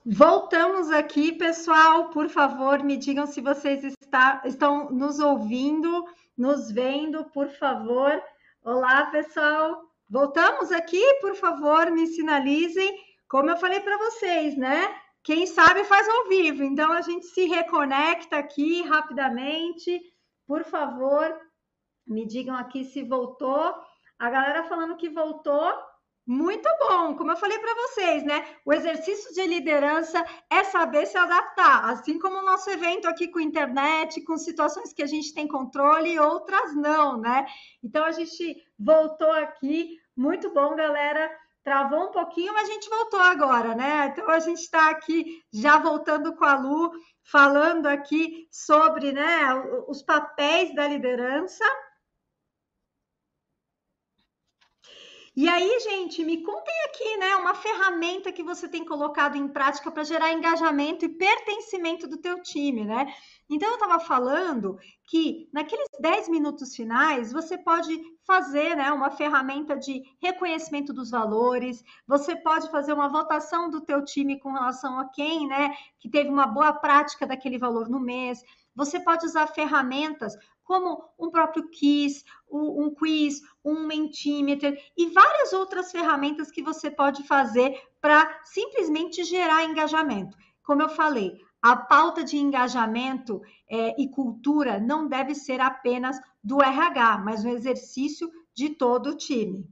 Voltamos 0.08 0.92
aqui, 0.92 1.32
pessoal. 1.32 2.10
Por 2.10 2.30
favor, 2.30 2.84
me 2.84 2.96
digam 2.96 3.26
se 3.26 3.42
vocês 3.42 3.84
está, 3.84 4.40
estão 4.46 4.92
nos 4.92 5.20
ouvindo, 5.20 6.06
nos 6.38 6.70
vendo, 6.72 7.26
por 7.32 7.50
favor. 7.50 8.22
Olá, 8.64 9.08
pessoal. 9.08 9.82
Voltamos 10.08 10.72
aqui, 10.72 11.02
por 11.22 11.34
favor, 11.34 11.90
me 11.90 12.06
sinalizem. 12.06 13.04
Como 13.28 13.50
eu 13.50 13.58
falei 13.58 13.80
para 13.80 13.98
vocês, 13.98 14.56
né? 14.56 14.96
Quem 15.24 15.48
sabe 15.48 15.84
faz 15.86 16.08
ao 16.08 16.28
vivo. 16.30 16.64
Então 16.64 16.92
a 16.92 17.02
gente 17.02 17.26
se 17.26 17.48
reconecta 17.48 18.38
aqui 18.38 18.84
rapidamente. 18.84 20.00
Por 20.46 20.64
favor, 20.66 21.36
me 22.06 22.28
digam 22.28 22.56
aqui 22.56 22.86
se 22.86 23.02
voltou. 23.02 23.74
A 24.20 24.30
galera 24.30 24.66
falando 24.66 24.98
que 24.98 25.10
voltou. 25.10 25.74
Muito 26.28 26.68
bom, 26.80 27.16
como 27.16 27.32
eu 27.32 27.38
falei 27.38 27.60
para 27.60 27.76
vocês, 27.76 28.24
né? 28.24 28.44
O 28.66 28.74
exercício 28.74 29.32
de 29.36 29.46
liderança 29.46 30.26
é 30.50 30.64
saber 30.64 31.06
se 31.06 31.16
adaptar, 31.16 31.92
assim 31.92 32.18
como 32.18 32.38
o 32.38 32.46
nosso 32.46 32.68
evento 32.72 33.08
aqui 33.08 33.28
com 33.28 33.40
internet, 33.40 34.22
com 34.22 34.36
situações 34.36 34.92
que 34.92 35.04
a 35.04 35.06
gente 35.06 35.36
tem 35.36 35.48
controle 35.48 36.14
e 36.14 36.20
outras 36.20 36.76
não, 36.76 37.20
né? 37.22 37.46
Então 37.84 38.04
a 38.04 38.12
gente 38.12 38.58
voltou 38.80 39.32
aqui, 39.34 40.00
muito 40.18 40.52
bom, 40.52 40.76
galera. 40.76 41.30
Travou 41.64 42.10
um 42.10 42.12
pouquinho, 42.12 42.54
mas 42.54 42.70
a 42.70 42.74
gente 42.74 42.90
voltou 42.90 43.20
agora, 43.20 43.76
né? 43.76 44.08
Então 44.08 44.28
a 44.28 44.40
gente 44.40 44.62
está 44.62 44.90
aqui 44.90 45.44
já 45.54 45.78
voltando 45.78 46.36
com 46.36 46.46
a 46.46 46.56
Lu, 46.56 46.92
falando 47.24 47.86
aqui 47.86 48.48
sobre 48.52 49.12
né, 49.12 49.54
os 49.88 50.02
papéis 50.02 50.74
da 50.74 50.88
liderança. 50.88 51.64
E 55.38 55.50
aí, 55.50 55.80
gente, 55.82 56.24
me 56.24 56.42
contem 56.42 56.74
aqui, 56.86 57.18
né, 57.18 57.36
uma 57.36 57.54
ferramenta 57.54 58.32
que 58.32 58.42
você 58.42 58.70
tem 58.70 58.86
colocado 58.86 59.36
em 59.36 59.50
prática 59.50 59.92
para 59.92 60.06
gerar 60.06 60.32
engajamento 60.32 61.04
e 61.04 61.10
pertencimento 61.10 62.08
do 62.08 62.16
teu 62.16 62.42
time, 62.42 62.86
né? 62.86 63.14
Então, 63.50 63.68
eu 63.68 63.74
estava 63.74 64.00
falando 64.00 64.78
que 65.04 65.50
naqueles 65.52 65.90
10 66.00 66.30
minutos 66.30 66.74
finais, 66.74 67.34
você 67.34 67.58
pode 67.58 68.02
fazer 68.26 68.78
né, 68.78 68.90
uma 68.94 69.12
ferramenta 69.12 69.78
de 69.78 70.04
reconhecimento 70.22 70.94
dos 70.94 71.12
valores, 71.12 71.84
você 72.08 72.34
pode 72.38 72.72
fazer 72.72 72.94
uma 72.94 73.10
votação 73.10 73.70
do 73.70 73.82
teu 73.82 74.06
time 74.06 74.40
com 74.40 74.54
relação 74.54 74.98
a 75.00 75.10
quem 75.10 75.50
né, 75.50 75.76
que 76.00 76.10
teve 76.10 76.30
uma 76.30 76.48
boa 76.48 76.72
prática 76.72 77.28
daquele 77.28 77.60
valor 77.60 77.90
no 77.90 78.00
mês, 78.00 78.42
você 78.74 79.00
pode 79.00 79.26
usar 79.26 79.48
ferramentas 79.48 80.34
como 80.66 81.02
um 81.18 81.30
próprio 81.30 81.70
quiz, 81.70 82.26
um 82.52 82.94
quiz, 82.94 83.42
um 83.64 83.86
Mentimeter 83.86 84.84
e 84.98 85.08
várias 85.10 85.54
outras 85.54 85.92
ferramentas 85.92 86.52
que 86.52 86.62
você 86.62 86.92
pode 86.92 87.24
fazer 87.24 87.80
para 88.02 88.42
simplesmente 88.44 89.24
gerar 89.24 89.64
engajamento. 89.64 90.36
Como 90.64 90.82
eu 90.82 90.90
falei, 90.90 91.40
a 91.62 91.76
pauta 91.76 92.24
de 92.24 92.38
engajamento 92.38 93.42
é, 93.70 94.00
e 94.02 94.10
cultura 94.10 94.80
não 94.80 95.08
deve 95.08 95.36
ser 95.36 95.62
apenas 95.62 96.20
do 96.44 96.62
RH, 96.62 97.20
mas 97.20 97.46
um 97.46 97.50
exercício 97.50 98.30
de 98.54 98.70
todo 98.70 99.12
o 99.12 99.18
time. 99.18 99.68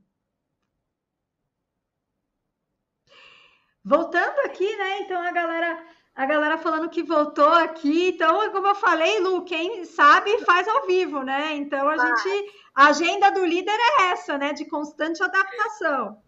Voltando 3.84 4.40
aqui, 4.46 4.76
né? 4.78 5.02
Então 5.02 5.22
a 5.22 5.32
galera 5.32 5.86
a 6.16 6.26
galera 6.26 6.58
falando 6.58 6.90
que 6.90 7.02
voltou 7.02 7.48
aqui. 7.48 8.10
Então, 8.10 8.52
como 8.52 8.68
eu 8.68 8.76
falei, 8.76 9.20
Lu, 9.20 9.44
quem 9.44 9.84
sabe 9.86 10.44
faz 10.46 10.68
ao 10.68 10.86
vivo, 10.86 11.24
né? 11.24 11.56
Então 11.56 11.88
a 11.90 11.98
gente. 11.98 12.64
A 12.76 12.88
agenda 12.88 13.30
do 13.30 13.46
líder 13.46 13.72
é 13.72 14.12
essa, 14.12 14.38
né? 14.38 14.52
De 14.52 14.66
constante 14.66 15.22
adaptação. 15.22 16.22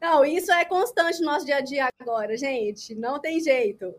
Não, 0.00 0.24
isso 0.24 0.52
é 0.52 0.64
constante 0.64 1.20
no 1.20 1.26
nosso 1.26 1.46
dia 1.46 1.56
a 1.56 1.60
dia 1.60 1.88
agora, 2.00 2.36
gente. 2.36 2.94
Não 2.94 3.20
tem 3.20 3.40
jeito. 3.40 3.94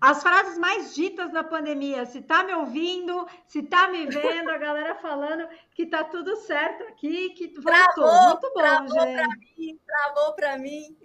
As 0.00 0.20
frases 0.20 0.58
mais 0.58 0.96
ditas 0.96 1.32
na 1.32 1.44
pandemia, 1.44 2.04
se 2.06 2.22
tá 2.22 2.42
me 2.42 2.52
ouvindo, 2.52 3.24
se 3.46 3.62
tá 3.62 3.86
me 3.88 4.04
vendo, 4.06 4.50
a 4.50 4.58
galera 4.58 4.96
falando 4.96 5.48
que 5.76 5.86
tá 5.86 6.02
tudo 6.02 6.34
certo 6.38 6.82
aqui, 6.84 7.30
que 7.30 7.46
voltou. 7.54 7.72
Travou, 7.72 8.28
Muito 8.30 8.52
bom, 8.52 8.60
travou 8.60 8.88
gente. 8.88 9.14
Pra 9.14 9.28
mim, 9.28 9.80
Travou 9.86 10.34
para 10.34 10.58
mim. 10.58 10.96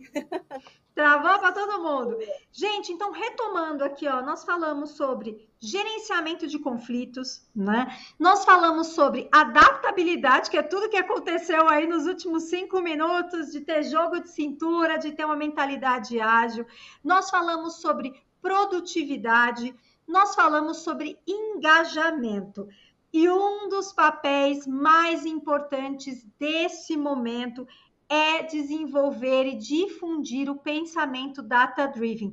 Travou 0.98 1.38
para 1.38 1.52
todo 1.52 1.84
mundo. 1.84 2.18
Gente, 2.52 2.92
então 2.92 3.12
retomando 3.12 3.84
aqui, 3.84 4.08
ó, 4.08 4.20
nós 4.24 4.44
falamos 4.44 4.94
sobre 4.94 5.48
gerenciamento 5.60 6.48
de 6.48 6.58
conflitos, 6.58 7.48
né? 7.56 7.96
Nós 8.18 8.44
falamos 8.44 8.88
sobre 8.88 9.30
adaptabilidade, 9.32 10.50
que 10.50 10.58
é 10.58 10.64
tudo 10.64 10.90
que 10.90 10.98
aconteceu 10.98 11.70
aí 11.70 11.86
nos 11.86 12.08
últimos 12.08 12.46
cinco 12.46 12.82
minutos, 12.82 13.52
de 13.52 13.62
ter 13.62 13.84
jogo 13.84 14.20
de 14.20 14.32
cintura, 14.32 14.98
de 14.98 15.12
ter 15.12 15.24
uma 15.24 15.36
mentalidade 15.36 16.20
ágil. 16.20 16.66
Nós 17.04 17.30
falamos 17.30 17.76
sobre 17.76 18.20
produtividade, 18.42 19.76
nós 20.08 20.34
falamos 20.34 20.78
sobre 20.78 21.20
engajamento. 21.28 22.68
E 23.14 23.30
um 23.30 23.70
dos 23.70 23.94
papéis 23.94 24.66
mais 24.66 25.28
importantes 25.28 26.26
desse 26.40 26.98
momento 26.98 27.68
é 28.10 28.44
desenvolver 28.44 29.46
e 29.46 29.56
difundir 29.56 30.50
o 30.50 30.58
pensamento 30.58 31.42
data-driven. 31.42 32.32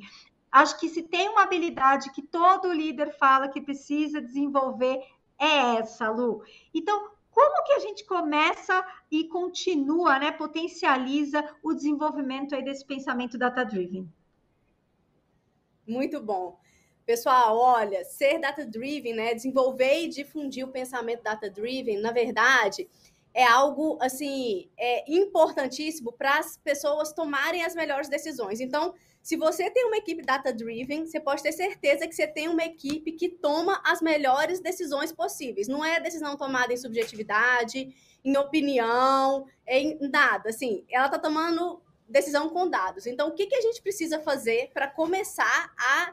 Acho 0.50 0.78
que 0.78 0.88
se 0.88 1.02
tem 1.02 1.28
uma 1.28 1.42
habilidade 1.42 2.12
que 2.12 2.22
todo 2.22 2.72
líder 2.72 3.10
fala 3.18 3.48
que 3.48 3.60
precisa 3.60 4.20
desenvolver, 4.20 5.02
é 5.38 5.76
essa, 5.78 6.08
Lu. 6.08 6.42
Então, 6.72 7.10
como 7.30 7.64
que 7.64 7.72
a 7.72 7.80
gente 7.80 8.06
começa 8.06 8.86
e 9.10 9.26
continua, 9.26 10.18
né, 10.20 10.30
potencializa 10.30 11.44
o 11.62 11.74
desenvolvimento 11.74 12.54
aí 12.54 12.62
desse 12.62 12.84
pensamento 12.84 13.36
data-driven? 13.36 14.08
Muito 15.86 16.20
bom. 16.22 16.60
Pessoal, 17.04 17.58
olha, 17.58 18.04
ser 18.04 18.38
data-driven, 18.38 19.12
né, 19.12 19.34
desenvolver 19.34 20.04
e 20.04 20.08
difundir 20.08 20.64
o 20.64 20.70
pensamento 20.70 21.22
data-driven, 21.22 21.98
na 21.98 22.12
verdade, 22.12 22.88
é 23.34 23.44
algo 23.44 23.98
assim 24.00 24.70
é 24.78 25.04
importantíssimo 25.12 26.12
para 26.12 26.38
as 26.38 26.56
pessoas 26.56 27.12
tomarem 27.12 27.64
as 27.64 27.74
melhores 27.74 28.08
decisões. 28.08 28.60
Então, 28.60 28.94
se 29.20 29.36
você 29.36 29.70
tem 29.70 29.86
uma 29.86 29.96
equipe 29.96 30.22
data 30.22 30.52
driven, 30.52 31.04
você 31.04 31.18
pode 31.18 31.42
ter 31.42 31.50
certeza 31.50 32.06
que 32.06 32.14
você 32.14 32.26
tem 32.26 32.46
uma 32.46 32.62
equipe 32.62 33.12
que 33.12 33.28
toma 33.28 33.80
as 33.84 34.00
melhores 34.00 34.60
decisões 34.60 35.10
possíveis. 35.10 35.66
Não 35.66 35.84
é 35.84 35.98
decisão 35.98 36.36
tomada 36.36 36.72
em 36.72 36.76
subjetividade, 36.76 37.88
em 38.22 38.36
opinião, 38.36 39.46
em 39.66 39.98
nada. 40.10 40.50
Assim, 40.50 40.84
ela 40.90 41.06
está 41.06 41.18
tomando 41.18 41.82
decisão 42.08 42.50
com 42.50 42.68
dados. 42.68 43.06
Então, 43.06 43.28
o 43.28 43.32
que, 43.32 43.46
que 43.46 43.56
a 43.56 43.62
gente 43.62 43.82
precisa 43.82 44.20
fazer 44.20 44.70
para 44.72 44.88
começar 44.88 45.72
a 45.76 46.12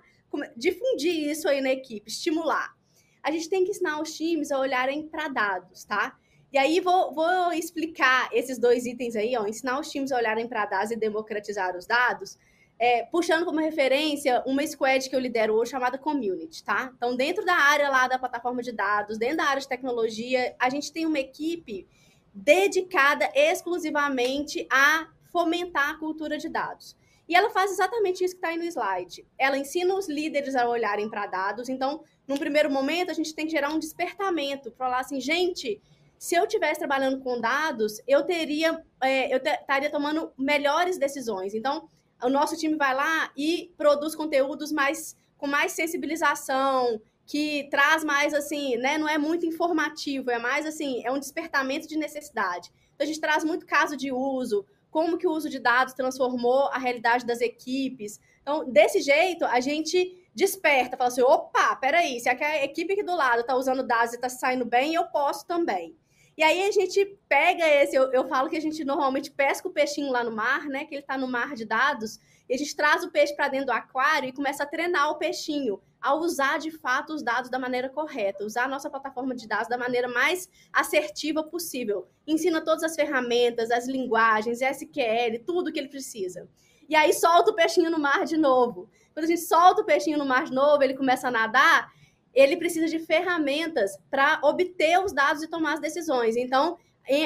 difundir 0.55 1.29
isso 1.29 1.49
aí 1.49 1.61
na 1.61 1.71
equipe, 1.71 2.09
estimular? 2.09 2.73
A 3.21 3.29
gente 3.29 3.49
tem 3.49 3.63
que 3.63 3.71
ensinar 3.71 4.01
os 4.01 4.15
times 4.15 4.51
a 4.51 4.57
olharem 4.57 5.07
para 5.07 5.27
dados, 5.27 5.83
tá? 5.83 6.17
E 6.51 6.57
aí 6.57 6.79
vou, 6.81 7.13
vou 7.13 7.53
explicar 7.53 8.29
esses 8.33 8.57
dois 8.57 8.85
itens 8.85 9.15
aí, 9.15 9.37
ó, 9.37 9.47
ensinar 9.47 9.79
os 9.79 9.89
times 9.89 10.11
a 10.11 10.17
olharem 10.17 10.47
para 10.47 10.65
dados 10.65 10.91
e 10.91 10.97
democratizar 10.97 11.77
os 11.77 11.85
dados, 11.85 12.37
é, 12.77 13.03
puxando 13.03 13.45
como 13.45 13.59
referência 13.59 14.43
uma 14.45 14.65
squad 14.65 15.09
que 15.09 15.15
eu 15.15 15.19
lidero 15.19 15.53
hoje 15.53 15.71
chamada 15.71 15.97
Community, 15.97 16.63
tá? 16.63 16.91
Então, 16.97 17.15
dentro 17.15 17.45
da 17.45 17.53
área 17.55 17.87
lá 17.89 18.07
da 18.07 18.19
plataforma 18.19 18.61
de 18.61 18.71
dados, 18.71 19.17
dentro 19.17 19.37
da 19.37 19.45
área 19.45 19.61
de 19.61 19.67
tecnologia, 19.67 20.55
a 20.59 20.69
gente 20.69 20.91
tem 20.91 21.05
uma 21.05 21.19
equipe 21.19 21.87
dedicada 22.33 23.29
exclusivamente 23.33 24.67
a 24.69 25.07
fomentar 25.31 25.91
a 25.91 25.97
cultura 25.97 26.37
de 26.37 26.49
dados. 26.49 26.97
E 27.29 27.35
ela 27.35 27.49
faz 27.49 27.71
exatamente 27.71 28.23
isso 28.23 28.33
que 28.33 28.39
está 28.39 28.49
aí 28.49 28.57
no 28.57 28.65
slide. 28.65 29.25
Ela 29.37 29.57
ensina 29.57 29.95
os 29.95 30.09
líderes 30.09 30.53
a 30.53 30.67
olharem 30.67 31.09
para 31.09 31.27
dados. 31.27 31.69
Então, 31.69 32.03
num 32.27 32.35
primeiro 32.35 32.69
momento, 32.69 33.09
a 33.09 33.13
gente 33.13 33.33
tem 33.33 33.45
que 33.45 33.51
gerar 33.51 33.69
um 33.69 33.79
despertamento 33.79 34.69
para 34.71 34.87
falar 34.87 34.99
assim, 34.99 35.21
gente, 35.21 35.81
se 36.21 36.35
eu 36.35 36.43
estivesse 36.43 36.77
trabalhando 36.77 37.19
com 37.19 37.41
dados, 37.41 37.99
eu 38.07 38.21
teria, 38.23 38.79
é, 39.01 39.33
eu 39.33 39.37
estaria 39.37 39.89
tomando 39.89 40.31
melhores 40.37 40.99
decisões. 40.99 41.55
Então, 41.55 41.89
o 42.21 42.29
nosso 42.29 42.55
time 42.55 42.75
vai 42.75 42.93
lá 42.93 43.31
e 43.35 43.73
produz 43.75 44.13
conteúdos 44.13 44.71
mais 44.71 45.17
com 45.35 45.47
mais 45.47 45.71
sensibilização, 45.71 47.01
que 47.25 47.67
traz 47.71 48.03
mais 48.03 48.35
assim, 48.35 48.77
né? 48.77 48.99
Não 48.99 49.09
é 49.09 49.17
muito 49.17 49.47
informativo, 49.47 50.29
é 50.29 50.37
mais 50.37 50.67
assim, 50.67 51.01
é 51.03 51.11
um 51.11 51.17
despertamento 51.17 51.87
de 51.87 51.97
necessidade. 51.97 52.71
Então, 52.93 53.03
a 53.03 53.07
gente 53.07 53.19
traz 53.19 53.43
muito 53.43 53.65
caso 53.65 53.97
de 53.97 54.11
uso, 54.11 54.63
como 54.91 55.17
que 55.17 55.25
o 55.25 55.31
uso 55.31 55.49
de 55.49 55.57
dados 55.57 55.95
transformou 55.95 56.67
a 56.67 56.77
realidade 56.77 57.25
das 57.25 57.41
equipes. 57.41 58.19
Então, 58.43 58.69
desse 58.71 59.01
jeito, 59.01 59.43
a 59.43 59.59
gente 59.59 60.23
desperta, 60.35 60.95
fala 60.95 61.07
assim: 61.07 61.23
opa, 61.23 61.75
peraí, 61.77 62.19
se 62.19 62.29
a 62.29 62.63
equipe 62.63 62.93
aqui 62.93 63.01
do 63.01 63.15
lado 63.15 63.41
está 63.41 63.55
usando 63.55 63.81
dados 63.81 64.13
e 64.13 64.17
está 64.17 64.29
saindo 64.29 64.65
bem, 64.65 64.93
eu 64.93 65.05
posso 65.05 65.47
também. 65.47 65.99
E 66.37 66.43
aí 66.43 66.63
a 66.63 66.71
gente 66.71 67.17
pega 67.27 67.67
esse, 67.67 67.95
eu, 67.95 68.11
eu 68.11 68.27
falo 68.27 68.49
que 68.49 68.57
a 68.57 68.61
gente 68.61 68.83
normalmente 68.85 69.31
pesca 69.31 69.67
o 69.67 69.71
peixinho 69.71 70.11
lá 70.11 70.23
no 70.23 70.31
mar, 70.31 70.65
né? 70.65 70.85
Que 70.85 70.95
ele 70.95 71.01
está 71.01 71.17
no 71.17 71.27
mar 71.27 71.55
de 71.55 71.65
dados, 71.65 72.19
e 72.51 72.53
a 72.53 72.57
gente 72.57 72.75
traz 72.75 73.03
o 73.03 73.09
peixe 73.09 73.33
para 73.33 73.47
dentro 73.47 73.67
do 73.67 73.71
aquário 73.71 74.27
e 74.27 74.33
começa 74.33 74.63
a 74.63 74.65
treinar 74.65 75.09
o 75.09 75.15
peixinho 75.15 75.81
a 76.01 76.15
usar 76.15 76.57
de 76.57 76.69
fato 76.69 77.13
os 77.13 77.23
dados 77.23 77.49
da 77.49 77.59
maneira 77.59 77.89
correta, 77.89 78.43
usar 78.43 78.65
a 78.65 78.67
nossa 78.67 78.89
plataforma 78.89 79.33
de 79.33 79.47
dados 79.47 79.69
da 79.69 79.77
maneira 79.77 80.09
mais 80.09 80.49
assertiva 80.73 81.43
possível. 81.43 82.09
Ensina 82.27 82.59
todas 82.59 82.83
as 82.83 82.95
ferramentas, 82.95 83.71
as 83.71 83.87
linguagens, 83.87 84.61
SQL, 84.61 85.45
tudo 85.45 85.71
que 85.71 85.79
ele 85.79 85.87
precisa. 85.87 86.49
E 86.89 86.95
aí 86.95 87.13
solta 87.13 87.51
o 87.51 87.55
peixinho 87.55 87.89
no 87.89 87.99
mar 87.99 88.25
de 88.25 88.35
novo. 88.35 88.89
Quando 89.13 89.23
a 89.23 89.27
gente 89.27 89.41
solta 89.41 89.81
o 89.81 89.85
peixinho 89.85 90.17
no 90.17 90.25
mar 90.25 90.43
de 90.43 90.51
novo, 90.51 90.83
ele 90.83 90.93
começa 90.93 91.29
a 91.29 91.31
nadar, 91.31 91.89
ele 92.33 92.57
precisa 92.57 92.87
de 92.87 92.99
ferramentas 92.99 93.97
para 94.09 94.39
obter 94.43 94.99
os 95.03 95.13
dados 95.13 95.43
e 95.43 95.47
tomar 95.47 95.73
as 95.73 95.79
decisões. 95.79 96.35
Então, 96.35 96.77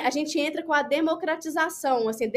a 0.03 0.09
gente 0.09 0.39
entra 0.39 0.63
com 0.63 0.73
a 0.73 0.81
democratização, 0.81 2.07
assim, 2.07 2.31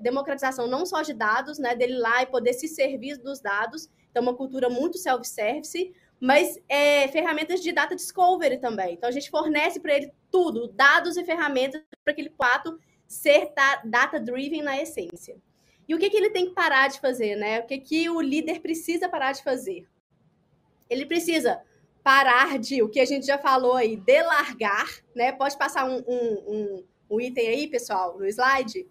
democratização 0.00 0.66
não 0.66 0.84
só 0.84 1.02
de 1.02 1.12
dados, 1.12 1.58
né, 1.58 1.74
dele 1.74 1.98
lá 1.98 2.22
e 2.22 2.26
poder 2.26 2.52
se 2.52 2.68
servir 2.68 3.16
dos 3.18 3.40
dados, 3.40 3.88
então 4.10 4.22
uma 4.22 4.34
cultura 4.34 4.68
muito 4.68 4.98
self-service, 4.98 5.92
mas 6.20 6.58
é, 6.68 7.08
ferramentas 7.08 7.60
de 7.60 7.72
data 7.72 7.96
discovery 7.96 8.58
também. 8.58 8.94
Então 8.94 9.08
a 9.08 9.12
gente 9.12 9.30
fornece 9.30 9.80
para 9.80 9.96
ele 9.96 10.12
tudo, 10.30 10.68
dados 10.68 11.16
e 11.16 11.24
ferramentas 11.24 11.82
para 12.04 12.12
aquele 12.12 12.30
pato 12.30 12.78
ser 13.06 13.52
data-driven 13.84 14.62
na 14.62 14.80
essência. 14.80 15.36
E 15.88 15.94
o 15.94 15.98
que, 15.98 16.10
que 16.10 16.16
ele 16.16 16.30
tem 16.30 16.48
que 16.48 16.54
parar 16.54 16.88
de 16.88 17.00
fazer, 17.00 17.34
né? 17.36 17.60
O 17.60 17.66
que, 17.66 17.78
que 17.78 18.10
o 18.10 18.20
líder 18.20 18.60
precisa 18.60 19.08
parar 19.08 19.32
de 19.32 19.42
fazer? 19.42 19.88
Ele 20.90 21.06
precisa 21.06 21.62
parar 22.08 22.58
de, 22.58 22.82
o 22.82 22.88
que 22.88 23.00
a 23.00 23.04
gente 23.04 23.26
já 23.26 23.36
falou 23.36 23.74
aí, 23.74 23.94
delargar, 23.94 24.88
né? 25.14 25.30
Pode 25.30 25.58
passar 25.58 25.84
um, 25.84 26.02
um, 26.08 26.42
um, 26.48 26.84
um 27.10 27.20
item 27.20 27.48
aí, 27.48 27.66
pessoal, 27.66 28.16
no 28.18 28.24
slide? 28.24 28.88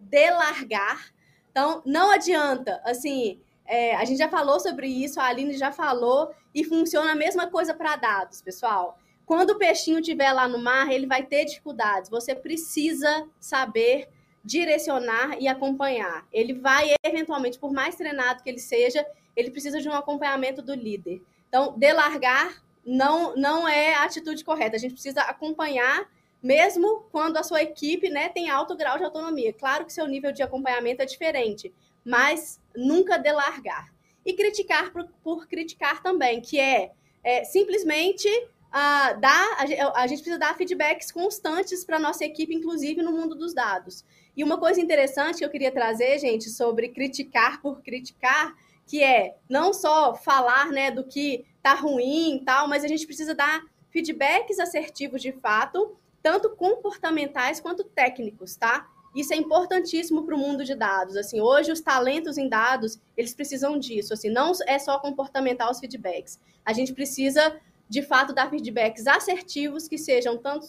Delargar. 0.00 1.14
Então, 1.52 1.80
não 1.86 2.10
adianta, 2.10 2.82
assim, 2.84 3.40
é, 3.64 3.94
a 3.94 4.04
gente 4.04 4.18
já 4.18 4.28
falou 4.28 4.58
sobre 4.58 4.88
isso, 4.88 5.20
a 5.20 5.26
Aline 5.26 5.56
já 5.56 5.70
falou, 5.70 6.34
e 6.52 6.64
funciona 6.64 7.12
a 7.12 7.14
mesma 7.14 7.48
coisa 7.48 7.74
para 7.74 7.94
dados, 7.94 8.42
pessoal. 8.42 8.98
Quando 9.24 9.50
o 9.50 9.58
peixinho 9.58 10.00
estiver 10.00 10.32
lá 10.32 10.48
no 10.48 10.58
mar, 10.58 10.90
ele 10.90 11.06
vai 11.06 11.22
ter 11.22 11.44
dificuldades. 11.44 12.10
Você 12.10 12.34
precisa 12.34 13.24
saber 13.38 14.08
direcionar 14.44 15.40
e 15.40 15.46
acompanhar. 15.46 16.26
Ele 16.32 16.54
vai, 16.54 16.92
eventualmente, 17.04 17.56
por 17.56 17.72
mais 17.72 17.94
treinado 17.94 18.42
que 18.42 18.50
ele 18.50 18.58
seja, 18.58 19.06
ele 19.36 19.52
precisa 19.52 19.80
de 19.80 19.88
um 19.88 19.92
acompanhamento 19.92 20.60
do 20.60 20.74
líder. 20.74 21.22
Então, 21.52 21.74
delargar 21.76 22.64
não, 22.82 23.36
não 23.36 23.68
é 23.68 23.92
a 23.92 24.04
atitude 24.04 24.42
correta. 24.42 24.74
A 24.74 24.78
gente 24.78 24.94
precisa 24.94 25.20
acompanhar, 25.20 26.10
mesmo 26.42 27.04
quando 27.12 27.36
a 27.36 27.42
sua 27.42 27.62
equipe 27.62 28.08
né, 28.08 28.30
tem 28.30 28.48
alto 28.48 28.74
grau 28.74 28.96
de 28.96 29.04
autonomia. 29.04 29.52
Claro 29.52 29.84
que 29.84 29.92
seu 29.92 30.06
nível 30.06 30.32
de 30.32 30.42
acompanhamento 30.42 31.02
é 31.02 31.04
diferente, 31.04 31.70
mas 32.02 32.58
nunca 32.74 33.18
delargar. 33.18 33.92
E 34.24 34.32
criticar 34.32 34.90
por, 34.92 35.06
por 35.22 35.46
criticar 35.46 36.02
também, 36.02 36.40
que 36.40 36.58
é, 36.58 36.92
é 37.22 37.44
simplesmente 37.44 38.26
uh, 38.28 39.20
dar, 39.20 39.58
a, 39.58 40.00
a, 40.00 40.06
gente 40.06 40.20
precisa 40.20 40.38
dar 40.38 40.56
feedbacks 40.56 41.12
constantes 41.12 41.84
para 41.84 41.96
a 41.96 42.00
nossa 42.00 42.24
equipe, 42.24 42.54
inclusive 42.54 43.02
no 43.02 43.12
mundo 43.12 43.34
dos 43.34 43.52
dados. 43.52 44.06
E 44.34 44.42
uma 44.42 44.56
coisa 44.56 44.80
interessante 44.80 45.40
que 45.40 45.44
eu 45.44 45.50
queria 45.50 45.70
trazer, 45.70 46.18
gente, 46.18 46.48
sobre 46.48 46.88
criticar 46.88 47.60
por 47.60 47.82
criticar, 47.82 48.56
que 48.92 49.02
é 49.02 49.36
não 49.48 49.72
só 49.72 50.14
falar 50.14 50.66
né, 50.66 50.90
do 50.90 51.02
que 51.02 51.46
tá 51.62 51.72
ruim 51.72 52.36
e 52.36 52.44
tal, 52.44 52.68
mas 52.68 52.84
a 52.84 52.88
gente 52.88 53.06
precisa 53.06 53.34
dar 53.34 53.64
feedbacks 53.88 54.58
assertivos 54.58 55.22
de 55.22 55.32
fato, 55.32 55.96
tanto 56.22 56.50
comportamentais 56.50 57.58
quanto 57.58 57.84
técnicos, 57.84 58.54
tá? 58.54 58.86
Isso 59.16 59.32
é 59.32 59.36
importantíssimo 59.38 60.24
para 60.26 60.34
o 60.34 60.38
mundo 60.38 60.62
de 60.62 60.74
dados. 60.74 61.16
Assim, 61.16 61.40
hoje 61.40 61.72
os 61.72 61.80
talentos 61.80 62.36
em 62.36 62.50
dados 62.50 63.00
eles 63.16 63.34
precisam 63.34 63.78
disso. 63.78 64.12
Assim, 64.12 64.28
não 64.28 64.52
é 64.66 64.78
só 64.78 64.98
comportamental 64.98 65.70
os 65.70 65.80
feedbacks. 65.80 66.38
A 66.62 66.74
gente 66.74 66.92
precisa 66.92 67.58
de 67.88 68.02
fato 68.02 68.34
dar 68.34 68.50
feedbacks 68.50 69.06
assertivos 69.06 69.88
que 69.88 69.96
sejam 69.96 70.36
tanto 70.36 70.66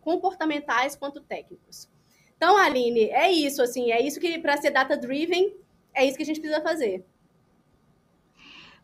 comportamentais 0.00 0.96
quanto 0.96 1.20
técnicos. 1.20 1.90
Então, 2.38 2.56
Aline, 2.56 3.10
é 3.10 3.30
isso. 3.30 3.60
Assim, 3.60 3.92
é 3.92 4.00
isso 4.00 4.18
que 4.18 4.38
para 4.38 4.56
ser 4.56 4.70
data 4.70 4.96
driven 4.96 5.54
é 5.94 6.06
isso 6.06 6.16
que 6.16 6.22
a 6.22 6.26
gente 6.26 6.40
precisa 6.40 6.62
fazer. 6.62 7.04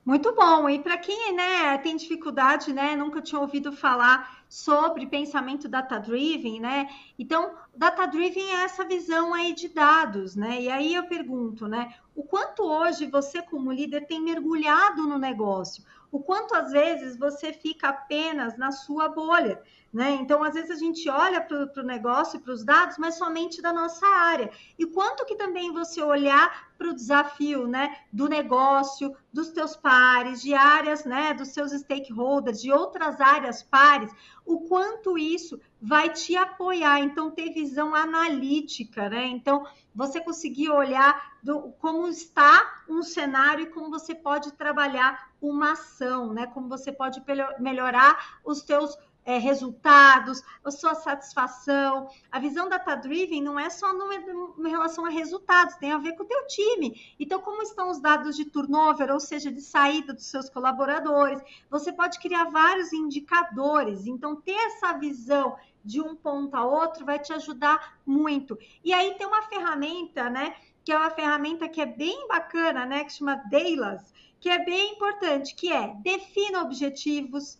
Muito 0.06 0.32
bom. 0.36 0.70
E 0.70 0.78
para 0.78 0.96
quem 0.96 1.34
né, 1.34 1.76
tem 1.78 1.96
dificuldade, 1.96 2.72
né, 2.72 2.94
nunca 2.94 3.20
tinha 3.20 3.40
ouvido 3.40 3.72
falar 3.72 4.44
sobre 4.48 5.04
pensamento 5.04 5.68
data-driven, 5.68 6.60
né? 6.60 6.88
Então, 7.18 7.52
data 7.76 8.06
driven 8.06 8.48
é 8.52 8.62
essa 8.62 8.84
visão 8.84 9.34
aí 9.34 9.52
de 9.52 9.68
dados, 9.68 10.36
né? 10.36 10.62
E 10.62 10.68
aí 10.70 10.94
eu 10.94 11.08
pergunto, 11.08 11.66
né? 11.66 11.92
O 12.14 12.22
quanto 12.22 12.62
hoje 12.62 13.06
você 13.06 13.42
como 13.42 13.72
líder 13.72 14.06
tem 14.06 14.22
mergulhado 14.22 15.02
no 15.08 15.18
negócio? 15.18 15.82
O 16.12 16.20
quanto 16.20 16.54
às 16.54 16.70
vezes 16.70 17.18
você 17.18 17.52
fica 17.52 17.88
apenas 17.88 18.56
na 18.56 18.70
sua 18.70 19.08
bolha? 19.08 19.60
Né? 19.96 20.10
Então, 20.20 20.44
às 20.44 20.52
vezes 20.52 20.70
a 20.70 20.74
gente 20.74 21.08
olha 21.08 21.40
para 21.40 21.70
o 21.74 21.82
negócio, 21.82 22.38
para 22.38 22.52
os 22.52 22.62
dados, 22.62 22.98
mas 22.98 23.14
somente 23.14 23.62
da 23.62 23.72
nossa 23.72 24.06
área. 24.06 24.50
E 24.78 24.84
quanto 24.84 25.24
que 25.24 25.34
também 25.34 25.72
você 25.72 26.02
olhar 26.02 26.68
para 26.76 26.90
o 26.90 26.94
desafio 26.94 27.66
né, 27.66 27.96
do 28.12 28.28
negócio, 28.28 29.16
dos 29.32 29.48
teus 29.48 29.74
pares, 29.74 30.42
de 30.42 30.52
áreas, 30.52 31.06
né, 31.06 31.32
dos 31.32 31.48
seus 31.48 31.72
stakeholders, 31.72 32.60
de 32.60 32.70
outras 32.70 33.22
áreas 33.22 33.62
pares, 33.62 34.12
o 34.44 34.60
quanto 34.68 35.16
isso 35.16 35.58
vai 35.80 36.10
te 36.10 36.36
apoiar. 36.36 37.00
Então, 37.00 37.30
ter 37.30 37.54
visão 37.54 37.94
analítica, 37.94 39.08
né? 39.08 39.24
Então, 39.26 39.66
você 39.94 40.20
conseguir 40.20 40.68
olhar 40.68 41.38
do, 41.42 41.72
como 41.78 42.06
está 42.06 42.84
um 42.86 43.02
cenário 43.02 43.64
e 43.64 43.70
como 43.70 43.88
você 43.88 44.14
pode 44.14 44.52
trabalhar 44.52 45.30
uma 45.40 45.72
ação, 45.72 46.34
né? 46.34 46.46
Como 46.46 46.68
você 46.68 46.92
pode 46.92 47.22
melhorar 47.58 48.38
os 48.44 48.62
teus 48.62 48.96
é, 49.26 49.38
resultados, 49.38 50.40
a 50.64 50.70
sua 50.70 50.94
satisfação. 50.94 52.08
A 52.30 52.38
visão 52.38 52.68
data-driven 52.68 53.42
não 53.42 53.58
é 53.58 53.68
só 53.68 53.90
em 53.92 54.68
relação 54.68 55.04
a 55.04 55.10
resultados, 55.10 55.74
tem 55.74 55.90
a 55.90 55.98
ver 55.98 56.12
com 56.12 56.22
o 56.22 56.26
teu 56.26 56.46
time. 56.46 57.14
Então, 57.18 57.40
como 57.40 57.60
estão 57.60 57.90
os 57.90 57.98
dados 57.98 58.36
de 58.36 58.44
turnover, 58.44 59.10
ou 59.10 59.18
seja, 59.18 59.50
de 59.50 59.60
saída 59.60 60.14
dos 60.14 60.26
seus 60.26 60.48
colaboradores? 60.48 61.42
Você 61.68 61.92
pode 61.92 62.20
criar 62.20 62.44
vários 62.44 62.92
indicadores. 62.92 64.06
Então, 64.06 64.36
ter 64.36 64.52
essa 64.52 64.92
visão 64.92 65.56
de 65.84 66.00
um 66.00 66.14
ponto 66.14 66.54
a 66.54 66.64
outro 66.64 67.04
vai 67.04 67.18
te 67.18 67.32
ajudar 67.32 67.98
muito. 68.06 68.56
E 68.84 68.92
aí 68.92 69.14
tem 69.14 69.26
uma 69.26 69.42
ferramenta, 69.42 70.30
né? 70.30 70.54
Que 70.84 70.92
é 70.92 70.96
uma 70.96 71.10
ferramenta 71.10 71.68
que 71.68 71.80
é 71.80 71.86
bem 71.86 72.28
bacana, 72.28 72.86
né? 72.86 73.02
Que 73.02 73.12
chama 73.12 73.42
Daylas, 73.50 74.14
que 74.38 74.48
é 74.48 74.64
bem 74.64 74.92
importante, 74.92 75.54
que 75.56 75.72
é 75.72 75.94
defina 76.02 76.62
objetivos, 76.62 77.58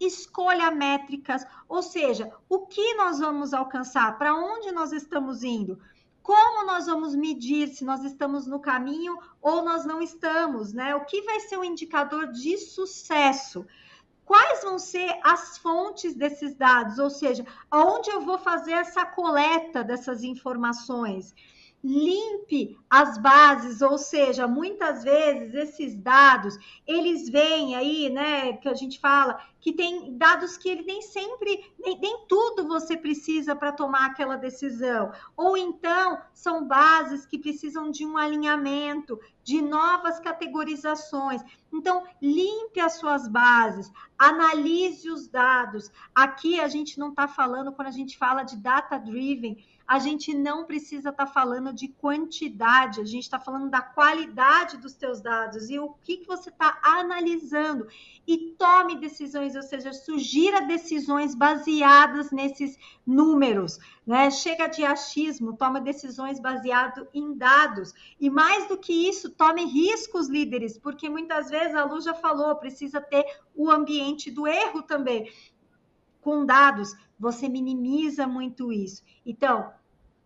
escolha 0.00 0.70
métricas, 0.70 1.46
ou 1.68 1.82
seja, 1.82 2.32
o 2.48 2.66
que 2.66 2.94
nós 2.94 3.18
vamos 3.18 3.54
alcançar, 3.54 4.18
para 4.18 4.34
onde 4.34 4.72
nós 4.72 4.92
estamos 4.92 5.42
indo, 5.42 5.78
como 6.22 6.64
nós 6.64 6.86
vamos 6.86 7.14
medir 7.14 7.68
se 7.68 7.84
nós 7.84 8.02
estamos 8.02 8.46
no 8.46 8.58
caminho 8.58 9.18
ou 9.42 9.62
nós 9.62 9.84
não 9.84 10.00
estamos, 10.00 10.72
né? 10.72 10.94
O 10.94 11.04
que 11.04 11.20
vai 11.20 11.38
ser 11.40 11.58
o 11.58 11.64
indicador 11.64 12.28
de 12.28 12.56
sucesso? 12.56 13.66
Quais 14.24 14.62
vão 14.62 14.78
ser 14.78 15.20
as 15.22 15.58
fontes 15.58 16.14
desses 16.14 16.54
dados? 16.54 16.98
Ou 16.98 17.10
seja, 17.10 17.44
aonde 17.70 18.08
eu 18.08 18.22
vou 18.22 18.38
fazer 18.38 18.72
essa 18.72 19.04
coleta 19.04 19.84
dessas 19.84 20.22
informações? 20.22 21.34
Limpe 21.84 22.78
as 22.88 23.18
bases, 23.18 23.82
ou 23.82 23.98
seja, 23.98 24.48
muitas 24.48 25.04
vezes 25.04 25.54
esses 25.54 25.94
dados, 25.94 26.56
eles 26.86 27.28
vêm 27.28 27.76
aí, 27.76 28.08
né, 28.08 28.54
que 28.54 28.66
a 28.66 28.72
gente 28.72 28.98
fala, 28.98 29.38
que 29.60 29.70
tem 29.70 30.16
dados 30.16 30.56
que 30.56 30.68
ele 30.68 30.82
nem 30.82 31.02
sempre, 31.02 31.62
nem, 31.78 32.00
nem 32.00 32.26
tudo 32.26 32.66
você 32.66 32.96
precisa 32.96 33.54
para 33.54 33.70
tomar 33.70 34.06
aquela 34.06 34.36
decisão, 34.36 35.12
ou 35.36 35.58
então 35.58 36.18
são 36.32 36.66
bases 36.66 37.26
que 37.26 37.38
precisam 37.38 37.90
de 37.90 38.06
um 38.06 38.16
alinhamento, 38.16 39.20
de 39.42 39.60
novas 39.60 40.18
categorizações. 40.18 41.42
Então, 41.70 42.04
limpe 42.20 42.80
as 42.80 42.94
suas 42.94 43.28
bases, 43.28 43.92
analise 44.18 45.10
os 45.10 45.28
dados. 45.28 45.90
Aqui 46.14 46.58
a 46.60 46.68
gente 46.68 46.98
não 46.98 47.10
está 47.10 47.28
falando, 47.28 47.72
quando 47.72 47.88
a 47.88 47.90
gente 47.90 48.16
fala 48.16 48.42
de 48.42 48.56
data 48.56 48.96
driven, 48.96 49.62
a 49.86 49.98
gente 49.98 50.34
não 50.34 50.64
precisa 50.64 51.10
estar 51.10 51.26
tá 51.26 51.32
falando 51.32 51.72
de 51.72 51.88
quantidade, 51.88 53.00
a 53.00 53.04
gente 53.04 53.24
está 53.24 53.38
falando 53.38 53.68
da 53.68 53.82
qualidade 53.82 54.78
dos 54.78 54.94
teus 54.94 55.20
dados 55.20 55.68
e 55.68 55.78
o 55.78 55.90
que, 56.02 56.18
que 56.18 56.26
você 56.26 56.48
está 56.48 56.78
analisando. 56.82 57.86
E 58.26 58.54
tome 58.58 58.96
decisões, 58.96 59.54
ou 59.54 59.62
seja, 59.62 59.92
sugira 59.92 60.62
decisões 60.62 61.34
baseadas 61.34 62.30
nesses 62.30 62.78
números, 63.06 63.78
né? 64.06 64.30
Chega 64.30 64.66
de 64.66 64.84
achismo, 64.84 65.56
toma 65.56 65.80
decisões 65.80 66.40
baseado 66.40 67.06
em 67.12 67.36
dados. 67.36 67.92
E 68.18 68.30
mais 68.30 68.66
do 68.68 68.78
que 68.78 69.08
isso, 69.08 69.30
tome 69.30 69.66
riscos, 69.66 70.28
líderes, 70.28 70.78
porque 70.78 71.10
muitas 71.10 71.50
vezes 71.50 71.74
a 71.74 71.84
Lu 71.84 72.00
já 72.00 72.14
falou, 72.14 72.56
precisa 72.56 73.00
ter 73.02 73.24
o 73.54 73.70
ambiente 73.70 74.30
do 74.30 74.46
erro 74.46 74.82
também 74.82 75.30
com 76.24 76.46
dados, 76.46 76.96
você 77.18 77.48
minimiza 77.48 78.26
muito 78.26 78.72
isso. 78.72 79.02
Então, 79.24 79.72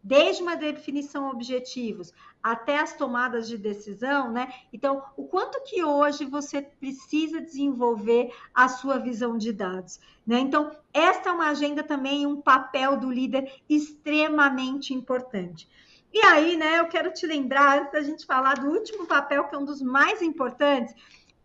desde 0.03 0.43
uma 0.43 0.57
definição 0.57 1.31
objetivos 1.31 2.13
até 2.43 2.79
as 2.79 2.95
tomadas 2.97 3.49
de 3.49 3.59
decisão, 3.59 4.31
né? 4.33 4.53
Então, 4.73 5.03
o 5.17 5.25
quanto 5.25 5.63
que 5.65 5.83
hoje 5.83 6.25
você 6.25 6.63
precisa 6.63 7.41
desenvolver 7.41 8.33
a 8.55 8.69
sua 8.69 8.99
visão 8.99 9.37
de 9.37 9.53
dados, 9.53 10.01
né? 10.27 10.39
Então, 10.39 10.71
esta 10.93 11.31
é 11.31 11.33
uma 11.33 11.49
agenda 11.49 11.83
também, 11.83 12.27
um 12.27 12.41
papel 12.41 12.97
do 12.97 13.11
líder 13.11 13.53
extremamente 13.69 14.95
importante. 14.95 15.69
E 16.13 16.21
aí, 16.21 16.57
né, 16.57 16.79
eu 16.79 16.87
quero 16.87 17.13
te 17.13 17.27
lembrar, 17.27 17.81
antes 17.81 17.93
da 17.93 18.01
gente 18.01 18.25
falar 18.25 18.55
do 18.55 18.69
último 18.69 19.07
papel, 19.07 19.45
que 19.45 19.55
é 19.55 19.59
um 19.59 19.65
dos 19.65 19.83
mais 19.83 20.23
importantes, 20.23 20.95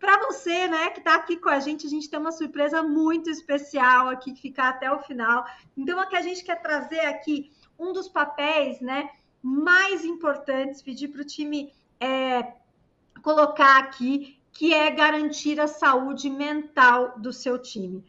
para 0.03 0.17
você, 0.25 0.67
né, 0.67 0.89
que 0.89 0.99
está 0.99 1.15
aqui 1.15 1.37
com 1.37 1.47
a 1.47 1.61
gente, 1.61 1.87
a 1.87 1.89
gente 1.89 2.09
tem 2.09 2.19
uma 2.19 2.33
surpresa 2.33 2.83
muito 2.83 3.29
especial 3.29 4.09
aqui, 4.09 4.33
que 4.33 4.41
fica 4.41 4.67
até 4.67 4.91
o 4.91 4.99
final. 4.99 5.45
Então, 5.77 5.97
o 5.97 6.09
que 6.09 6.17
a 6.17 6.21
gente 6.21 6.43
quer 6.43 6.61
trazer 6.61 6.99
aqui, 7.05 7.53
um 7.79 7.93
dos 7.93 8.09
papéis, 8.09 8.81
né, 8.81 9.09
mais 9.41 10.03
importantes, 10.03 10.81
pedir 10.81 11.07
para 11.07 11.21
o 11.21 11.25
time 11.25 11.73
é, 12.01 12.51
colocar 13.21 13.77
aqui, 13.77 14.37
que 14.51 14.73
é 14.73 14.91
garantir 14.91 15.57
a 15.61 15.67
saúde 15.67 16.29
mental 16.29 17.17
do 17.17 17.31
seu 17.31 17.57
time. 17.57 18.03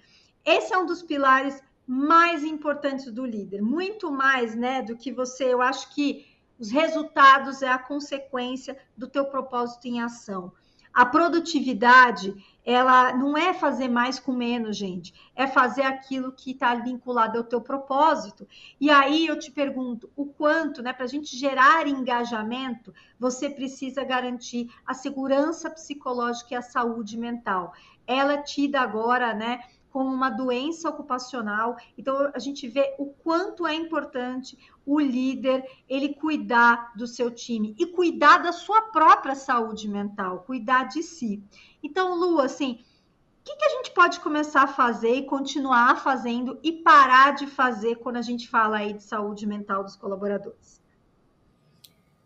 Esse 0.44 0.74
é 0.74 0.76
um 0.76 0.86
dos 0.86 1.00
pilares 1.00 1.62
mais 1.86 2.42
importantes 2.42 3.12
do 3.12 3.24
líder, 3.24 3.62
muito 3.62 4.10
mais, 4.10 4.56
né, 4.56 4.82
do 4.82 4.96
que 4.96 5.12
você, 5.12 5.44
eu 5.44 5.62
acho 5.62 5.94
que 5.94 6.26
os 6.58 6.72
resultados 6.72 7.62
é 7.62 7.68
a 7.68 7.78
consequência 7.78 8.76
do 8.96 9.06
teu 9.06 9.26
propósito 9.26 9.86
em 9.86 10.02
ação. 10.02 10.52
A 10.94 11.04
produtividade, 11.04 12.32
ela 12.64 13.12
não 13.12 13.36
é 13.36 13.52
fazer 13.52 13.88
mais 13.88 14.20
com 14.20 14.32
menos, 14.32 14.76
gente. 14.76 15.12
É 15.34 15.44
fazer 15.44 15.82
aquilo 15.82 16.30
que 16.30 16.52
está 16.52 16.72
vinculado 16.76 17.36
ao 17.36 17.44
teu 17.44 17.60
propósito. 17.60 18.46
E 18.80 18.88
aí 18.90 19.26
eu 19.26 19.36
te 19.36 19.50
pergunto, 19.50 20.08
o 20.14 20.24
quanto, 20.24 20.82
né, 20.82 20.92
para 20.92 21.04
a 21.04 21.08
gente 21.08 21.36
gerar 21.36 21.88
engajamento, 21.88 22.94
você 23.18 23.50
precisa 23.50 24.04
garantir 24.04 24.70
a 24.86 24.94
segurança 24.94 25.68
psicológica 25.68 26.54
e 26.54 26.56
a 26.56 26.62
saúde 26.62 27.18
mental. 27.18 27.72
Ela 28.06 28.34
é 28.34 28.42
tida 28.42 28.80
agora, 28.80 29.34
né, 29.34 29.60
como 29.94 30.12
uma 30.12 30.28
doença 30.28 30.88
ocupacional. 30.88 31.76
Então 31.96 32.30
a 32.34 32.38
gente 32.40 32.66
vê 32.68 32.94
o 32.98 33.06
quanto 33.06 33.64
é 33.64 33.74
importante 33.74 34.58
o 34.86 35.00
líder 35.00 35.64
ele 35.88 36.14
cuidar 36.14 36.92
do 36.96 37.06
seu 37.06 37.30
time 37.30 37.74
e 37.78 37.86
cuidar 37.86 38.38
da 38.38 38.52
sua 38.52 38.82
própria 38.82 39.34
saúde 39.34 39.88
mental, 39.88 40.40
cuidar 40.40 40.84
de 40.84 41.02
si. 41.02 41.42
Então, 41.82 42.14
Lu, 42.14 42.40
assim, 42.40 42.80
o 43.40 43.44
que, 43.44 43.56
que 43.56 43.64
a 43.64 43.70
gente 43.70 43.90
pode 43.92 44.20
começar 44.20 44.62
a 44.62 44.68
fazer 44.68 45.16
e 45.16 45.26
continuar 45.26 46.02
fazendo 46.02 46.58
e 46.62 46.72
parar 46.72 47.34
de 47.34 47.46
fazer 47.46 47.96
quando 47.96 48.16
a 48.16 48.22
gente 48.22 48.48
fala 48.48 48.78
aí 48.78 48.92
de 48.92 49.02
saúde 49.02 49.46
mental 49.46 49.84
dos 49.84 49.96
colaboradores? 49.96 50.82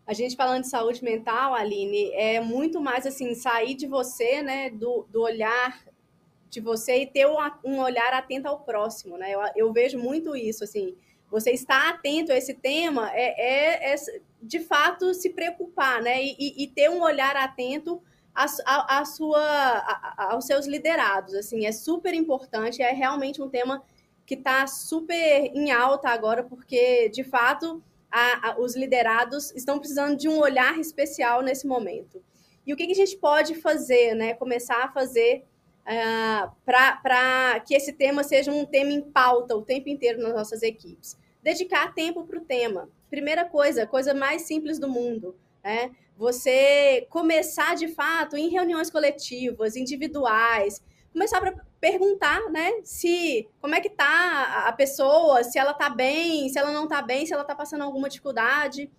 A 0.07 0.15
gente 0.15 0.37
falando 0.37 0.63
de 0.63 0.69
saúde 0.69 1.05
mental, 1.05 1.55
Aline, 1.55 2.11
é 2.15 2.41
muito 2.41 2.81
mais 2.81 3.07
assim, 3.07 3.35
sair 3.35 3.75
de 3.75 3.87
você, 3.87 4.43
né, 4.43 4.71
do, 4.71 5.07
do 5.11 5.21
olhar 5.21 5.85
de 6.49 6.61
você 6.61 7.03
e 7.03 7.07
ter 7.07 7.27
um 7.63 7.79
olhar 7.79 8.15
atento 8.15 8.49
ao 8.49 8.61
próximo, 8.61 9.19
né? 9.19 9.33
Eu, 9.33 9.41
eu 9.55 9.73
vejo 9.73 9.99
muito 9.99 10.35
isso, 10.35 10.65
assim, 10.65 10.97
você 11.31 11.51
estar 11.51 11.91
atento 11.91 12.33
a 12.33 12.37
esse 12.37 12.55
tema 12.55 13.11
é, 13.13 13.91
é, 13.91 13.95
é 13.95 13.97
de 14.43 14.61
fato 14.61 15.13
se 15.15 15.31
preocupar, 15.31 16.01
né? 16.03 16.23
E, 16.23 16.63
e, 16.63 16.67
ter 16.69 16.89
um 16.89 17.03
olhar 17.03 17.37
atento 17.37 18.03
a, 18.35 18.47
a, 18.65 19.01
a 19.01 19.05
sua, 19.05 19.41
a, 19.41 20.33
aos 20.33 20.47
seus 20.47 20.67
liderados, 20.67 21.35
assim, 21.35 21.67
é 21.67 21.73
super 21.73 22.15
importante, 22.15 22.83
é 22.83 22.93
realmente 22.93 23.43
um 23.43 23.49
tema 23.49 23.83
que 24.25 24.35
está 24.35 24.67
super 24.67 25.51
em 25.55 25.71
alta 25.71 26.11
agora, 26.11 26.43
porque 26.43 27.09
de 27.09 27.25
fato 27.25 27.83
os 28.59 28.75
liderados 28.75 29.53
estão 29.55 29.79
precisando 29.79 30.17
de 30.17 30.29
um 30.29 30.39
olhar 30.39 30.79
especial 30.79 31.43
nesse 31.43 31.67
momento. 31.67 32.23
E 32.67 32.73
o 32.73 32.77
que, 32.77 32.87
que 32.87 32.93
a 32.93 32.97
gente 32.97 33.17
pode 33.17 33.55
fazer, 33.55 34.15
né? 34.15 34.35
Começar 34.35 34.85
a 34.85 34.93
fazer 34.93 35.47
uh, 35.89 36.53
para 36.65 37.61
que 37.61 37.75
esse 37.75 37.93
tema 37.93 38.23
seja 38.23 38.53
um 38.53 38.67
tema 38.67 38.91
em 38.91 39.01
pauta 39.01 39.57
o 39.57 39.63
tempo 39.63 39.89
inteiro 39.89 40.23
nas 40.23 40.35
nossas 40.35 40.63
equipes. 40.63 41.17
Dedicar 41.43 41.95
tempo 41.95 42.25
para 42.25 42.39
o 42.39 42.45
tema. 42.45 42.91
Primeira 43.09 43.45
coisa, 43.45 43.87
coisa 43.87 44.13
mais 44.13 44.43
simples 44.43 44.79
do 44.79 44.89
mundo. 44.89 45.35
Né? 45.65 45.91
Você 46.17 47.07
começar 47.09 47.75
de 47.75 47.89
fato 47.89 48.37
em 48.37 48.49
reuniões 48.49 48.91
coletivas, 48.91 49.77
individuais, 49.77 50.83
começar 51.13 51.41
perguntar, 51.81 52.51
né, 52.51 52.81
se 52.83 53.49
como 53.61 53.75
é 53.75 53.81
que 53.81 53.89
tá 53.89 54.65
a 54.67 54.73
pessoa, 54.73 55.45
se 55.45 55.59
ela 55.59 55.73
tá 55.73 55.89
bem, 55.89 56.49
se 56.49 56.59
ela 56.59 56.73
não 56.73 56.89
tá 56.89 57.01
bem, 57.01 57.25
se 57.25 57.33
ela 57.33 57.45
tá 57.45 57.55
passando 57.55 57.83
alguma 57.83 58.09
dificuldade. 58.09 58.91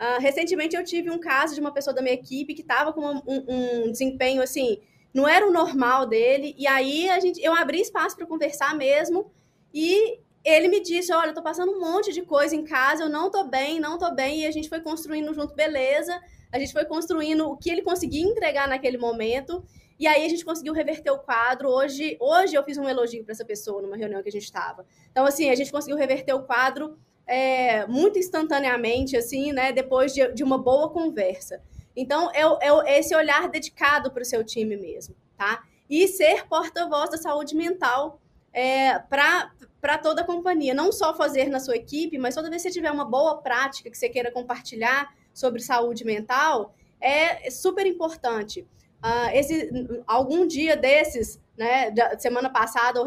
Uh, 0.00 0.20
recentemente 0.20 0.76
eu 0.76 0.84
tive 0.84 1.10
um 1.10 1.18
caso 1.18 1.54
de 1.54 1.60
uma 1.60 1.72
pessoa 1.72 1.92
da 1.92 2.00
minha 2.00 2.14
equipe 2.14 2.54
que 2.54 2.62
estava 2.62 2.92
com 2.92 3.04
um, 3.04 3.22
um, 3.26 3.90
desempenho 3.90 4.40
assim, 4.40 4.78
não 5.12 5.26
era 5.26 5.46
o 5.46 5.52
normal 5.52 6.06
dele, 6.06 6.54
e 6.58 6.66
aí 6.66 7.08
a 7.08 7.18
gente, 7.20 7.42
eu 7.42 7.54
abri 7.54 7.80
espaço 7.80 8.16
para 8.16 8.26
conversar 8.26 8.74
mesmo, 8.74 9.30
e 9.72 10.20
ele 10.44 10.68
me 10.68 10.80
disse: 10.80 11.12
Olha, 11.12 11.30
eu 11.30 11.34
tô 11.34 11.42
passando 11.42 11.72
um 11.72 11.80
monte 11.80 12.12
de 12.12 12.22
coisa 12.22 12.54
em 12.54 12.64
casa, 12.64 13.04
eu 13.04 13.08
não 13.08 13.30
tô 13.30 13.44
bem, 13.44 13.80
não 13.80 13.98
tô 13.98 14.10
bem, 14.14 14.42
e 14.42 14.46
a 14.46 14.50
gente 14.50 14.68
foi 14.68 14.80
construindo 14.80 15.32
junto, 15.34 15.54
beleza. 15.54 16.18
A 16.50 16.58
gente 16.58 16.72
foi 16.72 16.84
construindo 16.84 17.48
o 17.48 17.56
que 17.56 17.70
ele 17.70 17.82
conseguia 17.82 18.22
entregar 18.22 18.66
naquele 18.66 18.96
momento. 18.96 19.62
E 19.98 20.06
aí 20.06 20.24
a 20.24 20.28
gente 20.28 20.44
conseguiu 20.44 20.72
reverter 20.72 21.10
o 21.10 21.18
quadro. 21.18 21.68
Hoje, 21.68 22.16
hoje 22.20 22.54
eu 22.54 22.62
fiz 22.62 22.78
um 22.78 22.88
elogio 22.88 23.24
para 23.24 23.32
essa 23.32 23.44
pessoa 23.44 23.82
numa 23.82 23.96
reunião 23.96 24.22
que 24.22 24.28
a 24.28 24.32
gente 24.32 24.44
estava. 24.44 24.86
Então, 25.10 25.26
assim, 25.26 25.50
a 25.50 25.54
gente 25.54 25.72
conseguiu 25.72 25.96
reverter 25.96 26.32
o 26.32 26.44
quadro 26.44 26.96
é, 27.26 27.84
muito 27.86 28.18
instantaneamente, 28.18 29.16
assim, 29.16 29.52
né? 29.52 29.72
Depois 29.72 30.14
de, 30.14 30.32
de 30.32 30.42
uma 30.42 30.56
boa 30.56 30.88
conversa. 30.88 31.60
Então, 32.00 32.30
é, 32.30 32.42
é 32.86 33.00
esse 33.00 33.12
olhar 33.12 33.48
dedicado 33.48 34.12
para 34.12 34.22
o 34.22 34.24
seu 34.24 34.44
time 34.44 34.76
mesmo, 34.76 35.16
tá? 35.36 35.64
E 35.90 36.06
ser 36.06 36.46
porta-voz 36.46 37.10
da 37.10 37.16
saúde 37.16 37.56
mental 37.56 38.20
é, 38.52 39.00
para 39.00 39.98
toda 40.00 40.22
a 40.22 40.24
companhia. 40.24 40.72
Não 40.72 40.92
só 40.92 41.12
fazer 41.12 41.48
na 41.48 41.58
sua 41.58 41.74
equipe, 41.74 42.16
mas 42.16 42.36
toda 42.36 42.48
vez 42.48 42.62
que 42.62 42.68
você 42.68 42.74
tiver 42.74 42.92
uma 42.92 43.04
boa 43.04 43.38
prática 43.38 43.90
que 43.90 43.98
você 43.98 44.08
queira 44.08 44.30
compartilhar 44.30 45.12
sobre 45.34 45.60
saúde 45.60 46.04
mental, 46.04 46.72
é 47.00 47.50
super 47.50 47.84
importante. 47.84 48.64
Uh, 49.02 49.30
esse, 49.32 49.68
algum 50.06 50.46
dia 50.46 50.76
desses, 50.76 51.40
né, 51.56 51.92
semana 52.20 52.48
passada 52.48 53.00
ou 53.00 53.06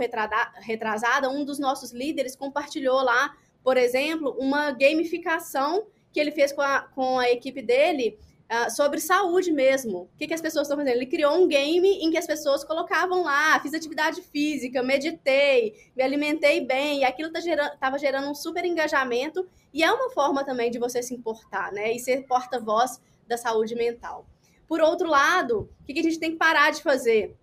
retrasada, 0.59 1.29
um 1.29 1.45
dos 1.45 1.59
nossos 1.59 1.93
líderes 1.93 2.35
compartilhou 2.35 3.01
lá, 3.01 3.33
por 3.63 3.77
exemplo, 3.77 4.35
uma 4.37 4.71
gamificação 4.71 5.87
que 6.11 6.19
ele 6.19 6.31
fez 6.31 6.51
com 6.51 6.61
a, 6.61 6.81
com 6.81 7.19
a 7.19 7.31
equipe 7.31 7.61
dele 7.61 8.19
uh, 8.51 8.69
sobre 8.69 8.99
saúde 8.99 9.51
mesmo. 9.51 10.09
O 10.13 10.17
que, 10.17 10.27
que 10.27 10.33
as 10.33 10.41
pessoas 10.41 10.67
estão 10.67 10.77
fazendo? 10.77 10.95
Ele 10.95 11.05
criou 11.05 11.35
um 11.35 11.47
game 11.47 11.87
em 11.87 12.11
que 12.11 12.17
as 12.17 12.27
pessoas 12.27 12.63
colocavam 12.63 13.23
lá, 13.23 13.59
fiz 13.61 13.73
atividade 13.73 14.21
física, 14.21 14.83
meditei, 14.83 15.73
me 15.95 16.03
alimentei 16.03 16.59
bem, 16.65 16.99
e 16.99 17.03
aquilo 17.05 17.29
estava 17.29 17.71
tá 17.79 17.97
gerando, 17.97 17.97
gerando 17.97 18.29
um 18.29 18.35
super 18.35 18.65
engajamento, 18.65 19.47
e 19.73 19.83
é 19.83 19.91
uma 19.91 20.09
forma 20.09 20.43
também 20.43 20.69
de 20.69 20.77
você 20.77 21.01
se 21.01 21.13
importar, 21.13 21.71
né, 21.71 21.93
e 21.93 21.99
ser 21.99 22.27
porta-voz 22.27 22.99
da 23.27 23.37
saúde 23.37 23.73
mental. 23.75 24.25
Por 24.67 24.81
outro 24.81 25.07
lado, 25.07 25.69
o 25.81 25.85
que 25.85 25.99
a 25.99 26.03
gente 26.03 26.19
tem 26.19 26.31
que 26.31 26.37
parar 26.37 26.71
de 26.71 26.81
fazer? 26.81 27.35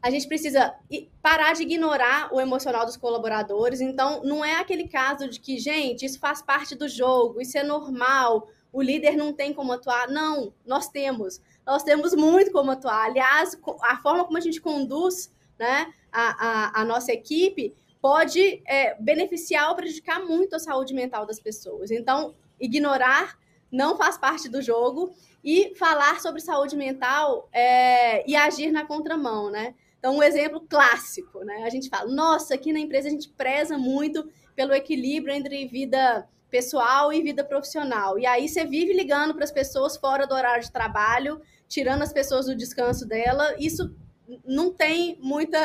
A 0.00 0.10
gente 0.10 0.28
precisa 0.28 0.74
parar 1.22 1.54
de 1.54 1.62
ignorar 1.62 2.28
o 2.30 2.38
emocional 2.38 2.84
dos 2.84 2.96
colaboradores. 2.96 3.80
Então, 3.80 4.22
não 4.22 4.44
é 4.44 4.56
aquele 4.56 4.86
caso 4.86 5.30
de 5.30 5.40
que, 5.40 5.58
gente, 5.58 6.04
isso 6.04 6.18
faz 6.18 6.42
parte 6.42 6.74
do 6.74 6.86
jogo, 6.86 7.40
isso 7.40 7.56
é 7.56 7.62
normal, 7.62 8.48
o 8.74 8.82
líder 8.82 9.16
não 9.16 9.32
tem 9.32 9.54
como 9.54 9.72
atuar. 9.72 10.08
Não, 10.08 10.52
nós 10.66 10.88
temos. 10.88 11.40
Nós 11.64 11.84
temos 11.84 12.12
muito 12.12 12.50
como 12.50 12.72
atuar. 12.72 13.04
Aliás, 13.04 13.56
a 13.82 13.96
forma 13.98 14.24
como 14.24 14.36
a 14.36 14.40
gente 14.40 14.60
conduz 14.60 15.32
né, 15.56 15.94
a, 16.10 16.80
a, 16.80 16.82
a 16.82 16.84
nossa 16.84 17.12
equipe 17.12 17.72
pode 18.02 18.60
é, 18.66 19.00
beneficiar 19.00 19.70
ou 19.70 19.76
prejudicar 19.76 20.20
muito 20.20 20.56
a 20.56 20.58
saúde 20.58 20.92
mental 20.92 21.24
das 21.24 21.38
pessoas. 21.38 21.92
Então, 21.92 22.34
ignorar 22.60 23.38
não 23.70 23.96
faz 23.96 24.18
parte 24.18 24.48
do 24.48 24.60
jogo 24.60 25.14
e 25.42 25.72
falar 25.76 26.20
sobre 26.20 26.40
saúde 26.40 26.76
mental 26.76 27.48
é, 27.52 28.28
e 28.28 28.34
agir 28.34 28.72
na 28.72 28.84
contramão, 28.84 29.50
né? 29.50 29.74
Então, 30.00 30.16
um 30.16 30.22
exemplo 30.22 30.60
clássico, 30.68 31.44
né? 31.44 31.62
A 31.64 31.70
gente 31.70 31.88
fala, 31.88 32.10
nossa, 32.10 32.54
aqui 32.54 32.72
na 32.72 32.80
empresa 32.80 33.06
a 33.06 33.10
gente 33.10 33.28
preza 33.28 33.78
muito 33.78 34.28
pelo 34.56 34.74
equilíbrio 34.74 35.34
entre 35.34 35.66
vida 35.66 36.28
pessoal 36.54 37.12
e 37.12 37.20
vida 37.20 37.42
profissional. 37.42 38.16
E 38.16 38.24
aí 38.24 38.48
você 38.48 38.64
vive 38.64 38.92
ligando 38.92 39.34
para 39.34 39.42
as 39.42 39.50
pessoas 39.50 39.96
fora 39.96 40.24
do 40.24 40.34
horário 40.34 40.62
de 40.62 40.70
trabalho, 40.70 41.42
tirando 41.66 42.02
as 42.02 42.12
pessoas 42.12 42.46
do 42.46 42.54
descanso 42.54 43.04
dela. 43.08 43.56
Isso 43.58 43.92
não 44.44 44.72
tem 44.72 45.18
muita, 45.20 45.58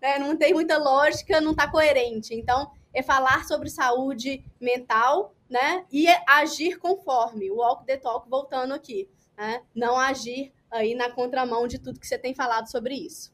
né, 0.00 0.16
não 0.20 0.36
tem 0.36 0.54
muita 0.54 0.78
lógica, 0.78 1.40
não 1.40 1.50
está 1.50 1.68
coerente. 1.68 2.32
Então, 2.32 2.70
é 2.94 3.02
falar 3.02 3.46
sobre 3.46 3.68
saúde 3.68 4.44
mental, 4.60 5.34
né? 5.50 5.84
E 5.90 6.06
é 6.06 6.22
agir 6.28 6.78
conforme. 6.78 7.50
O 7.50 7.56
walk 7.56 7.84
the 7.84 7.96
talk 7.96 8.30
voltando 8.30 8.72
aqui 8.72 9.08
né? 9.38 9.62
não 9.72 9.96
agir 9.96 10.52
aí 10.68 10.96
na 10.96 11.08
contramão 11.10 11.68
de 11.68 11.78
tudo 11.78 12.00
que 12.00 12.06
você 12.06 12.18
tem 12.18 12.34
falado 12.34 12.68
sobre 12.68 12.94
isso. 12.94 13.32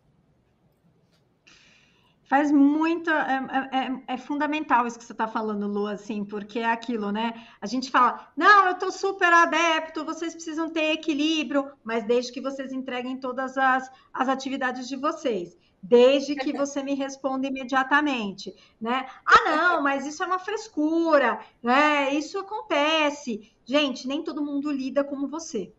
Faz 2.27 2.51
muito, 2.51 3.11
é, 3.11 3.69
é, 3.73 3.79
é, 3.79 4.15
é 4.15 4.17
fundamental 4.17 4.87
isso 4.87 4.99
que 4.99 5.05
você 5.05 5.13
está 5.13 5.29
falando, 5.29 5.67
Lu, 5.67 5.87
assim, 5.87 6.25
porque 6.25 6.59
é 6.59 6.71
aquilo, 6.71 7.13
né? 7.13 7.47
A 7.61 7.67
gente 7.67 7.91
fala, 7.91 8.33
não, 8.37 8.67
eu 8.67 8.73
estou 8.73 8.91
super 8.91 9.33
adepto, 9.33 10.05
vocês 10.05 10.35
precisam 10.35 10.71
ter 10.71 10.93
equilíbrio, 10.93 11.71
mas 11.85 12.05
desde 12.05 12.33
que 12.33 12.41
vocês 12.41 12.73
entreguem 12.73 13.19
todas 13.19 13.59
as, 13.59 13.91
as 14.13 14.29
atividades 14.29 14.89
de 14.89 14.97
vocês 14.97 15.57
desde 15.87 16.35
que 16.35 16.51
você 16.51 16.83
me 16.83 16.95
responda 16.95 17.47
imediatamente, 17.47 18.55
né? 18.81 19.07
Ah, 19.23 19.51
não, 19.51 19.83
mas 19.83 20.07
isso 20.07 20.23
é 20.23 20.27
uma 20.27 20.39
frescura, 20.39 21.39
né? 21.63 22.15
Isso 22.15 22.39
acontece. 22.39 23.53
Gente, 23.67 24.09
nem 24.09 24.25
todo 24.25 24.43
mundo 24.43 24.73
lida 24.73 25.05
como 25.05 25.29
você. 25.29 25.75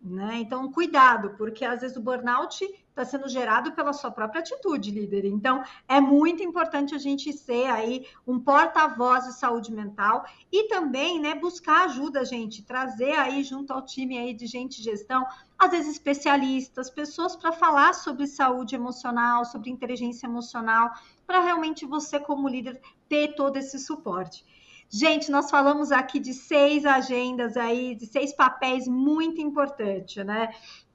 Né? 0.00 0.36
Então, 0.36 0.70
cuidado, 0.70 1.30
porque 1.36 1.64
às 1.64 1.80
vezes 1.80 1.96
o 1.96 2.00
burnout 2.00 2.64
está 2.88 3.04
sendo 3.04 3.28
gerado 3.28 3.72
pela 3.72 3.92
sua 3.92 4.12
própria 4.12 4.40
atitude, 4.40 4.92
líder. 4.92 5.24
Então, 5.24 5.62
é 5.88 6.00
muito 6.00 6.40
importante 6.40 6.94
a 6.94 6.98
gente 6.98 7.32
ser 7.32 7.66
aí 7.66 8.06
um 8.26 8.38
porta-voz 8.38 9.24
de 9.24 9.34
saúde 9.34 9.72
mental 9.72 10.24
e 10.52 10.68
também, 10.68 11.20
né, 11.20 11.34
buscar 11.34 11.86
ajuda, 11.86 12.24
gente, 12.24 12.62
trazer 12.62 13.12
aí 13.12 13.42
junto 13.42 13.72
ao 13.72 13.84
time 13.84 14.18
aí 14.18 14.32
de 14.32 14.46
gente 14.46 14.78
de 14.78 14.84
gestão, 14.84 15.26
às 15.58 15.70
vezes 15.72 15.92
especialistas, 15.92 16.90
pessoas 16.90 17.34
para 17.34 17.50
falar 17.50 17.92
sobre 17.92 18.26
saúde 18.26 18.76
emocional, 18.76 19.44
sobre 19.44 19.68
inteligência 19.68 20.26
emocional, 20.26 20.92
para 21.26 21.40
realmente 21.40 21.84
você 21.84 22.20
como 22.20 22.48
líder 22.48 22.80
ter 23.08 23.34
todo 23.34 23.56
esse 23.56 23.78
suporte. 23.80 24.44
Gente, 24.90 25.30
nós 25.30 25.50
falamos 25.50 25.92
aqui 25.92 26.18
de 26.18 26.32
seis 26.32 26.86
agendas 26.86 27.56
aí, 27.56 27.94
de 27.94 28.06
seis 28.06 28.32
papéis 28.32 28.88
muito 28.88 29.40
importantes, 29.40 30.24
né? 30.24 30.48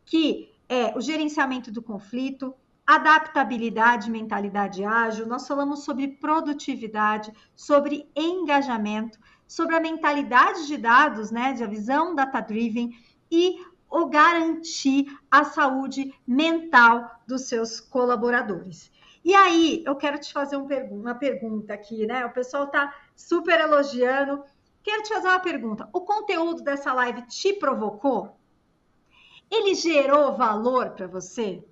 Que 0.04 0.52
é 0.68 0.98
o 0.98 1.02
gerenciamento 1.02 1.72
do 1.72 1.82
conflito, 1.82 2.56
adaptabilidade, 2.86 4.10
mentalidade 4.10 4.84
ágil, 4.84 5.28
nós 5.28 5.48
falamos 5.48 5.84
sobre 5.84 6.08
produtividade, 6.08 7.32
sobre 7.56 8.10
engajamento, 8.16 9.20
sobre 9.48 9.76
a 9.76 9.80
mentalidade 9.80 10.68
de 10.68 10.78
dados, 10.78 11.32
né, 11.32 11.54
de 11.54 11.64
a 11.64 11.68
visão 11.68 12.16
data-driven 12.16 12.92
e 13.32 13.58
o 13.90 14.08
garantir 14.08 15.06
a 15.30 15.44
saúde 15.44 16.14
mental 16.26 17.22
dos 17.28 17.48
seus 17.48 17.80
colaboradores. 17.80 18.92
E 19.24 19.34
aí, 19.34 19.84
eu 19.86 19.96
quero 19.96 20.20
te 20.20 20.34
fazer 20.34 20.58
um 20.58 20.66
pergun 20.66 21.00
uma 21.00 21.16
pergunta 21.16 21.74
aqui, 21.74 22.06
né? 22.06 22.26
O 22.26 22.32
pessoal 22.32 22.66
está 22.66 22.94
super 23.16 23.60
elogiando. 23.60 24.44
Quero 24.82 25.04
te 25.04 25.10
fazer 25.10 25.28
uma 25.28 25.40
pergunta. 25.40 25.90
O 25.94 26.02
conteúdo 26.02 26.62
dessa 26.62 26.94
live 26.94 27.22
te 27.24 27.54
provocou? 27.54 28.38
Ele 29.50 29.76
gerou 29.76 30.36
valor 30.36 30.92
para 30.92 31.08
você? 31.08 31.64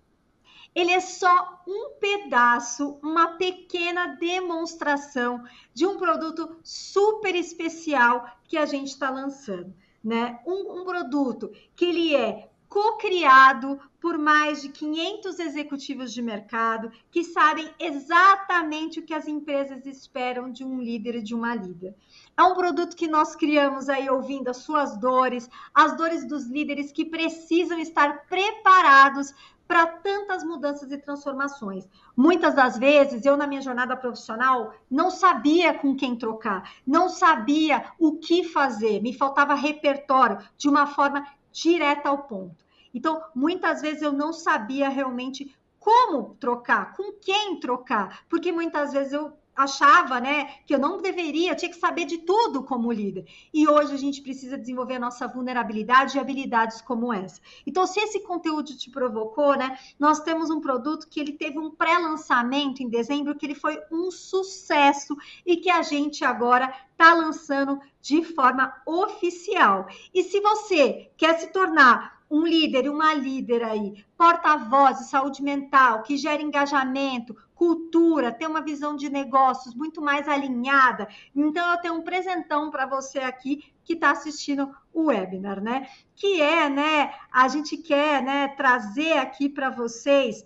Ele 0.73 0.91
é 0.91 1.01
só 1.01 1.61
um 1.67 1.97
pedaço, 1.99 2.99
uma 3.03 3.35
pequena 3.37 4.15
demonstração 4.15 5.43
de 5.73 5.85
um 5.85 5.97
produto 5.97 6.57
super 6.63 7.35
especial 7.35 8.25
que 8.45 8.57
a 8.57 8.65
gente 8.65 8.87
está 8.87 9.09
lançando, 9.09 9.73
né? 10.01 10.39
Um, 10.45 10.81
um 10.81 10.85
produto 10.85 11.51
que 11.75 11.85
ele 11.85 12.15
é 12.15 12.50
co-criado 12.71 13.77
por 13.99 14.17
mais 14.17 14.61
de 14.61 14.69
500 14.69 15.39
executivos 15.39 16.13
de 16.13 16.21
mercado 16.21 16.89
que 17.11 17.21
sabem 17.21 17.69
exatamente 17.77 18.99
o 18.99 19.03
que 19.03 19.13
as 19.13 19.27
empresas 19.27 19.85
esperam 19.85 20.49
de 20.49 20.63
um 20.63 20.79
líder 20.79 21.15
e 21.15 21.21
de 21.21 21.35
uma 21.35 21.53
líder. 21.53 21.93
É 22.37 22.41
um 22.43 22.55
produto 22.55 22.95
que 22.95 23.09
nós 23.09 23.35
criamos 23.35 23.89
aí 23.89 24.09
ouvindo 24.09 24.47
as 24.47 24.57
suas 24.57 24.97
dores, 24.97 25.49
as 25.73 25.97
dores 25.97 26.25
dos 26.25 26.47
líderes 26.47 26.93
que 26.93 27.03
precisam 27.03 27.77
estar 27.77 28.25
preparados 28.27 29.33
para 29.67 29.85
tantas 29.87 30.41
mudanças 30.43 30.91
e 30.91 30.97
transformações. 30.97 31.87
Muitas 32.15 32.53
das 32.53 32.77
vezes, 32.77 33.25
eu, 33.25 33.35
na 33.35 33.47
minha 33.47 33.61
jornada 33.61 33.95
profissional, 33.95 34.73
não 34.89 35.09
sabia 35.09 35.73
com 35.73 35.95
quem 35.95 36.15
trocar, 36.15 36.71
não 36.87 37.09
sabia 37.09 37.85
o 37.99 38.17
que 38.17 38.43
fazer, 38.45 39.01
me 39.01 39.13
faltava 39.13 39.55
repertório 39.55 40.39
de 40.57 40.67
uma 40.67 40.87
forma 40.87 41.25
direta 41.51 42.09
ao 42.09 42.23
ponto. 42.23 42.63
Então, 42.93 43.23
muitas 43.33 43.81
vezes 43.81 44.01
eu 44.01 44.11
não 44.11 44.33
sabia 44.33 44.89
realmente 44.89 45.55
como 45.79 46.35
trocar, 46.35 46.93
com 46.93 47.13
quem 47.13 47.59
trocar, 47.59 48.25
porque 48.29 48.51
muitas 48.51 48.93
vezes 48.93 49.13
eu 49.13 49.33
achava, 49.55 50.19
né, 50.19 50.45
que 50.65 50.73
eu 50.73 50.79
não 50.79 51.01
deveria, 51.01 51.51
eu 51.51 51.55
tinha 51.55 51.71
que 51.71 51.77
saber 51.77 52.05
de 52.05 52.19
tudo 52.19 52.63
como 52.63 52.91
líder. 52.91 53.25
E 53.53 53.67
hoje 53.67 53.93
a 53.93 53.97
gente 53.97 54.21
precisa 54.21 54.57
desenvolver 54.57 54.95
a 54.95 54.99
nossa 54.99 55.27
vulnerabilidade 55.27 56.17
e 56.17 56.19
habilidades 56.19 56.81
como 56.81 57.13
essa. 57.13 57.41
Então, 57.65 57.85
se 57.85 57.99
esse 57.99 58.21
conteúdo 58.21 58.75
te 58.75 58.89
provocou, 58.89 59.55
né, 59.55 59.77
nós 59.99 60.19
temos 60.21 60.49
um 60.49 60.61
produto 60.61 61.07
que 61.07 61.19
ele 61.19 61.33
teve 61.33 61.59
um 61.59 61.71
pré-lançamento 61.71 62.81
em 62.81 62.89
dezembro 62.89 63.35
que 63.35 63.45
ele 63.45 63.55
foi 63.55 63.79
um 63.91 64.09
sucesso 64.09 65.15
e 65.45 65.57
que 65.57 65.69
a 65.69 65.81
gente 65.81 66.23
agora 66.23 66.73
está 66.91 67.13
lançando 67.13 67.79
de 68.01 68.23
forma 68.23 68.73
oficial. 68.85 69.87
E 70.13 70.23
se 70.23 70.39
você 70.39 71.11
quer 71.17 71.39
se 71.39 71.47
tornar 71.47 72.21
um 72.31 72.45
líder 72.47 72.87
uma 72.87 73.13
líder 73.13 73.61
aí, 73.61 74.05
porta-voz 74.17 74.99
de 74.99 75.09
saúde 75.09 75.43
mental, 75.43 76.01
que 76.01 76.15
gera 76.15 76.41
engajamento, 76.41 77.35
cultura, 77.61 78.31
ter 78.31 78.47
uma 78.47 78.61
visão 78.63 78.95
de 78.95 79.07
negócios 79.07 79.75
muito 79.75 80.01
mais 80.01 80.27
alinhada. 80.27 81.07
Então, 81.35 81.73
eu 81.73 81.77
tenho 81.77 81.93
um 81.93 82.01
presentão 82.01 82.71
para 82.71 82.87
você 82.87 83.19
aqui 83.19 83.71
que 83.83 83.93
está 83.93 84.09
assistindo 84.09 84.75
o 84.91 85.09
webinar, 85.09 85.61
né? 85.61 85.87
Que 86.15 86.41
é, 86.41 86.67
né? 86.67 87.13
A 87.31 87.47
gente 87.47 87.77
quer, 87.77 88.23
né, 88.23 88.47
trazer 88.47 89.13
aqui 89.13 89.47
para 89.47 89.69
vocês 89.69 90.43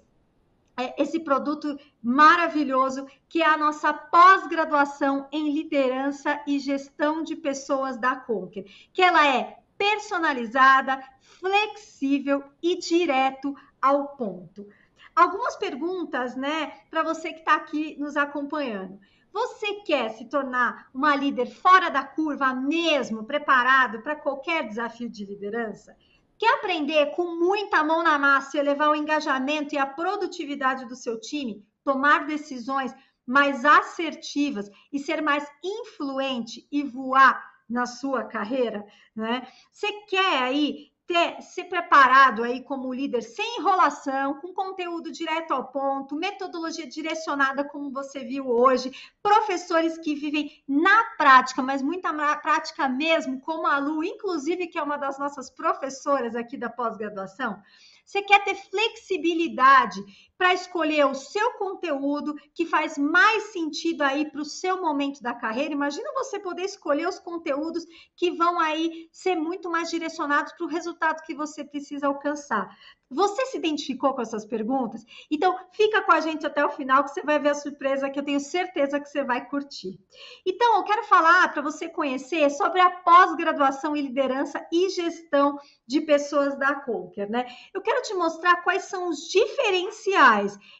é, 0.76 1.01
esse 1.01 1.22
produto 1.22 1.80
maravilhoso 2.03 3.07
que 3.30 3.41
é 3.41 3.47
a 3.47 3.55
nossa 3.55 3.93
pós-graduação 3.93 5.30
em 5.32 5.53
liderança 5.53 6.41
e 6.45 6.59
gestão 6.59 7.24
de 7.24 7.38
pessoas 7.38 7.95
da 7.95 8.18
Conquer, 8.18 8.66
que 8.91 9.01
ela 9.01 9.26
é 9.26 9.59
personalizada, 9.78 11.01
flexível 11.22 12.43
e 12.61 12.78
direto 12.78 13.55
ao 13.82 14.18
ponto. 14.18 14.68
Algumas 15.16 15.55
perguntas, 15.55 16.36
né, 16.36 16.74
para 16.89 17.01
você 17.03 17.32
que 17.32 17.39
está 17.39 17.55
aqui 17.55 17.95
nos 17.97 18.18
acompanhando. 18.18 18.99
Você 19.32 19.76
quer 19.86 20.09
se 20.09 20.30
tornar 20.30 20.89
uma 20.93 21.16
líder 21.16 21.47
fora 21.47 21.89
da 21.89 22.03
curva 22.03 22.53
mesmo, 22.53 23.26
preparado 23.26 24.01
para 24.01 24.16
qualquer 24.16 24.68
desafio 24.68 25.09
de 25.09 25.26
liderança? 25.26 25.95
Quer 26.38 26.55
aprender 26.55 27.07
com 27.16 27.36
muita 27.36 27.84
mão 27.84 28.03
na 28.03 28.20
massa 28.20 28.57
e 28.57 28.59
elevar 28.59 28.89
o 28.89 28.95
engajamento 28.95 29.74
e 29.74 29.78
a 29.78 29.86
produtividade 29.86 30.86
do 30.86 30.95
seu 30.95 31.20
time? 31.20 31.66
Tomar 31.84 32.26
decisões 32.26 32.93
mais 33.26 33.63
assertivas 33.63 34.70
e 34.91 34.99
ser 34.99 35.22
mais 35.22 35.45
influente 35.63 36.68
e 36.72 36.84
voar 36.84 37.55
na 37.70 37.86
sua 37.86 38.24
carreira, 38.26 38.86
né? 39.16 39.47
Você 39.72 39.91
quer 40.07 40.43
aí 40.43 40.91
ter, 41.07 41.41
ser 41.41 41.65
preparado 41.65 42.43
aí 42.43 42.63
como 42.63 42.93
líder 42.93 43.21
sem 43.21 43.59
enrolação, 43.59 44.39
com 44.39 44.53
conteúdo 44.53 45.11
direto 45.11 45.53
ao 45.53 45.67
ponto, 45.67 46.15
metodologia 46.15 46.87
direcionada 46.87 47.63
como 47.63 47.91
você 47.91 48.23
viu 48.23 48.49
hoje, 48.49 48.91
professores 49.21 49.97
que 49.97 50.15
vivem 50.15 50.63
na 50.67 51.03
prática, 51.17 51.61
mas 51.61 51.81
muita 51.81 52.11
prática 52.37 52.89
mesmo, 52.89 53.39
como 53.39 53.67
a 53.67 53.77
Lu, 53.77 54.03
inclusive 54.03 54.67
que 54.67 54.77
é 54.77 54.83
uma 54.83 54.97
das 54.97 55.19
nossas 55.19 55.49
professoras 55.49 56.35
aqui 56.35 56.57
da 56.57 56.69
pós-graduação. 56.69 57.61
Você 58.05 58.21
quer 58.21 58.43
ter 58.43 58.55
flexibilidade 58.55 59.99
para 60.45 60.53
escolher 60.53 61.07
o 61.07 61.15
seu 61.15 61.53
conteúdo 61.53 62.35
que 62.53 62.67
faz 62.67 62.99
mais 62.99 63.45
sentido 63.45 64.03
aí 64.03 64.29
para 64.29 64.41
o 64.41 64.45
seu 64.45 64.79
momento 64.79 65.19
da 65.19 65.33
carreira. 65.33 65.73
Imagina 65.73 66.13
você 66.13 66.39
poder 66.39 66.61
escolher 66.61 67.07
os 67.07 67.17
conteúdos 67.17 67.83
que 68.15 68.29
vão 68.29 68.59
aí 68.59 69.09
ser 69.11 69.35
muito 69.35 69.71
mais 69.71 69.89
direcionados 69.89 70.53
para 70.53 70.67
o 70.67 70.69
resultado 70.69 71.23
que 71.23 71.33
você 71.33 71.63
precisa 71.63 72.05
alcançar. 72.05 72.69
Você 73.09 73.45
se 73.45 73.57
identificou 73.57 74.13
com 74.13 74.21
essas 74.21 74.45
perguntas? 74.45 75.03
Então, 75.29 75.55
fica 75.71 76.01
com 76.01 76.11
a 76.11 76.19
gente 76.19 76.45
até 76.45 76.65
o 76.65 76.71
final 76.71 77.03
que 77.03 77.11
você 77.11 77.21
vai 77.21 77.39
ver 77.39 77.49
a 77.49 77.55
surpresa 77.55 78.09
que 78.09 78.19
eu 78.19 78.23
tenho 78.23 78.39
certeza 78.39 78.99
que 78.99 79.07
você 79.07 79.23
vai 79.23 79.47
curtir. 79.47 79.99
Então, 80.45 80.77
eu 80.77 80.83
quero 80.83 81.03
falar 81.03 81.47
para 81.53 81.61
você 81.61 81.87
conhecer 81.87 82.49
sobre 82.49 82.81
a 82.81 82.89
pós-graduação 82.89 83.95
em 83.95 84.01
liderança 84.01 84.65
e 84.71 84.89
gestão 84.89 85.59
de 85.85 86.01
pessoas 86.01 86.57
da 86.57 86.75
Conquer, 86.75 87.29
né? 87.29 87.45
Eu 87.73 87.81
quero 87.81 88.01
te 88.01 88.13
mostrar 88.15 88.63
quais 88.63 88.85
são 88.85 89.07
os 89.07 89.29
diferenciais 89.29 90.34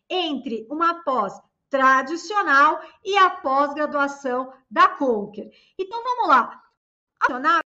entre 0.10 0.68
uma 0.70 1.04
pós 1.04 1.34
tradicional 1.70 2.80
e 3.04 3.18
a 3.18 3.30
pós-graduação 3.30 4.52
da 4.70 4.88
Conquer. 4.88 5.50
Então, 5.78 6.02
vamos 6.04 6.28
lá. 6.30 6.62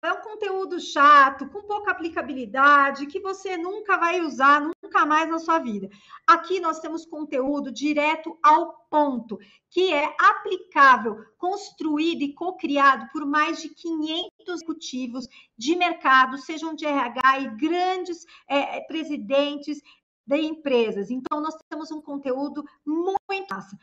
É 0.03 0.11
um 0.11 0.21
conteúdo 0.21 0.79
chato, 0.79 1.49
com 1.49 1.63
pouca 1.63 1.91
aplicabilidade, 1.91 3.07
que 3.07 3.19
você 3.19 3.57
nunca 3.57 3.97
vai 3.97 4.21
usar, 4.21 4.61
nunca 4.61 5.05
mais 5.05 5.29
na 5.29 5.39
sua 5.39 5.57
vida. 5.57 5.89
Aqui 6.27 6.59
nós 6.59 6.79
temos 6.79 7.05
conteúdo 7.05 7.71
direto 7.71 8.37
ao 8.43 8.85
ponto, 8.89 9.39
que 9.71 9.91
é 9.91 10.15
aplicável, 10.19 11.17
construído 11.37 12.21
e 12.21 12.33
co-criado 12.33 13.09
por 13.11 13.25
mais 13.25 13.61
de 13.61 13.69
500 13.69 14.29
executivos 14.47 15.27
de 15.57 15.75
mercado, 15.75 16.37
sejam 16.37 16.75
de 16.75 16.85
RH 16.85 17.39
e 17.39 17.57
grandes 17.57 18.25
é, 18.47 18.81
presidentes 18.81 19.81
de 20.27 20.37
empresas. 20.37 21.09
Então, 21.09 21.39
nós 21.41 21.55
temos 21.69 21.89
um 21.91 22.01
conteúdo 22.01 22.63
muito 22.85 23.17
massa. 23.49 23.77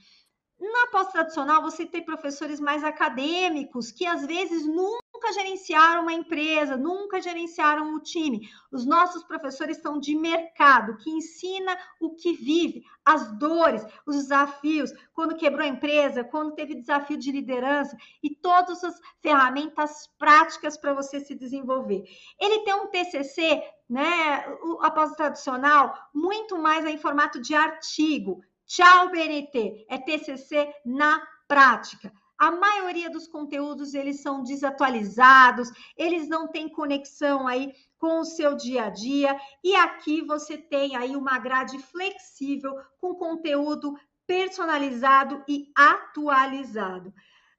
Na 0.60 0.86
pós-tradicional, 0.92 1.62
você 1.62 1.84
tem 1.84 2.04
professores 2.04 2.60
mais 2.60 2.84
acadêmicos 2.84 3.90
que 3.90 4.06
às 4.06 4.24
vezes 4.24 4.64
nunca 4.64 5.32
gerenciaram 5.32 6.02
uma 6.02 6.12
empresa, 6.12 6.76
nunca 6.76 7.20
gerenciaram 7.20 7.94
o 7.94 8.00
time. 8.00 8.48
Os 8.70 8.86
nossos 8.86 9.24
professores 9.24 9.78
são 9.78 9.98
de 9.98 10.14
mercado, 10.14 10.96
que 10.98 11.10
ensina 11.10 11.76
o 12.00 12.14
que 12.14 12.34
vive, 12.34 12.84
as 13.04 13.36
dores, 13.36 13.84
os 14.06 14.16
desafios, 14.16 14.92
quando 15.12 15.36
quebrou 15.36 15.64
a 15.64 15.68
empresa, 15.68 16.22
quando 16.22 16.54
teve 16.54 16.76
desafio 16.76 17.16
de 17.16 17.32
liderança 17.32 17.96
e 18.22 18.30
todas 18.30 18.84
as 18.84 19.00
ferramentas 19.20 20.08
práticas 20.18 20.76
para 20.76 20.94
você 20.94 21.18
se 21.18 21.34
desenvolver. 21.34 22.04
Ele 22.38 22.60
tem 22.60 22.74
um 22.74 22.86
TCC, 22.86 23.60
né, 23.90 24.44
a 24.80 24.90
pós-tradicional, 24.90 25.98
muito 26.14 26.56
mais 26.58 26.86
em 26.86 26.96
formato 26.96 27.40
de 27.40 27.54
artigo, 27.54 28.40
Tchau, 28.66 29.10
BNT. 29.10 29.86
É 29.88 29.98
TCC 29.98 30.72
na 30.84 31.22
prática. 31.46 32.12
A 32.36 32.50
maioria 32.50 33.08
dos 33.08 33.28
conteúdos 33.28 33.94
eles 33.94 34.20
são 34.20 34.42
desatualizados, 34.42 35.70
eles 35.96 36.28
não 36.28 36.48
têm 36.48 36.68
conexão 36.68 37.46
aí 37.46 37.72
com 37.96 38.20
o 38.20 38.24
seu 38.24 38.56
dia 38.56 38.86
a 38.86 38.90
dia. 38.90 39.38
E 39.62 39.74
aqui 39.76 40.20
você 40.22 40.58
tem 40.58 40.96
aí 40.96 41.14
uma 41.16 41.38
grade 41.38 41.78
flexível 41.78 42.74
com 43.00 43.14
conteúdo 43.14 43.94
personalizado 44.26 45.44
e 45.48 45.70
atualizado. 45.76 47.14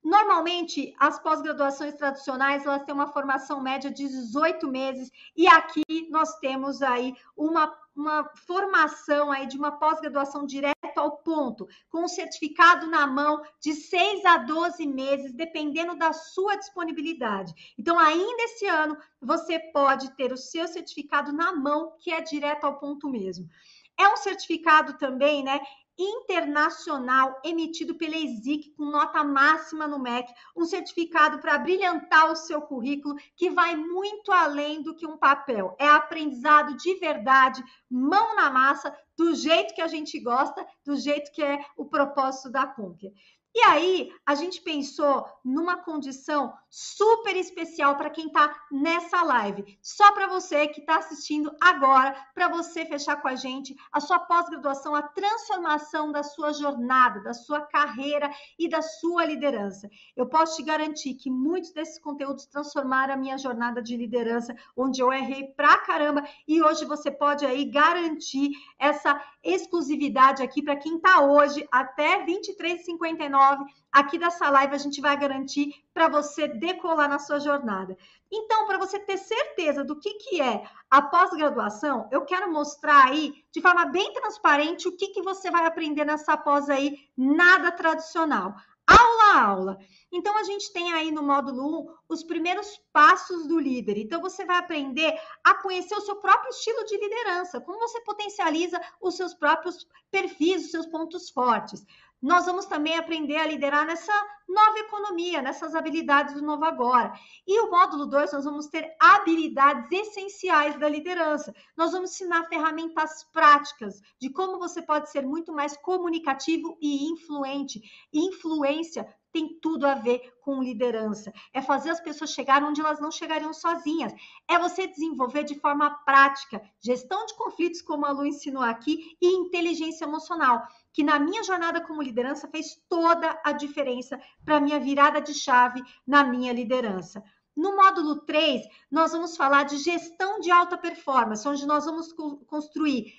Normalmente, 0.06 0.94
as 1.00 1.18
pós-graduações 1.18 1.96
tradicionais, 1.96 2.64
elas 2.64 2.84
têm 2.84 2.94
uma 2.94 3.12
formação 3.12 3.60
média 3.60 3.90
de 3.90 4.08
18 4.08 4.68
meses, 4.68 5.12
e 5.36 5.48
aqui 5.48 5.82
nós 6.12 6.38
temos 6.38 6.84
aí 6.84 7.16
uma, 7.36 7.76
uma 7.96 8.24
formação 8.46 9.32
aí 9.32 9.48
de 9.48 9.58
uma 9.58 9.72
pós-graduação 9.80 10.46
direto 10.46 10.76
ao 10.96 11.18
ponto, 11.18 11.68
com 11.90 12.04
um 12.04 12.08
certificado 12.08 12.86
na 12.86 13.08
mão 13.08 13.42
de 13.60 13.74
6 13.74 14.24
a 14.26 14.38
12 14.38 14.86
meses, 14.86 15.34
dependendo 15.34 15.96
da 15.96 16.14
sua 16.14 16.56
disponibilidade. 16.56 17.74
Então, 17.76 17.98
ainda 17.98 18.44
esse 18.44 18.68
ano, 18.68 18.96
você 19.20 19.58
pode 19.58 20.12
ter 20.12 20.32
o 20.32 20.38
seu 20.38 20.68
certificado 20.68 21.34
na 21.34 21.52
mão, 21.52 21.96
que 21.98 22.12
é 22.12 22.22
direto 22.22 22.66
ao 22.66 22.78
ponto 22.78 23.10
mesmo. 23.10 23.50
É 23.98 24.08
um 24.08 24.18
certificado 24.18 25.00
também, 25.00 25.44
né? 25.44 25.60
Internacional 25.98 27.40
emitido 27.44 27.96
pela 27.96 28.16
ESIC 28.16 28.72
com 28.72 28.86
nota 28.86 29.24
máxima 29.24 29.88
no 29.88 30.00
MEC, 30.00 30.34
um 30.56 30.66
certificado 30.66 31.40
para 31.40 31.58
brilhantar 31.58 32.32
o 32.32 32.36
seu 32.36 32.62
currículo 32.62 33.16
que 33.36 33.50
vai 33.50 33.76
muito 33.76 34.32
além 34.32 34.82
do 34.82 34.96
que 34.96 35.08
um 35.08 35.18
papel. 35.18 35.76
É 35.80 35.88
aprendizado 35.88 36.76
de 36.76 36.96
verdade, 36.96 37.64
mão 37.90 38.36
na 38.36 38.50
massa, 38.50 38.96
do 39.18 39.34
jeito 39.34 39.74
que 39.74 39.82
a 39.82 39.88
gente 39.88 40.20
gosta, 40.20 40.66
do 40.86 40.96
jeito 40.98 41.32
que 41.32 41.42
é 41.42 41.64
o 41.78 41.86
propósito 41.86 42.50
da 42.50 42.68
Conquer. 42.68 43.14
E 43.56 43.62
aí, 43.62 44.12
a 44.26 44.36
gente 44.36 44.62
pensou 44.62 45.26
numa 45.42 45.78
condição 45.78 46.54
super 46.76 47.38
especial 47.38 47.96
para 47.96 48.10
quem 48.10 48.28
está 48.28 48.54
nessa 48.70 49.24
live. 49.24 49.80
Só 49.82 50.12
para 50.12 50.28
você 50.28 50.68
que 50.68 50.82
está 50.82 50.98
assistindo 50.98 51.50
agora, 51.62 52.14
para 52.34 52.50
você 52.50 52.86
fechar 52.86 53.22
com 53.22 53.30
a 53.30 53.36
gente 53.36 53.74
a 53.94 54.02
sua 54.02 54.20
pós-graduação, 54.20 54.94
a 54.94 55.02
transformação 55.02 56.12
da 56.12 56.22
sua 56.22 56.52
jornada, 56.52 57.24
da 57.24 57.34
sua 57.34 57.62
carreira 57.62 58.30
e 58.60 58.68
da 58.68 58.82
sua 58.82 59.24
liderança. 59.24 59.90
Eu 60.18 60.28
posso 60.28 60.58
te 60.58 60.64
garantir 60.64 61.14
que 61.14 61.32
muitos 61.32 61.72
desses 61.72 61.98
conteúdos 61.98 62.46
transformaram 62.46 63.14
a 63.14 63.18
minha 63.18 63.38
jornada 63.38 63.82
de 63.82 63.96
liderança, 63.96 64.54
onde 64.76 65.02
eu 65.02 65.14
errei 65.14 65.46
pra 65.56 65.78
caramba, 65.78 66.28
e 66.46 66.62
hoje 66.62 66.84
você 66.84 67.10
pode 67.10 67.46
aí 67.46 67.64
garantir 67.64 68.52
essa 68.78 69.18
exclusividade 69.42 70.44
aqui 70.44 70.62
para 70.62 70.76
quem 70.76 70.98
está 70.98 71.22
hoje 71.22 71.66
até 71.72 72.26
23h59 72.26 73.64
aqui 73.96 74.20
dessa 74.20 74.50
live 74.50 74.76
a 74.76 74.78
gente 74.78 75.00
vai 75.00 75.18
garantir 75.18 75.74
para 75.94 76.10
você 76.10 76.50
decolar 76.50 77.08
na 77.08 77.18
sua 77.18 77.40
jornada. 77.40 77.98
Então, 78.30 78.68
para 78.68 78.78
você 78.78 79.00
ter 79.00 79.18
certeza 79.18 79.86
do 79.86 79.98
que, 79.98 80.16
que 80.16 80.42
é 80.42 80.66
a 80.92 81.02
pós-graduação, 81.02 82.10
eu 82.12 82.26
quero 82.26 82.52
mostrar 82.52 83.06
aí 83.06 83.46
de 83.54 83.62
forma 83.62 83.86
bem 83.86 84.12
transparente 84.12 84.90
o 84.90 84.98
que, 84.98 85.08
que 85.08 85.22
você 85.22 85.50
vai 85.50 85.66
aprender 85.66 86.04
nessa 86.04 86.36
pós 86.36 86.70
aí, 86.70 87.08
nada 87.16 87.72
tradicional. 87.72 88.54
aula 88.86 89.24
a 89.34 89.42
aula. 89.42 89.78
Então, 90.12 90.38
a 90.38 90.44
gente 90.44 90.72
tem 90.74 90.92
aí 90.92 91.10
no 91.10 91.24
módulo 91.24 91.80
1 91.80 91.96
os 92.10 92.24
primeiros 92.24 92.80
passos 92.92 93.48
do 93.48 93.58
líder. 93.58 93.98
Então, 93.98 94.22
você 94.22 94.44
vai 94.46 94.58
aprender 94.58 95.18
a 95.44 95.54
conhecer 95.54 95.96
o 95.96 96.02
seu 96.02 96.18
próprio 96.18 96.50
estilo 96.50 96.84
de 96.84 96.98
liderança, 96.98 97.62
como 97.62 97.80
você 97.80 98.02
potencializa 98.02 98.80
os 99.02 99.16
seus 99.16 99.34
próprios 99.34 99.88
perfis, 100.12 100.66
os 100.66 100.72
seus 100.72 100.86
pontos 100.86 101.30
fortes 101.30 101.86
nós 102.26 102.48
vamos 102.48 102.66
também 102.66 102.98
aprender 102.98 103.38
a 103.38 103.46
liderar 103.46 103.86
nessa 103.86 104.12
nova 104.50 104.80
economia, 104.80 105.44
nessas 105.44 105.76
habilidades 105.76 106.34
do 106.34 106.42
novo 106.42 106.66
agora. 106.66 107.14
E 107.46 107.60
o 107.62 107.70
módulo 107.70 108.08
2, 108.08 108.34
nós 108.34 108.46
vamos 108.46 108.66
ter 108.66 108.96
habilidades 109.00 109.92
essenciais 109.92 110.76
da 110.80 110.90
liderança. 110.90 111.54
Nós 111.78 111.92
vamos 111.92 112.10
ensinar 112.10 112.48
ferramentas 112.48 113.24
práticas 113.32 114.02
de 114.20 114.32
como 114.32 114.58
você 114.58 114.82
pode 114.82 115.12
ser 115.12 115.22
muito 115.22 115.54
mais 115.54 115.78
comunicativo 115.78 116.76
e 116.82 117.08
influente. 117.08 117.80
Influência 118.12 119.08
tem 119.36 119.60
tudo 119.60 119.86
a 119.86 119.96
ver 119.96 120.34
com 120.40 120.64
liderança. 120.64 121.34
É 121.54 121.62
fazer 121.62 121.90
as 121.90 122.00
pessoas 122.00 122.30
chegar 122.30 122.64
onde 122.64 122.80
elas 122.80 123.02
não 123.02 123.12
chegariam 123.12 123.54
sozinhas. 123.54 124.14
É 124.48 124.58
você 124.58 124.88
desenvolver 124.88 125.44
de 125.44 125.60
forma 125.60 125.90
prática 126.06 126.62
gestão 126.80 127.26
de 127.26 127.36
conflitos, 127.36 127.82
como 127.82 128.06
a 128.06 128.12
Lu 128.12 128.26
ensinou 128.26 128.64
aqui, 128.64 129.18
e 129.22 129.28
inteligência 129.28 130.06
emocional, 130.06 130.66
que 130.94 131.04
na 131.04 131.20
minha 131.20 131.44
jornada 131.44 131.82
como 131.82 132.02
liderança 132.02 132.48
fez 132.48 132.82
toda 132.88 133.38
a 133.44 133.52
diferença 133.52 134.18
para 134.46 134.56
a 134.56 134.62
minha 134.62 134.80
virada 134.80 135.20
de 135.20 135.34
chave 135.34 135.84
na 136.08 136.24
minha 136.24 136.54
liderança. 136.54 137.22
No 137.54 137.76
módulo 137.76 138.22
3, 138.22 138.62
nós 138.90 139.12
vamos 139.12 139.36
falar 139.36 139.64
de 139.64 139.78
gestão 139.78 140.40
de 140.40 140.50
alta 140.50 140.78
performance, 140.78 141.46
onde 141.46 141.66
nós 141.66 141.84
vamos 141.84 142.14
construir 142.48 143.14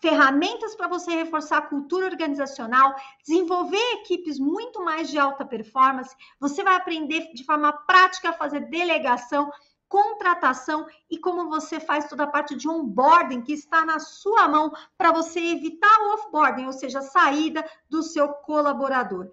ferramentas 0.00 0.74
para 0.74 0.88
você 0.88 1.12
reforçar 1.12 1.58
a 1.58 1.66
cultura 1.66 2.06
organizacional, 2.06 2.94
desenvolver 3.24 3.92
equipes 4.00 4.38
muito 4.38 4.84
mais 4.84 5.08
de 5.08 5.18
alta 5.18 5.44
performance. 5.44 6.14
Você 6.40 6.62
vai 6.62 6.74
aprender 6.74 7.32
de 7.32 7.44
forma 7.44 7.72
prática 7.72 8.30
a 8.30 8.34
fazer 8.34 8.68
delegação, 8.68 9.50
contratação 9.88 10.86
e 11.10 11.18
como 11.18 11.48
você 11.48 11.78
faz 11.78 12.08
toda 12.08 12.24
a 12.24 12.28
parte 12.28 12.56
de 12.56 12.68
onboarding 12.68 13.42
que 13.42 13.52
está 13.52 13.84
na 13.84 14.00
sua 14.00 14.48
mão 14.48 14.72
para 14.98 15.12
você 15.12 15.40
evitar 15.40 16.00
o 16.02 16.14
offboarding, 16.14 16.66
ou 16.66 16.72
seja, 16.72 16.98
a 16.98 17.02
saída 17.02 17.64
do 17.88 18.02
seu 18.02 18.28
colaborador. 18.28 19.30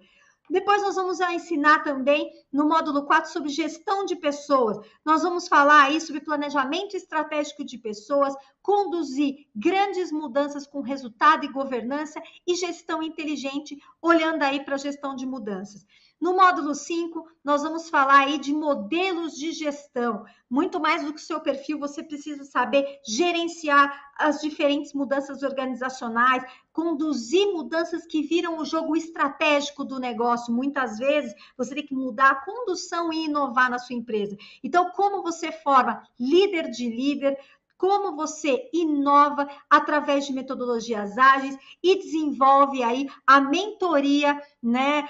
Depois 0.48 0.82
nós 0.82 0.94
vamos 0.94 1.20
ensinar 1.20 1.82
também 1.82 2.30
no 2.52 2.68
módulo 2.68 3.06
4 3.06 3.30
sobre 3.30 3.48
gestão 3.48 4.04
de 4.04 4.14
pessoas. 4.16 4.78
Nós 5.04 5.22
vamos 5.22 5.48
falar 5.48 5.84
aí 5.84 6.00
sobre 6.00 6.20
planejamento 6.20 6.96
estratégico 6.96 7.64
de 7.64 7.78
pessoas, 7.78 8.34
conduzir 8.60 9.46
grandes 9.54 10.12
mudanças 10.12 10.66
com 10.66 10.80
resultado 10.80 11.44
e 11.44 11.52
governança 11.52 12.20
e 12.46 12.54
gestão 12.54 13.02
inteligente, 13.02 13.76
olhando 14.00 14.42
aí 14.42 14.64
para 14.64 14.74
a 14.74 14.78
gestão 14.78 15.16
de 15.16 15.26
mudanças. 15.26 15.86
No 16.20 16.34
módulo 16.34 16.74
5, 16.74 17.28
nós 17.44 17.62
vamos 17.62 17.90
falar 17.90 18.20
aí 18.20 18.38
de 18.38 18.52
modelos 18.52 19.34
de 19.36 19.52
gestão. 19.52 20.24
Muito 20.48 20.80
mais 20.80 21.04
do 21.04 21.12
que 21.12 21.20
o 21.20 21.22
seu 21.24 21.40
perfil, 21.40 21.78
você 21.78 22.02
precisa 22.02 22.44
saber 22.44 23.00
gerenciar 23.06 24.12
as 24.18 24.40
diferentes 24.40 24.94
mudanças 24.94 25.42
organizacionais, 25.42 26.42
conduzir 26.74 27.52
mudanças 27.52 28.04
que 28.04 28.20
viram 28.20 28.58
o 28.58 28.64
jogo 28.64 28.96
estratégico 28.96 29.84
do 29.84 30.00
negócio. 30.00 30.52
Muitas 30.52 30.98
vezes, 30.98 31.32
você 31.56 31.72
tem 31.72 31.86
que 31.86 31.94
mudar 31.94 32.32
a 32.32 32.44
condução 32.44 33.12
e 33.12 33.26
inovar 33.26 33.70
na 33.70 33.78
sua 33.78 33.94
empresa. 33.94 34.36
Então, 34.62 34.90
como 34.90 35.22
você 35.22 35.52
forma 35.52 36.02
líder 36.18 36.68
de 36.70 36.90
líder, 36.90 37.38
como 37.76 38.16
você 38.16 38.68
inova 38.72 39.48
através 39.68 40.26
de 40.26 40.32
metodologias 40.32 41.18
ágeis 41.18 41.56
e 41.82 41.96
desenvolve 41.98 42.82
aí 42.82 43.08
a 43.26 43.40
mentoria, 43.40 44.40
né, 44.62 45.08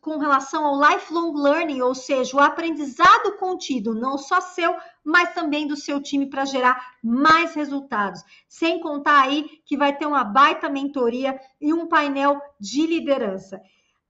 com 0.00 0.18
relação 0.18 0.64
ao 0.64 0.80
lifelong 0.80 1.32
learning, 1.34 1.82
ou 1.82 1.94
seja, 1.94 2.36
o 2.36 2.40
aprendizado 2.40 3.36
contínuo, 3.38 3.94
não 3.94 4.16
só 4.16 4.40
seu, 4.40 4.74
mas 5.04 5.34
também 5.34 5.66
do 5.66 5.76
seu 5.76 6.02
time 6.02 6.26
para 6.26 6.44
gerar 6.44 6.96
mais 7.02 7.54
resultados. 7.54 8.22
Sem 8.48 8.80
contar 8.80 9.22
aí 9.22 9.60
que 9.64 9.76
vai 9.76 9.96
ter 9.96 10.06
uma 10.06 10.24
baita 10.24 10.68
mentoria 10.68 11.38
e 11.60 11.72
um 11.72 11.86
painel 11.86 12.40
de 12.60 12.86
liderança. 12.86 13.60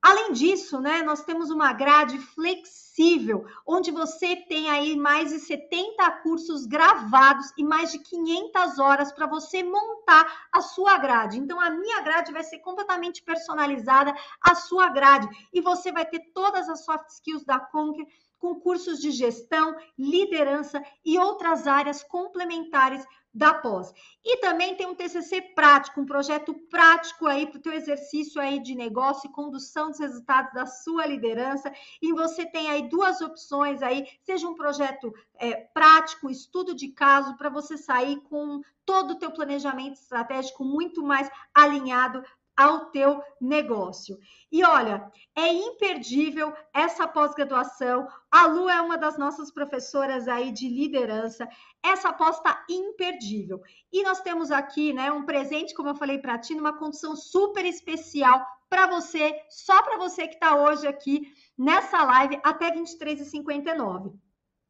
Além 0.01 0.33
disso, 0.33 0.81
né, 0.81 1.03
nós 1.03 1.25
temos 1.25 1.51
uma 1.51 1.73
grade 1.73 2.19
flexível, 2.19 3.45
onde 3.67 3.91
você 3.91 4.37
tem 4.37 4.71
aí 4.71 4.97
mais 4.97 5.31
de 5.31 5.41
70 5.41 6.11
cursos 6.23 6.67
gravados 6.67 7.53
e 7.59 7.65
mais 7.65 7.91
de 7.91 7.99
500 7.99 8.79
horas 8.79 9.13
para 9.13 9.27
você 9.27 9.63
montar 9.63 10.49
a 10.53 10.61
sua 10.61 10.99
grade. 10.99 11.39
Então, 11.39 11.61
a 11.61 11.71
minha 11.71 12.01
grade 12.01 12.33
vai 12.33 12.45
ser 12.45 12.61
completamente 12.61 13.23
personalizada 13.25 14.15
à 14.41 14.55
sua 14.55 14.89
grade 14.89 15.29
e 15.53 15.61
você 15.61 15.91
vai 15.91 16.07
ter 16.07 16.21
todas 16.33 16.69
as 16.69 16.85
soft 16.85 17.09
skills 17.11 17.45
da 17.45 17.59
Conquer 17.59 18.07
com 18.39 18.61
cursos 18.61 19.01
de 19.01 19.11
gestão, 19.11 19.77
liderança 19.99 20.81
e 21.05 21.19
outras 21.19 21.67
áreas 21.67 22.05
complementares 22.05 23.05
da 23.39 23.55
pós. 23.55 23.95
E 24.25 24.39
também 24.39 24.75
tem 24.75 24.85
um 24.85 24.97
TCC 24.97 25.41
prático, 25.55 26.01
um 26.01 26.05
projeto 26.05 26.53
prático 26.69 27.25
aí 27.27 27.47
para 27.47 27.59
o 27.59 27.63
teu 27.63 27.73
exercício 27.73 28.41
aí 28.41 28.59
de 28.61 28.75
negócio 28.75 29.31
e 29.31 29.33
condução 29.33 29.91
dos 29.91 30.01
resultados 30.01 30.53
da 30.53 30.67
sua 30.67 31.07
liderança. 31.07 31.73
E 32.03 32.13
você 32.13 32.45
tem 32.45 32.69
aí 32.69 32.89
duas 32.89 33.21
opções 33.21 33.81
aí, 33.81 34.07
seja 34.23 34.49
um 34.49 34.57
projeto 34.57 35.15
é, 35.37 35.55
prático, 35.73 36.29
estudo 36.29 36.75
de 36.75 36.89
caso, 36.89 37.37
para 37.37 37.49
você 37.49 37.79
sair 37.79 38.21
com 38.23 38.61
todo 38.85 39.13
o 39.13 39.19
teu 39.19 39.31
planejamento 39.31 39.95
estratégico 39.95 40.65
muito 40.65 41.03
mais 41.05 41.31
alinhado 41.55 42.25
ao 42.59 42.87
teu 42.87 43.23
negócio. 43.41 44.19
E 44.51 44.65
olha, 44.65 45.09
é 45.37 45.47
imperdível 45.47 46.53
essa 46.75 47.07
pós-graduação. 47.07 48.09
A 48.29 48.47
Lu 48.47 48.69
é 48.69 48.81
uma 48.81 48.99
das 48.99 49.17
nossas 49.17 49.53
professoras 49.53 50.27
aí 50.27 50.51
de 50.51 50.69
liderança. 50.69 51.49
Essa 51.81 52.13
pós 52.13 52.37
está 52.37 52.67
imperdível. 52.69 53.63
E 53.93 54.03
nós 54.03 54.21
temos 54.21 54.51
aqui, 54.51 54.93
né, 54.93 55.13
um 55.13 55.25
presente, 55.25 55.73
como 55.73 55.91
eu 55.91 55.95
falei 55.95 56.19
para 56.19 56.37
ti, 56.37 56.57
numa 56.57 56.77
condição 56.77 57.15
super 57.15 57.65
especial 57.65 58.45
para 58.69 58.89
você, 58.89 59.41
só 59.49 59.81
para 59.83 59.97
você 59.97 60.27
que 60.27 60.35
está 60.35 60.57
hoje 60.57 60.87
aqui 60.89 61.33
nessa 61.57 62.03
live 62.03 62.41
até 62.43 62.73
23h59. 62.75 64.13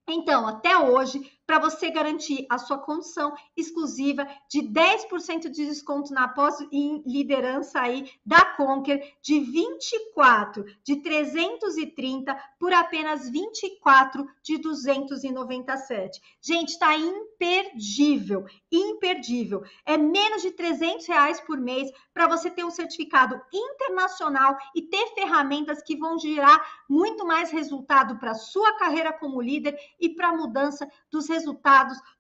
Então, 0.07 0.47
até 0.47 0.77
hoje, 0.77 1.38
para 1.49 1.59
você 1.59 1.91
garantir 1.91 2.45
a 2.51 2.59
sua 2.59 2.77
condição 2.77 3.35
exclusiva 3.57 4.29
de 4.51 4.61
10% 4.61 5.49
de 5.49 5.65
desconto 5.65 6.13
na 6.13 6.29
pós 6.29 6.59
em 6.71 7.03
liderança 7.07 7.81
aí 7.81 8.13
da 8.25 8.45
Conquer 8.45 9.15
de 9.23 9.41
24 9.41 10.67
de 10.85 10.97
330 10.97 12.37
por 12.61 12.71
apenas 12.75 13.31
24 13.31 14.29
de 14.43 14.59
297. 14.59 16.21
Gente, 16.43 16.73
está 16.73 16.95
imperdível, 16.95 18.45
imperdível. 18.71 19.63
É 19.87 19.97
menos 19.97 20.43
de 20.43 20.51
300 20.51 21.07
reais 21.07 21.41
por 21.41 21.59
mês 21.59 21.91
para 22.13 22.29
você 22.29 22.51
ter 22.51 22.65
um 22.65 22.71
certificado 22.71 23.41
internacional 23.51 24.59
e 24.77 24.83
ter 24.83 25.15
ferramentas 25.15 25.83
que 25.83 25.97
vão 25.97 26.19
gerar 26.19 26.85
muito 26.87 27.27
mais 27.27 27.51
resultado 27.51 28.19
para 28.19 28.35
sua 28.35 28.77
carreira 28.77 29.15
como 29.15 29.41
líder 29.41 29.79
e 29.99 30.11
para 30.11 30.29
a 30.29 30.37
mudança 30.37 30.87
dos 31.11 31.27
resultados 31.27 31.38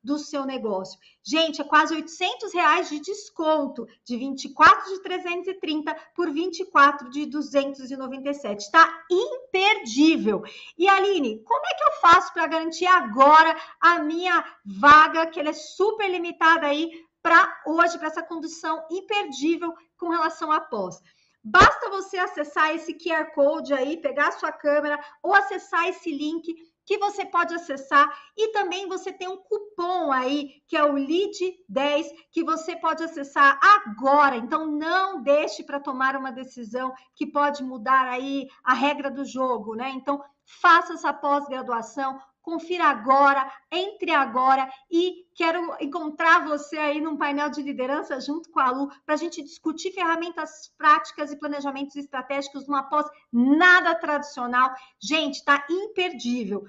do 0.02 0.18
seu 0.18 0.44
negócio. 0.44 0.98
Gente, 1.22 1.60
é 1.60 1.64
quase 1.64 1.94
800 1.94 2.52
reais 2.52 2.88
de 2.88 3.00
desconto, 3.00 3.86
de 4.04 4.16
24 4.16 4.94
de 4.94 5.02
330 5.02 5.94
por 6.14 6.30
24 6.30 7.10
de 7.10 7.26
297. 7.26 8.64
Está 8.64 9.04
imperdível. 9.10 10.42
E 10.76 10.88
Aline, 10.88 11.42
como 11.44 11.66
é 11.66 11.74
que 11.74 11.84
eu 11.84 11.92
faço 12.00 12.32
para 12.32 12.46
garantir 12.46 12.86
agora 12.86 13.56
a 13.80 13.98
minha 13.98 14.44
vaga, 14.64 15.26
que 15.26 15.40
ela 15.40 15.50
é 15.50 15.54
super 15.54 16.08
limitada 16.10 16.66
aí 16.66 17.05
para 17.22 17.62
hoje, 17.66 17.98
para 17.98 18.09
essa 18.09 18.22
condição 18.22 18.84
imperdível 18.90 19.74
com 19.98 20.09
relação 20.09 20.51
à 20.51 20.60
pós? 20.60 21.01
Basta 21.43 21.88
você 21.88 22.18
acessar 22.18 22.74
esse 22.74 22.94
QR 22.94 23.32
Code 23.32 23.72
aí, 23.72 23.97
pegar 23.97 24.28
a 24.28 24.32
sua 24.32 24.52
câmera 24.52 24.98
ou 25.22 25.34
acessar 25.34 25.88
esse 25.88 26.10
link 26.10 26.55
que 26.89 26.97
você 26.97 27.23
pode 27.27 27.55
acessar 27.55 28.10
e 28.35 28.51
também 28.51 28.89
você 28.89 29.12
tem 29.12 29.28
um 29.28 29.36
cupom 29.36 30.10
aí 30.10 30.62
que 30.66 30.74
é 30.74 30.82
o 30.82 30.94
LEAD10 30.94 32.06
que 32.32 32.43
você 32.43 32.74
pode 32.77 33.05
acessar 33.05 33.60
agora. 33.62 34.36
Então 34.36 34.66
não 34.66 35.23
deixe 35.23 35.62
para 35.62 35.78
tomar 35.78 36.16
uma 36.16 36.32
decisão 36.32 36.90
que 37.15 37.27
pode 37.27 37.62
mudar 37.62 38.09
aí 38.09 38.48
a 38.65 38.73
regra 38.73 39.10
do 39.10 39.23
jogo, 39.23 39.74
né? 39.74 39.90
Então 39.90 40.24
faça 40.62 40.94
essa 40.94 41.12
pós-graduação, 41.12 42.19
confira 42.48 42.84
agora, 42.84 43.46
entre 43.70 44.10
agora 44.10 44.66
e 44.90 45.26
quero 45.34 45.76
encontrar 45.80 46.46
você 46.46 46.78
aí 46.78 46.98
num 46.98 47.18
painel 47.18 47.50
de 47.50 47.60
liderança 47.60 48.18
junto 48.22 48.48
com 48.50 48.58
a 48.58 48.70
Lu 48.70 48.88
para 49.04 49.16
a 49.16 49.18
gente 49.18 49.42
discutir 49.42 49.92
ferramentas 49.92 50.72
práticas 50.78 51.30
e 51.30 51.38
planejamentos 51.38 51.94
estratégicos 51.94 52.66
numa 52.66 52.84
pós 52.84 53.06
nada 53.30 53.94
tradicional. 53.94 54.74
Gente, 54.98 55.44
tá 55.44 55.62
imperdível. 55.68 56.64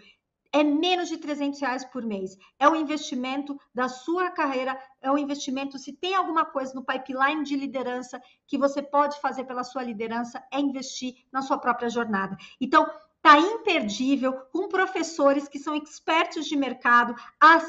é 0.51 0.63
menos 0.63 1.09
de 1.09 1.17
300 1.17 1.61
reais 1.61 1.85
por 1.85 2.03
mês. 2.03 2.35
É 2.57 2.67
o 2.67 2.75
investimento 2.75 3.57
da 3.73 3.87
sua 3.87 4.31
carreira, 4.31 4.77
é 5.01 5.11
o 5.11 5.17
investimento. 5.17 5.77
Se 5.77 5.93
tem 5.93 6.15
alguma 6.15 6.43
coisa 6.43 6.73
no 6.73 6.83
pipeline 6.83 7.43
de 7.43 7.55
liderança 7.55 8.19
que 8.47 8.57
você 8.57 8.81
pode 8.81 9.21
fazer 9.21 9.43
pela 9.43 9.63
sua 9.63 9.83
liderança, 9.83 10.43
é 10.51 10.59
investir 10.59 11.13
na 11.31 11.41
sua 11.41 11.57
própria 11.59 11.89
jornada. 11.89 12.35
Então, 12.59 12.89
tá 13.21 13.37
imperdível, 13.37 14.33
com 14.51 14.69
professores 14.69 15.47
que 15.47 15.59
são 15.59 15.75
expertos 15.75 16.45
de 16.45 16.55
mercado. 16.55 17.13
As, 17.39 17.63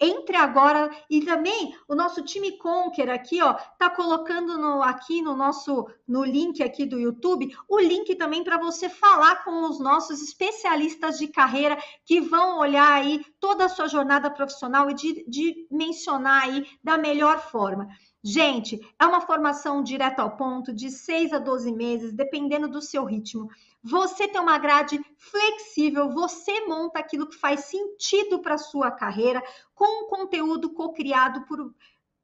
entre 0.00 0.36
agora 0.36 0.90
e 1.10 1.24
também 1.24 1.76
o 1.88 1.94
nosso 1.94 2.22
time 2.22 2.56
Conquer 2.58 3.10
aqui, 3.10 3.42
ó, 3.42 3.54
tá 3.78 3.90
colocando 3.90 4.56
no, 4.58 4.82
aqui 4.82 5.20
no 5.20 5.34
nosso 5.34 5.86
no 6.06 6.24
link 6.24 6.62
aqui 6.62 6.84
do 6.84 6.98
YouTube 6.98 7.54
o 7.68 7.78
link 7.78 8.14
também 8.16 8.44
para 8.44 8.58
você 8.58 8.88
falar 8.88 9.44
com 9.44 9.68
os 9.68 9.80
nossos 9.80 10.22
especialistas 10.22 11.18
de 11.18 11.28
carreira 11.28 11.78
que 12.04 12.20
vão 12.20 12.58
olhar 12.58 12.92
aí 12.92 13.24
toda 13.40 13.64
a 13.64 13.68
sua 13.68 13.88
jornada 13.88 14.30
profissional 14.30 14.90
e 14.90 14.94
de, 14.94 15.24
de 15.28 15.66
mencionar 15.70 16.44
aí 16.44 16.66
da 16.82 16.96
melhor 16.96 17.40
forma. 17.40 17.88
Gente, 18.24 18.80
é 19.00 19.04
uma 19.04 19.20
formação 19.20 19.82
direto 19.82 20.20
ao 20.20 20.36
ponto, 20.36 20.72
de 20.72 20.90
6 20.90 21.32
a 21.32 21.40
12 21.40 21.72
meses, 21.72 22.12
dependendo 22.12 22.68
do 22.68 22.80
seu 22.80 23.04
ritmo. 23.04 23.48
Você 23.82 24.28
tem 24.28 24.40
uma 24.40 24.58
grade 24.58 25.00
flexível, 25.16 26.10
você 26.10 26.66
monta 26.66 27.00
aquilo 27.00 27.26
que 27.26 27.36
faz 27.36 27.64
sentido 27.64 28.40
para 28.40 28.56
sua 28.56 28.90
carreira, 28.90 29.42
com 29.74 30.04
um 30.04 30.08
conteúdo 30.08 30.70
co-criado 30.70 31.44
por 31.46 31.74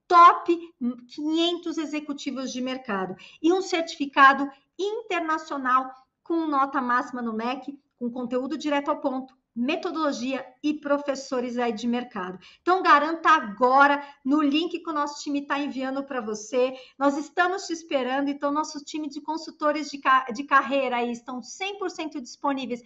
top 0.06 0.74
500 1.14 1.78
executivos 1.78 2.52
de 2.52 2.60
mercado 2.60 3.14
e 3.42 3.52
um 3.52 3.60
certificado 3.60 4.50
internacional 4.78 5.92
com 6.22 6.46
nota 6.46 6.80
máxima 6.80 7.20
no 7.20 7.32
MEC, 7.32 7.78
com 7.98 8.10
conteúdo 8.10 8.56
direto 8.56 8.90
ao 8.90 9.00
ponto, 9.00 9.37
metodologia 9.58 10.46
e 10.62 10.74
professores 10.74 11.58
aí 11.58 11.72
de 11.72 11.88
mercado. 11.88 12.38
Então, 12.62 12.82
garanta 12.82 13.30
agora 13.30 14.02
no 14.24 14.40
link 14.40 14.78
que 14.78 14.90
o 14.90 14.92
nosso 14.92 15.22
time 15.22 15.40
está 15.40 15.58
enviando 15.58 16.04
para 16.04 16.20
você. 16.20 16.74
Nós 16.98 17.16
estamos 17.16 17.66
te 17.66 17.72
esperando, 17.72 18.30
então, 18.30 18.52
nosso 18.52 18.84
time 18.84 19.08
de 19.08 19.20
consultores 19.20 19.90
de, 19.90 20.00
de 20.32 20.44
carreira 20.44 20.96
aí 20.96 21.10
estão 21.10 21.40
100% 21.40 22.20
disponíveis 22.20 22.82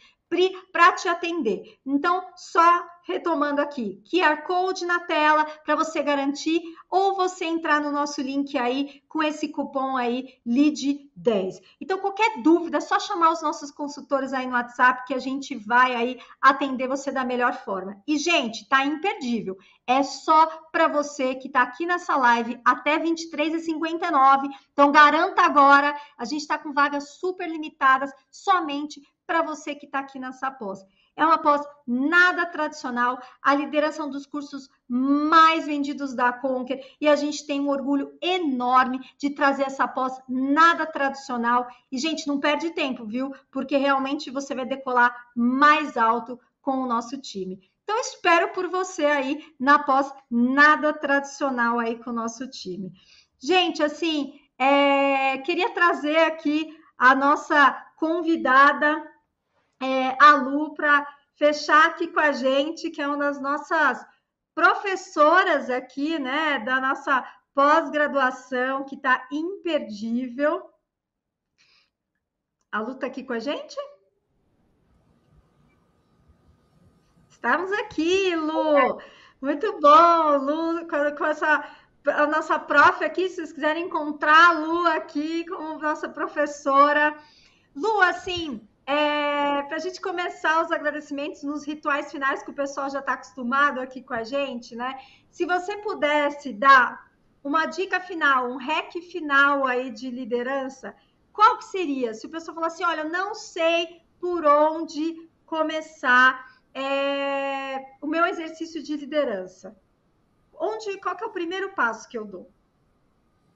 para 0.72 0.92
te 0.92 1.09
atender. 1.09 1.78
Então, 1.84 2.24
só 2.36 2.84
retomando 3.04 3.60
aqui, 3.60 4.02
QR 4.09 4.42
Code 4.44 4.86
na 4.86 5.00
tela 5.00 5.44
para 5.64 5.74
você 5.74 6.02
garantir, 6.02 6.62
ou 6.88 7.16
você 7.16 7.44
entrar 7.44 7.80
no 7.80 7.90
nosso 7.90 8.20
link 8.20 8.56
aí 8.56 9.02
com 9.09 9.22
esse 9.22 9.48
cupom 9.48 9.96
aí, 9.96 10.34
LEAD10. 10.46 11.60
Então, 11.80 11.98
qualquer 11.98 12.42
dúvida, 12.42 12.78
é 12.78 12.80
só 12.80 12.98
chamar 12.98 13.32
os 13.32 13.42
nossos 13.42 13.70
consultores 13.70 14.32
aí 14.32 14.46
no 14.46 14.54
WhatsApp 14.54 15.04
que 15.06 15.14
a 15.14 15.18
gente 15.18 15.54
vai 15.56 15.94
aí 15.94 16.20
atender 16.40 16.86
você 16.86 17.10
da 17.10 17.24
melhor 17.24 17.54
forma. 17.64 18.00
E, 18.06 18.16
gente, 18.16 18.68
tá 18.68 18.84
imperdível. 18.84 19.59
É 19.86 20.02
só 20.02 20.46
para 20.70 20.86
você 20.86 21.34
que 21.34 21.48
está 21.48 21.62
aqui 21.62 21.84
nessa 21.84 22.16
live 22.16 22.60
até 22.64 22.98
23h59. 22.98 24.48
Então, 24.72 24.92
garanta 24.92 25.42
agora. 25.42 25.94
A 26.16 26.24
gente 26.24 26.42
está 26.42 26.56
com 26.56 26.72
vagas 26.72 27.16
super 27.18 27.48
limitadas, 27.48 28.12
somente 28.30 29.02
para 29.32 29.40
você 29.40 29.74
que 29.74 29.86
está 29.86 30.00
aqui 30.00 30.18
nessa 30.18 30.50
pós. 30.50 30.84
É 31.16 31.24
uma 31.24 31.38
pós 31.38 31.62
nada 31.86 32.44
tradicional, 32.44 33.18
a 33.40 33.54
lideração 33.54 34.10
dos 34.10 34.26
cursos 34.26 34.68
mais 34.86 35.64
vendidos 35.64 36.12
da 36.12 36.30
Conquer 36.34 36.84
e 37.00 37.09
a 37.09 37.16
gente 37.16 37.46
tem 37.46 37.59
um 37.59 37.70
orgulho 37.70 38.12
enorme 38.20 39.00
de 39.16 39.30
trazer 39.30 39.62
essa 39.62 39.88
pós 39.88 40.20
nada 40.28 40.84
tradicional. 40.84 41.66
E, 41.90 41.96
gente, 41.96 42.26
não 42.26 42.38
perde 42.38 42.74
tempo, 42.74 43.06
viu? 43.06 43.34
Porque 43.50 43.74
realmente 43.78 44.30
você 44.30 44.54
vai 44.54 44.66
decolar 44.66 45.16
mais 45.34 45.96
alto 45.96 46.38
com 46.60 46.82
o 46.82 46.86
nosso 46.86 47.18
time. 47.18 47.59
Então, 47.84 47.98
espero 48.00 48.50
por 48.50 48.68
você 48.68 49.06
aí 49.06 49.46
na 49.59 49.78
pós 49.78 50.12
nada 50.30 50.92
tradicional 50.92 51.78
aí 51.78 51.96
com 51.96 52.10
o 52.10 52.14
nosso 52.14 52.46
time. 52.48 52.92
Gente, 53.38 53.82
assim, 53.82 54.38
é... 54.59 55.38
queria 55.38 55.70
trazer 55.70 56.18
aqui 56.18 56.76
a 56.98 57.14
nossa 57.14 57.72
convidada 57.96 59.11
é, 59.82 60.16
a 60.22 60.34
Lu 60.36 60.74
para 60.74 61.06
fechar 61.34 61.86
aqui 61.86 62.06
com 62.06 62.20
a 62.20 62.30
gente, 62.30 62.90
que 62.90 63.02
é 63.02 63.06
uma 63.06 63.16
das 63.16 63.40
nossas 63.40 64.04
professoras 64.54 65.68
aqui, 65.68 66.18
né, 66.18 66.60
da 66.60 66.80
nossa 66.80 67.26
pós-graduação, 67.52 68.84
que 68.84 68.94
está 68.94 69.26
imperdível. 69.32 70.70
A 72.70 72.80
Lu 72.80 72.92
está 72.92 73.09
aqui 73.09 73.24
com 73.24 73.32
a 73.32 73.38
gente? 73.38 73.76
Estamos 77.28 77.72
aqui, 77.72 78.36
Lu. 78.36 79.00
Muito 79.40 79.80
bom, 79.80 80.36
Lu, 80.36 80.86
com, 80.86 81.24
essa 81.26 81.68
a 82.06 82.26
nossa 82.26 82.59
prof 82.59 83.04
aqui, 83.04 83.28
se 83.28 83.36
vocês 83.36 83.52
quiserem 83.52 83.86
encontrar 83.86 84.50
a 84.50 84.52
Lu 84.52 84.86
aqui 84.86 85.44
como 85.46 85.78
nossa 85.78 86.09
professora. 86.09 87.16
Lu, 87.74 88.00
assim, 88.00 88.66
é, 88.86 89.62
para 89.62 89.76
a 89.76 89.80
gente 89.80 90.00
começar 90.00 90.62
os 90.62 90.72
agradecimentos 90.72 91.42
nos 91.42 91.64
rituais 91.64 92.10
finais 92.10 92.42
que 92.42 92.50
o 92.50 92.54
pessoal 92.54 92.90
já 92.90 92.98
está 92.98 93.14
acostumado 93.14 93.80
aqui 93.80 94.02
com 94.02 94.14
a 94.14 94.24
gente, 94.24 94.74
né? 94.74 94.98
Se 95.30 95.46
você 95.46 95.76
pudesse 95.78 96.52
dar 96.52 97.10
uma 97.42 97.66
dica 97.66 98.00
final, 98.00 98.50
um 98.50 98.56
hack 98.56 98.92
final 99.10 99.66
aí 99.66 99.90
de 99.90 100.10
liderança, 100.10 100.94
qual 101.32 101.59
que 101.59 101.64
seria? 101.64 102.12
Se 102.12 102.26
o 102.26 102.30
pessoal 102.30 102.54
falar 102.54 102.66
assim, 102.68 102.84
olha, 102.84 103.04
não 103.04 103.34
sei 103.34 104.02
por 104.20 104.44
onde 104.44 105.28
começar 105.46 106.60
é, 106.74 107.96
o 108.00 108.06
meu 108.06 108.24
exercício 108.26 108.82
de 108.82 108.96
liderança. 108.96 109.76
Onde, 110.54 110.98
qual 110.98 111.16
que 111.16 111.24
é 111.24 111.26
o 111.26 111.32
primeiro 111.32 111.72
passo 111.74 112.09
que 112.09 112.16
eu 112.16 112.24
dou? 112.24 112.51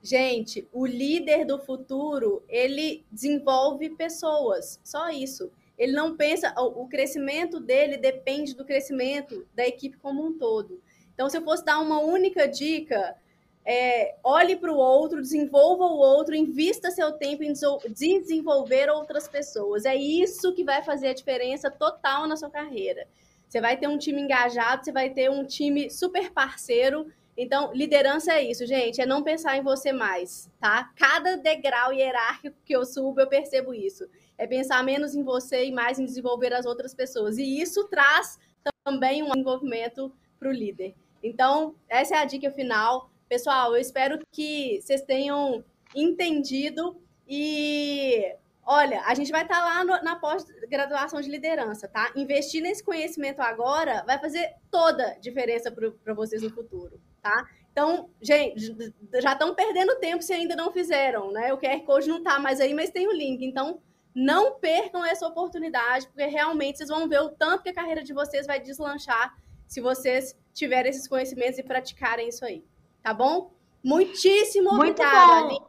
Gente, 0.03 0.69
o 0.73 0.87
líder 0.87 1.45
do 1.45 1.59
futuro, 1.59 2.45
ele 2.49 3.05
desenvolve 3.11 3.91
pessoas, 3.91 4.81
só 4.85 5.11
isso. 5.11 5.51
Ele 5.77 5.93
não 5.93 6.17
pensa, 6.17 6.55
o 6.59 6.87
crescimento 6.89 7.61
dele 7.61 7.97
depende 7.97 8.55
do 8.55 8.65
crescimento 8.65 9.47
da 9.55 9.67
equipe 9.67 9.99
como 9.99 10.25
um 10.25 10.39
todo. 10.39 10.81
Então, 11.13 11.29
se 11.29 11.37
eu 11.37 11.43
fosse 11.43 11.65
dar 11.65 11.81
uma 11.81 11.99
única 12.01 12.47
dica, 12.47 13.17
é, 13.65 14.15
olhe 14.23 14.55
para 14.55 14.73
o 14.73 14.77
outro, 14.77 15.21
desenvolva 15.21 15.85
o 15.85 15.99
outro, 15.99 16.37
invista 16.37 16.91
seu 16.91 17.13
tempo 17.13 17.43
em 17.43 17.53
desenvolver 17.91 18.89
outras 18.89 19.27
pessoas. 19.27 19.85
É 19.85 19.97
isso 19.97 20.55
que 20.55 20.63
vai 20.63 20.85
fazer 20.85 21.09
a 21.09 21.15
diferença 21.15 21.69
total 21.71 22.29
na 22.29 22.37
sua 22.37 22.49
carreira. 22.49 23.09
Você 23.49 23.61
vai 23.61 23.77
ter 23.77 23.89
um 23.89 23.99
time 23.99 24.23
engajado, 24.23 24.85
você 24.85 24.93
vai 24.93 25.11
ter 25.11 25.31
um 25.31 25.45
time 25.45 25.91
super 25.91 26.33
parceiro 26.33 27.13
então, 27.37 27.71
liderança 27.75 28.33
é 28.33 28.43
isso, 28.43 28.65
gente, 28.65 29.01
é 29.01 29.05
não 29.05 29.23
pensar 29.23 29.59
em 29.59 29.63
você 29.63 29.93
mais, 29.93 30.51
tá? 30.59 30.91
Cada 30.97 31.37
degrau 31.37 31.93
hierárquico 31.93 32.57
que 32.65 32.75
eu 32.75 32.85
subo, 32.87 33.21
eu 33.21 33.29
percebo 33.29 33.75
isso. 33.75 34.09
É 34.39 34.47
pensar 34.47 34.83
menos 34.83 35.15
em 35.15 35.23
você 35.23 35.67
e 35.67 35.73
mais 35.73 35.99
em 35.99 36.07
desenvolver 36.07 36.55
as 36.55 36.65
outras 36.65 36.95
pessoas. 36.95 37.37
E 37.37 37.61
isso 37.61 37.85
traz 37.89 38.39
também 38.83 39.23
um 39.23 39.33
desenvolvimento 39.33 40.11
para 40.39 40.49
o 40.49 40.53
líder. 40.53 40.95
Então, 41.23 41.75
essa 41.89 42.17
é 42.17 42.19
a 42.19 42.25
dica 42.25 42.51
final. 42.51 43.11
Pessoal, 43.29 43.75
eu 43.75 43.81
espero 43.81 44.19
que 44.33 44.81
vocês 44.81 45.03
tenham 45.03 45.63
entendido 45.95 46.97
e 47.29 48.35
olha, 48.65 49.03
a 49.03 49.15
gente 49.15 49.31
vai 49.31 49.43
estar 49.43 49.61
tá 49.61 49.65
lá 49.65 49.85
no, 49.85 50.03
na 50.03 50.17
pós-graduação 50.17 51.21
de 51.21 51.31
liderança, 51.31 51.87
tá? 51.87 52.13
Investir 52.17 52.63
nesse 52.63 52.83
conhecimento 52.83 53.41
agora 53.41 54.03
vai 54.07 54.19
fazer 54.19 54.55
toda 54.71 55.07
a 55.09 55.19
diferença 55.19 55.71
para 55.71 56.15
vocês 56.15 56.43
no 56.43 56.51
futuro 56.51 56.99
tá? 57.27 57.49
Então, 57.73 58.09
gente, 58.23 58.75
já 59.21 59.33
estão 59.33 59.55
perdendo 59.55 59.97
tempo 59.97 60.23
se 60.23 60.33
ainda 60.33 60.57
não 60.57 60.73
fizeram, 60.73 61.31
né? 61.31 61.53
O 61.53 61.59
QR 61.59 61.81
Code 61.85 62.09
não 62.09 62.19
está 62.19 62.39
mais 62.39 62.61
aí, 62.61 62.73
mas 62.73 62.91
tem 62.91 63.07
o 63.07 63.13
link. 63.13 63.45
Então, 63.45 63.81
não 64.15 64.59
percam 64.59 65.05
essa 65.05 65.27
oportunidade, 65.27 66.07
porque 66.07 66.25
realmente 66.25 66.79
vocês 66.79 66.89
vão 66.89 67.07
ver 67.07 67.21
o 67.21 67.29
tanto 67.29 67.63
que 67.63 67.69
a 67.69 67.75
carreira 67.75 68.03
de 68.03 68.15
vocês 68.15 68.47
vai 68.47 68.59
deslanchar 68.59 69.37
se 69.67 69.81
vocês 69.81 70.35
tiverem 70.55 70.89
esses 70.89 71.07
conhecimentos 71.07 71.59
e 71.59 71.63
praticarem 71.63 72.29
isso 72.29 72.45
aí. 72.45 72.65
Tá 73.03 73.13
bom? 73.13 73.53
Muitíssimo 73.85 74.73
muito 74.73 75.03
obrigada, 75.03 75.27
bom. 75.27 75.47
Aline. 75.47 75.67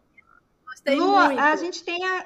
Gostei 0.66 0.96
Lu, 0.96 1.08
muito. 1.08 1.40
A 1.40 1.56
gente 1.58 1.84
tem 1.84 2.06
a, 2.06 2.26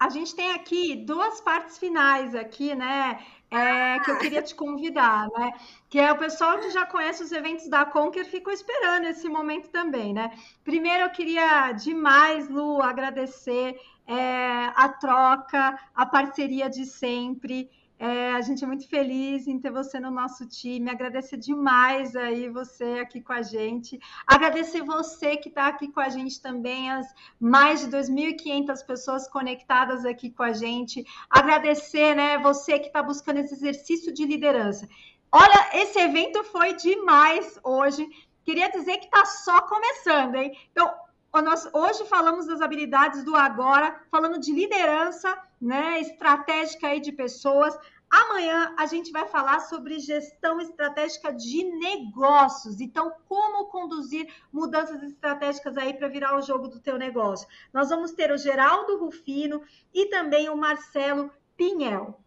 a 0.00 0.08
gente 0.08 0.34
tem 0.34 0.50
aqui 0.52 0.96
duas 0.96 1.40
partes 1.40 1.78
finais 1.78 2.34
aqui, 2.34 2.74
né? 2.74 3.24
É, 3.54 4.00
que 4.00 4.10
eu 4.10 4.18
queria 4.18 4.42
te 4.42 4.54
convidar, 4.54 5.28
né? 5.36 5.52
Que 5.88 6.00
é 6.00 6.10
o 6.10 6.18
pessoal 6.18 6.58
que 6.58 6.70
já 6.70 6.84
conhece 6.84 7.22
os 7.22 7.30
eventos 7.30 7.68
da 7.68 7.84
Conquer 7.84 8.24
ficou 8.24 8.52
esperando 8.52 9.06
esse 9.06 9.28
momento 9.28 9.68
também, 9.68 10.12
né? 10.12 10.36
Primeiro 10.64 11.04
eu 11.04 11.10
queria 11.10 11.70
demais, 11.72 12.48
Lu, 12.48 12.82
agradecer 12.82 13.78
é, 14.06 14.72
a 14.74 14.88
troca, 14.88 15.78
a 15.94 16.04
parceria 16.04 16.68
de 16.68 16.84
sempre. 16.84 17.70
É, 18.06 18.32
a 18.32 18.40
gente 18.42 18.62
é 18.62 18.66
muito 18.66 18.86
feliz 18.86 19.48
em 19.48 19.58
ter 19.58 19.70
você 19.70 19.98
no 19.98 20.10
nosso 20.10 20.46
time. 20.46 20.90
Agradecer 20.90 21.38
demais 21.38 22.14
aí 22.14 22.50
você 22.50 22.98
aqui 23.00 23.22
com 23.22 23.32
a 23.32 23.40
gente. 23.40 23.98
Agradecer 24.26 24.82
você 24.82 25.38
que 25.38 25.48
está 25.48 25.68
aqui 25.68 25.88
com 25.88 26.00
a 26.00 26.10
gente 26.10 26.38
também, 26.42 26.90
as 26.90 27.06
mais 27.40 27.80
de 27.80 27.86
2.500 27.86 28.84
pessoas 28.84 29.26
conectadas 29.26 30.04
aqui 30.04 30.28
com 30.30 30.42
a 30.42 30.52
gente. 30.52 31.02
Agradecer, 31.30 32.14
né, 32.14 32.36
você 32.36 32.78
que 32.78 32.88
está 32.88 33.02
buscando 33.02 33.38
esse 33.38 33.54
exercício 33.54 34.12
de 34.12 34.26
liderança. 34.26 34.86
Olha, 35.32 35.70
esse 35.72 35.98
evento 35.98 36.44
foi 36.44 36.74
demais 36.74 37.58
hoje. 37.64 38.06
Queria 38.44 38.70
dizer 38.70 38.98
que 38.98 39.06
está 39.06 39.24
só 39.24 39.62
começando, 39.62 40.34
hein? 40.34 40.52
Então, 40.72 40.92
nós 41.42 41.68
hoje 41.72 42.04
falamos 42.06 42.46
das 42.46 42.60
habilidades 42.60 43.24
do 43.24 43.34
agora, 43.34 44.00
falando 44.10 44.38
de 44.38 44.52
liderança, 44.52 45.36
né, 45.60 46.00
estratégica 46.00 46.88
aí 46.88 47.00
de 47.00 47.12
pessoas. 47.12 47.76
Amanhã 48.10 48.74
a 48.78 48.86
gente 48.86 49.10
vai 49.10 49.26
falar 49.26 49.60
sobre 49.60 49.98
gestão 49.98 50.60
estratégica 50.60 51.32
de 51.32 51.64
negócios. 51.64 52.80
Então, 52.80 53.12
como 53.28 53.66
conduzir 53.66 54.32
mudanças 54.52 55.02
estratégicas 55.02 55.76
aí 55.76 55.94
para 55.94 56.06
virar 56.08 56.36
o 56.36 56.42
jogo 56.42 56.68
do 56.68 56.78
teu 56.78 56.96
negócio. 56.96 57.48
Nós 57.72 57.88
vamos 57.88 58.12
ter 58.12 58.30
o 58.30 58.38
Geraldo 58.38 58.98
Rufino 58.98 59.62
e 59.92 60.06
também 60.06 60.48
o 60.48 60.56
Marcelo 60.56 61.30
Pinhel. 61.56 62.23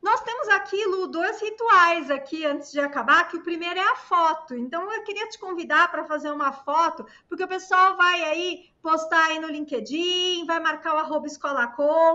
Nós 0.00 0.20
temos 0.22 0.48
aqui, 0.48 0.84
Lu, 0.86 1.08
dois 1.08 1.40
rituais 1.42 2.10
aqui 2.10 2.46
antes 2.46 2.70
de 2.70 2.78
acabar, 2.78 3.28
que 3.28 3.36
o 3.36 3.42
primeiro 3.42 3.78
é 3.78 3.82
a 3.82 3.96
foto. 3.96 4.54
Então, 4.54 4.90
eu 4.92 5.02
queria 5.02 5.28
te 5.28 5.38
convidar 5.38 5.90
para 5.90 6.04
fazer 6.04 6.30
uma 6.30 6.52
foto, 6.52 7.04
porque 7.28 7.42
o 7.42 7.48
pessoal 7.48 7.96
vai 7.96 8.22
aí 8.22 8.70
postar 8.80 9.26
aí 9.26 9.40
no 9.40 9.48
LinkedIn, 9.48 10.46
vai 10.46 10.60
marcar 10.60 10.94
o 10.94 10.98
arroba 10.98 11.26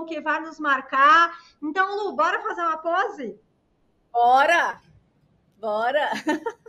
que 0.08 0.22
vai 0.22 0.40
nos 0.40 0.60
marcar. 0.60 1.38
Então, 1.62 1.96
Lu, 1.96 2.16
bora 2.16 2.42
fazer 2.42 2.62
uma 2.62 2.78
pose? 2.78 3.38
Bora! 4.12 4.82
Bora! 5.58 6.10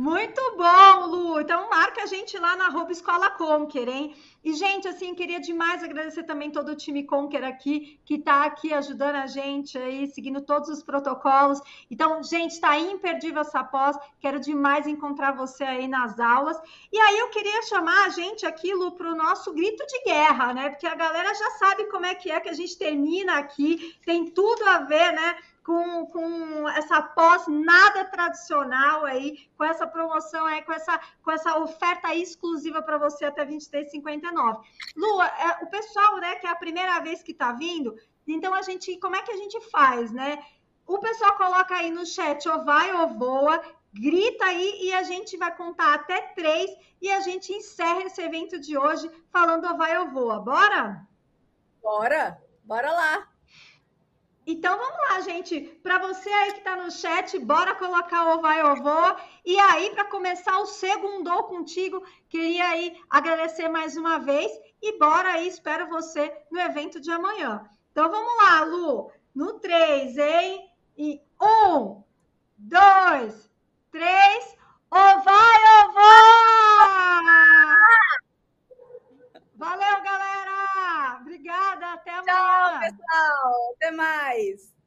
Muito 0.00 0.40
bom, 0.56 1.06
Lu. 1.08 1.40
Então 1.42 1.68
marca 1.68 2.04
a 2.04 2.06
gente 2.06 2.38
lá 2.38 2.56
na 2.56 2.68
arroba 2.68 2.90
Escola 2.90 3.28
Conquer, 3.28 3.86
hein? 3.86 4.16
E, 4.42 4.54
gente, 4.54 4.88
assim, 4.88 5.14
queria 5.14 5.38
demais 5.38 5.84
agradecer 5.84 6.22
também 6.22 6.50
todo 6.50 6.70
o 6.70 6.74
time 6.74 7.04
Conquer 7.04 7.44
aqui, 7.44 8.00
que 8.06 8.14
está 8.14 8.44
aqui 8.44 8.72
ajudando 8.72 9.16
a 9.16 9.26
gente 9.26 9.76
aí, 9.76 10.06
seguindo 10.08 10.40
todos 10.40 10.70
os 10.70 10.82
protocolos. 10.82 11.60
Então, 11.90 12.22
gente, 12.22 12.52
está 12.52 12.78
imperdível 12.78 13.42
essa 13.42 13.62
pós. 13.62 13.98
Quero 14.18 14.40
demais 14.40 14.86
encontrar 14.86 15.32
você 15.32 15.64
aí 15.64 15.86
nas 15.86 16.18
aulas. 16.18 16.58
E 16.90 16.98
aí 16.98 17.18
eu 17.18 17.28
queria 17.28 17.60
chamar 17.64 18.06
a 18.06 18.08
gente 18.08 18.46
aqui, 18.46 18.72
Lu, 18.72 18.92
para 18.92 19.12
o 19.12 19.14
nosso 19.14 19.52
grito 19.52 19.86
de 19.86 20.02
guerra, 20.04 20.54
né? 20.54 20.70
Porque 20.70 20.86
a 20.86 20.94
galera 20.94 21.34
já 21.34 21.50
sabe 21.58 21.84
como 21.90 22.06
é 22.06 22.14
que 22.14 22.30
é 22.30 22.40
que 22.40 22.48
a 22.48 22.54
gente 22.54 22.78
termina 22.78 23.34
aqui. 23.36 23.94
Tem 24.06 24.24
tudo 24.30 24.66
a 24.66 24.78
ver, 24.78 25.12
né? 25.12 25.36
Com, 25.64 26.06
com 26.06 26.68
essa 26.70 27.02
pós 27.02 27.46
nada 27.46 28.04
tradicional 28.06 29.04
aí, 29.04 29.48
com 29.56 29.64
essa 29.64 29.86
promoção 29.86 30.46
aí, 30.46 30.62
com 30.62 30.72
essa, 30.72 31.00
com 31.22 31.30
essa 31.30 31.58
oferta 31.58 32.14
exclusiva 32.14 32.82
para 32.82 32.98
você 32.98 33.26
até 33.26 33.44
23,59. 33.44 34.60
Lu, 34.96 35.22
é, 35.22 35.58
o 35.62 35.66
pessoal, 35.66 36.16
né, 36.18 36.36
que 36.36 36.46
é 36.46 36.50
a 36.50 36.56
primeira 36.56 36.98
vez 37.00 37.22
que 37.22 37.32
está 37.32 37.52
vindo, 37.52 37.96
então 38.26 38.54
a 38.54 38.62
gente, 38.62 38.96
como 38.98 39.16
é 39.16 39.22
que 39.22 39.32
a 39.32 39.36
gente 39.36 39.60
faz, 39.70 40.10
né? 40.12 40.42
O 40.86 40.98
pessoal 40.98 41.36
coloca 41.36 41.74
aí 41.74 41.90
no 41.90 42.04
chat 42.04 42.48
ou 42.48 42.64
vai 42.64 42.92
ou 42.92 43.08
voa, 43.08 43.62
grita 43.92 44.44
aí 44.44 44.78
e 44.82 44.92
a 44.92 45.02
gente 45.02 45.36
vai 45.36 45.54
contar 45.56 45.94
até 45.94 46.20
três 46.34 46.70
e 47.00 47.10
a 47.10 47.20
gente 47.20 47.52
encerra 47.52 48.02
esse 48.02 48.20
evento 48.20 48.58
de 48.58 48.76
hoje 48.76 49.10
falando 49.30 49.66
ou 49.66 49.76
vai 49.76 49.96
ou 49.98 50.08
voa. 50.10 50.40
Bora? 50.40 51.06
Bora, 51.82 52.42
bora 52.64 52.90
lá. 52.92 53.28
Então 54.46 54.76
vamos 54.76 54.98
lá, 55.08 55.20
gente. 55.20 55.60
Para 55.82 55.98
você 55.98 56.28
aí 56.28 56.52
que 56.52 56.58
está 56.58 56.76
no 56.76 56.90
chat, 56.90 57.38
bora 57.38 57.74
colocar 57.74 58.34
o 58.34 58.40
vai 58.40 58.62
ou 58.62 58.76
vou. 58.82 59.16
E 59.44 59.58
aí, 59.58 59.90
para 59.90 60.04
começar 60.06 60.58
o 60.58 60.66
segundo 60.66 61.30
contigo, 61.44 62.02
queria 62.28 62.66
aí 62.68 62.98
agradecer 63.08 63.68
mais 63.68 63.96
uma 63.96 64.18
vez 64.18 64.50
e 64.82 64.98
bora 64.98 65.32
aí, 65.32 65.46
espero 65.46 65.88
você 65.88 66.32
no 66.50 66.58
evento 66.58 67.00
de 67.00 67.10
amanhã. 67.10 67.68
Então 67.92 68.10
vamos 68.10 68.36
lá, 68.42 68.64
Lu. 68.64 69.12
No 69.34 69.60
3, 69.60 70.16
hein? 70.16 70.70
E 70.96 71.20
um, 71.40 72.02
dois, 72.58 73.50
três. 73.92 74.56
Ou 74.90 75.22
vai 75.22 75.84
ou 75.84 75.92
vou! 75.92 76.00
Valeu, 79.54 80.02
galera! 80.02 80.49
Obrigada, 81.20 81.92
até 81.92 82.10
amanhã. 82.10 82.24
Tchau, 82.24 82.80
pessoal. 82.80 83.72
Até 83.76 83.90
mais. 83.90 84.79